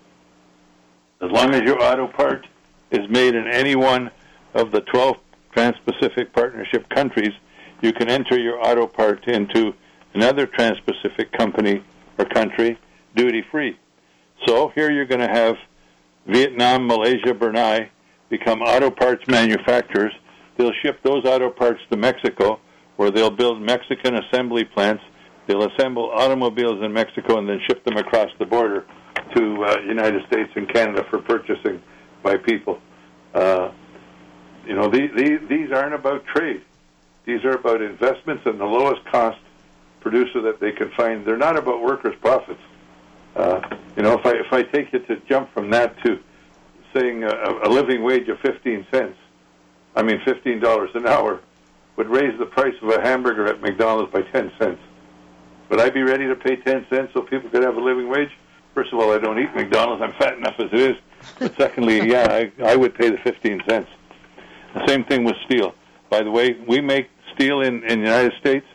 as 1.21 1.29
long 1.31 1.53
as 1.53 1.61
your 1.61 1.81
auto 1.81 2.07
part 2.07 2.45
is 2.91 3.07
made 3.09 3.35
in 3.35 3.47
any 3.47 3.75
one 3.75 4.11
of 4.53 4.71
the 4.71 4.81
12 4.81 5.17
Trans-Pacific 5.53 6.33
Partnership 6.33 6.89
countries, 6.89 7.33
you 7.81 7.93
can 7.93 8.09
enter 8.09 8.39
your 8.39 8.59
auto 8.59 8.87
part 8.87 9.27
into 9.27 9.73
another 10.13 10.45
Trans-Pacific 10.47 11.31
company 11.31 11.83
or 12.17 12.25
country 12.25 12.79
duty-free. 13.15 13.77
So 14.45 14.69
here 14.75 14.91
you're 14.91 15.05
going 15.05 15.21
to 15.21 15.27
have 15.27 15.55
Vietnam, 16.25 16.87
Malaysia, 16.87 17.33
Brunei 17.33 17.89
become 18.29 18.61
auto 18.61 18.89
parts 18.89 19.27
manufacturers. 19.27 20.13
They'll 20.57 20.73
ship 20.81 20.99
those 21.03 21.25
auto 21.25 21.49
parts 21.49 21.81
to 21.91 21.97
Mexico, 21.97 22.59
where 22.97 23.11
they'll 23.11 23.31
build 23.31 23.61
Mexican 23.61 24.15
assembly 24.15 24.63
plants. 24.63 25.03
They'll 25.47 25.67
assemble 25.69 26.09
automobiles 26.11 26.81
in 26.83 26.93
Mexico 26.93 27.37
and 27.37 27.47
then 27.49 27.59
ship 27.67 27.83
them 27.83 27.97
across 27.97 28.29
the 28.39 28.45
border 28.45 28.85
to 29.35 29.65
uh, 29.65 29.79
United 29.81 30.25
States 30.27 30.49
and 30.55 30.71
Canada 30.73 31.05
for 31.09 31.19
purchasing 31.19 31.81
by 32.21 32.37
people. 32.37 32.79
Uh, 33.33 33.71
you 34.65 34.75
know, 34.75 34.89
these, 34.89 35.11
these, 35.15 35.39
these 35.49 35.71
aren't 35.71 35.93
about 35.93 36.25
trade. 36.25 36.61
These 37.25 37.43
are 37.45 37.51
about 37.51 37.81
investments 37.81 38.45
and 38.45 38.59
the 38.59 38.65
lowest 38.65 39.05
cost 39.05 39.39
producer 40.01 40.41
that 40.41 40.59
they 40.59 40.71
can 40.71 40.91
find. 40.91 41.25
They're 41.25 41.37
not 41.37 41.57
about 41.57 41.81
workers' 41.81 42.15
profits. 42.21 42.59
Uh, 43.35 43.61
you 43.95 44.03
know, 44.03 44.13
if 44.13 44.25
I 44.25 44.31
if 44.31 44.53
I 44.53 44.63
take 44.63 44.93
you 44.93 44.99
to 44.99 45.15
jump 45.27 45.51
from 45.53 45.71
that 45.71 45.97
to 46.03 46.19
saying 46.93 47.23
a, 47.23 47.61
a 47.63 47.69
living 47.69 48.03
wage 48.03 48.27
of 48.29 48.39
15 48.41 48.85
cents, 48.91 49.17
I 49.95 50.03
mean 50.03 50.21
15 50.23 50.59
dollars 50.59 50.91
an 50.93 51.07
hour, 51.07 51.39
would 51.95 52.09
raise 52.09 52.37
the 52.37 52.45
price 52.45 52.75
of 52.81 52.89
a 52.89 53.01
hamburger 53.01 53.47
at 53.47 53.61
McDonald's 53.61 54.11
by 54.11 54.21
10 54.21 54.51
cents. 54.59 54.81
Would 55.69 55.79
I 55.79 55.89
be 55.89 56.03
ready 56.03 56.27
to 56.27 56.35
pay 56.35 56.57
10 56.57 56.85
cents 56.89 57.11
so 57.13 57.21
people 57.21 57.49
could 57.49 57.63
have 57.63 57.77
a 57.77 57.81
living 57.81 58.09
wage? 58.09 58.29
First 58.75 58.93
of 58.93 58.99
all, 58.99 59.11
I 59.13 59.17
don't 59.17 59.39
eat 59.39 59.55
McDonald's. 59.55 60.01
I'm 60.01 60.13
fat 60.13 60.37
enough 60.37 60.55
as 60.59 60.71
it 60.71 60.79
is. 60.79 60.97
But 61.39 61.55
secondly, 61.55 62.09
yeah, 62.09 62.27
I, 62.29 62.51
I 62.63 62.75
would 62.75 62.93
pay 62.95 63.09
the 63.09 63.17
15 63.17 63.63
cents. 63.67 63.89
The 64.73 64.87
same 64.87 65.03
thing 65.05 65.23
with 65.23 65.35
steel. 65.45 65.73
By 66.09 66.23
the 66.23 66.31
way, 66.31 66.57
we 66.67 66.81
make 66.81 67.09
steel 67.35 67.61
in, 67.61 67.83
in 67.83 67.99
the 67.99 68.05
United 68.05 68.33
States 68.39 68.65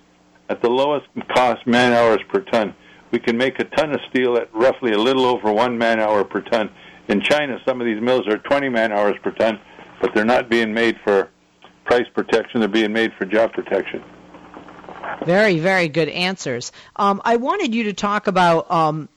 at 0.49 0.63
the 0.63 0.69
lowest 0.69 1.07
cost 1.35 1.67
man 1.67 1.93
hours 1.93 2.21
per 2.29 2.41
ton. 2.41 2.75
We 3.11 3.19
can 3.19 3.37
make 3.37 3.59
a 3.59 3.65
ton 3.65 3.93
of 3.93 4.01
steel 4.11 4.37
at 4.37 4.53
roughly 4.55 4.93
a 4.93 4.99
little 4.99 5.25
over 5.25 5.53
one 5.53 5.79
man 5.79 6.01
hour 6.01 6.25
per 6.25 6.41
ton. 6.41 6.71
In 7.09 7.21
China, 7.21 7.59
some 7.67 7.81
of 7.81 7.87
these 7.87 8.01
mills 8.01 8.27
are 8.29 8.39
20 8.39 8.69
man 8.69 8.93
hours 8.93 9.15
per 9.23 9.31
ton, 9.33 9.59
but 10.01 10.15
they're 10.15 10.25
not 10.25 10.51
being 10.51 10.75
made 10.75 10.97
for 11.05 11.31
price 11.85 12.07
protection. 12.15 12.61
They're 12.61 12.69
being 12.69 12.93
made 12.93 13.13
for 13.15 13.25
job 13.25 13.53
protection. 13.53 14.03
Very, 15.25 15.59
very 15.59 15.89
good 15.89 16.09
answers. 16.11 16.71
Um, 16.97 17.23
I 17.25 17.37
wanted 17.37 17.75
you 17.75 17.85
to 17.85 17.93
talk 17.93 18.27
about 18.27 18.71
um, 18.71 19.09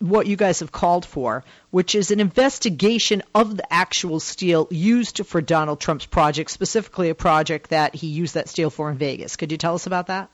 what 0.00 0.26
you 0.26 0.36
guys 0.36 0.60
have 0.60 0.72
called 0.72 1.04
for, 1.04 1.44
which 1.70 1.94
is 1.94 2.10
an 2.10 2.20
investigation 2.20 3.22
of 3.34 3.56
the 3.56 3.72
actual 3.72 4.20
steel 4.20 4.68
used 4.70 5.26
for 5.26 5.40
Donald 5.40 5.80
Trump's 5.80 6.06
project, 6.06 6.50
specifically 6.50 7.10
a 7.10 7.14
project 7.14 7.70
that 7.70 7.94
he 7.94 8.06
used 8.06 8.34
that 8.34 8.48
steel 8.48 8.70
for 8.70 8.90
in 8.90 8.98
Vegas. 8.98 9.36
Could 9.36 9.52
you 9.52 9.58
tell 9.58 9.74
us 9.74 9.86
about 9.86 10.06
that? 10.06 10.30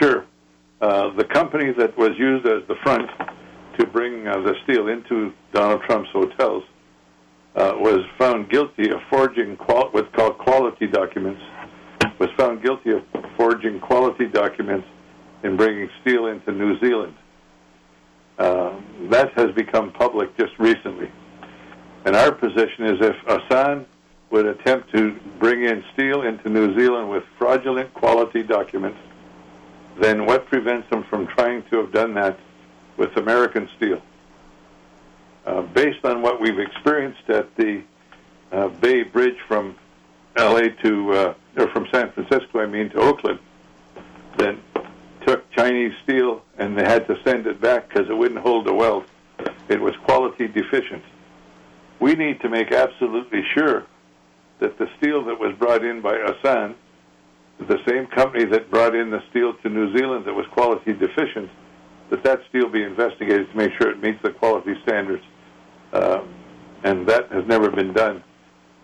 Sure. 0.00 0.24
Uh, 0.80 1.14
the 1.16 1.24
company 1.24 1.72
that 1.76 1.96
was 1.98 2.10
used 2.16 2.46
as 2.46 2.62
the 2.68 2.76
front 2.84 3.10
to 3.78 3.86
bring 3.86 4.26
uh, 4.26 4.40
the 4.40 4.54
steel 4.64 4.88
into 4.88 5.32
Donald 5.52 5.82
Trump's 5.88 6.10
hotels 6.12 6.62
uh, 7.56 7.72
was 7.76 8.00
found 8.18 8.50
guilty 8.50 8.90
of 8.90 8.98
forging 9.10 9.56
qual- 9.56 9.90
what's 9.90 10.14
called 10.14 10.38
quality 10.38 10.86
documents. 10.86 11.40
Was 12.20 12.30
found 12.36 12.62
guilty 12.62 12.90
of 12.90 13.02
forging 13.36 13.80
quality 13.80 14.26
documents 14.26 14.86
in 15.42 15.56
bringing 15.56 15.88
steel 16.02 16.26
into 16.26 16.52
New 16.52 16.78
Zealand. 16.80 17.14
Uh, 18.38 18.80
that 19.10 19.32
has 19.32 19.50
become 19.52 19.92
public 19.92 20.36
just 20.36 20.56
recently. 20.58 21.10
And 22.04 22.14
our 22.14 22.32
position 22.32 22.84
is 22.86 22.98
if 23.00 23.16
Asan 23.26 23.84
would 24.30 24.46
attempt 24.46 24.92
to 24.94 25.18
bring 25.38 25.64
in 25.64 25.82
steel 25.94 26.22
into 26.22 26.48
New 26.48 26.78
Zealand 26.78 27.10
with 27.10 27.24
fraudulent 27.36 27.92
quality 27.94 28.42
documents, 28.42 28.98
then 30.00 30.24
what 30.26 30.46
prevents 30.46 30.88
them 30.90 31.04
from 31.10 31.26
trying 31.26 31.64
to 31.70 31.78
have 31.78 31.92
done 31.92 32.14
that 32.14 32.38
with 32.96 33.16
American 33.16 33.68
steel? 33.76 34.00
Uh, 35.44 35.62
based 35.62 36.04
on 36.04 36.22
what 36.22 36.40
we've 36.40 36.58
experienced 36.58 37.28
at 37.28 37.54
the 37.56 37.82
uh, 38.52 38.68
Bay 38.68 39.02
Bridge 39.02 39.38
from 39.48 39.74
LA 40.36 40.68
to, 40.82 41.12
uh, 41.12 41.34
or 41.56 41.68
from 41.68 41.88
San 41.92 42.12
Francisco, 42.12 42.60
I 42.60 42.66
mean, 42.66 42.90
to 42.90 42.98
Oakland, 42.98 43.40
then 44.36 44.60
Chinese 45.68 45.92
steel 46.02 46.42
and 46.56 46.78
they 46.78 46.84
had 46.84 47.06
to 47.06 47.16
send 47.24 47.46
it 47.46 47.60
back 47.60 47.88
because 47.88 48.08
it 48.08 48.14
wouldn't 48.16 48.40
hold 48.40 48.66
the 48.66 48.72
weld. 48.72 49.04
It 49.68 49.80
was 49.80 49.94
quality 50.04 50.48
deficient. 50.48 51.02
We 52.00 52.14
need 52.14 52.40
to 52.40 52.48
make 52.48 52.72
absolutely 52.72 53.42
sure 53.54 53.84
that 54.60 54.78
the 54.78 54.88
steel 54.98 55.24
that 55.24 55.38
was 55.38 55.54
brought 55.58 55.84
in 55.84 56.00
by 56.00 56.16
Asan, 56.16 56.74
the 57.66 57.78
same 57.86 58.06
company 58.06 58.44
that 58.46 58.70
brought 58.70 58.94
in 58.94 59.10
the 59.10 59.22
steel 59.30 59.54
to 59.62 59.68
New 59.68 59.96
Zealand 59.96 60.24
that 60.24 60.34
was 60.34 60.46
quality 60.52 60.92
deficient, 60.92 61.50
that 62.10 62.22
that 62.22 62.40
steel 62.48 62.68
be 62.68 62.82
investigated 62.82 63.50
to 63.50 63.56
make 63.56 63.72
sure 63.78 63.90
it 63.90 64.00
meets 64.00 64.22
the 64.22 64.30
quality 64.30 64.74
standards. 64.82 65.24
Uh, 65.92 66.22
and 66.84 67.06
that 67.06 67.30
has 67.30 67.44
never 67.46 67.70
been 67.70 67.92
done 67.92 68.22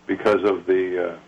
because 0.07 0.43
of 0.45 0.67
the, 0.67 1.13
uh, 1.13 1.19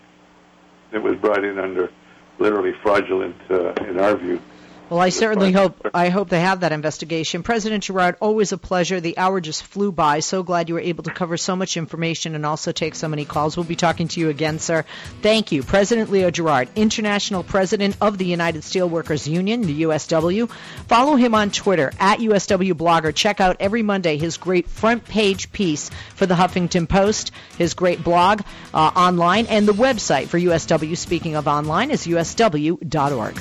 it 0.92 0.98
was 0.98 1.16
brought 1.16 1.44
in 1.44 1.58
under 1.58 1.90
literally 2.38 2.74
fraudulent, 2.82 3.36
uh, 3.50 3.72
in 3.88 3.98
our 3.98 4.16
view, 4.16 4.40
well, 4.88 5.00
I 5.00 5.08
certainly 5.08 5.50
hope 5.52 5.88
I 5.92 6.10
hope 6.10 6.28
they 6.28 6.40
have 6.40 6.60
that 6.60 6.72
investigation. 6.72 7.42
President 7.42 7.84
Gerard, 7.84 8.16
always 8.20 8.52
a 8.52 8.58
pleasure. 8.58 9.00
The 9.00 9.18
hour 9.18 9.40
just 9.40 9.64
flew 9.64 9.90
by. 9.90 10.20
So 10.20 10.42
glad 10.42 10.68
you 10.68 10.74
were 10.74 10.80
able 10.80 11.04
to 11.04 11.12
cover 11.12 11.36
so 11.36 11.56
much 11.56 11.76
information 11.76 12.34
and 12.34 12.46
also 12.46 12.70
take 12.70 12.94
so 12.94 13.08
many 13.08 13.24
calls. 13.24 13.56
We'll 13.56 13.64
be 13.64 13.76
talking 13.76 14.08
to 14.08 14.20
you 14.20 14.28
again, 14.28 14.58
sir. 14.58 14.84
Thank 15.22 15.50
you, 15.50 15.62
President 15.62 16.10
Leo 16.10 16.30
Gerard, 16.30 16.68
International 16.76 17.42
President 17.42 17.96
of 18.00 18.16
the 18.18 18.26
United 18.26 18.62
Steelworkers 18.62 19.26
Union, 19.26 19.62
the 19.62 19.82
USW. 19.82 20.48
Follow 20.86 21.16
him 21.16 21.34
on 21.34 21.50
Twitter 21.50 21.92
at 21.98 22.20
USW 22.20 22.74
Blogger. 22.74 23.14
Check 23.14 23.40
out 23.40 23.56
every 23.60 23.82
Monday 23.82 24.18
his 24.18 24.36
great 24.36 24.68
front 24.68 25.04
page 25.04 25.50
piece 25.50 25.90
for 26.14 26.26
the 26.26 26.34
Huffington 26.34 26.88
Post, 26.88 27.32
his 27.58 27.74
great 27.74 28.04
blog 28.04 28.42
uh, 28.72 28.78
online, 28.78 29.46
and 29.46 29.66
the 29.66 29.72
website 29.72 30.28
for 30.28 30.38
USW. 30.38 30.96
Speaking 30.96 31.34
of 31.34 31.48
online, 31.48 31.90
is 31.90 32.06
usw.org. 32.06 33.36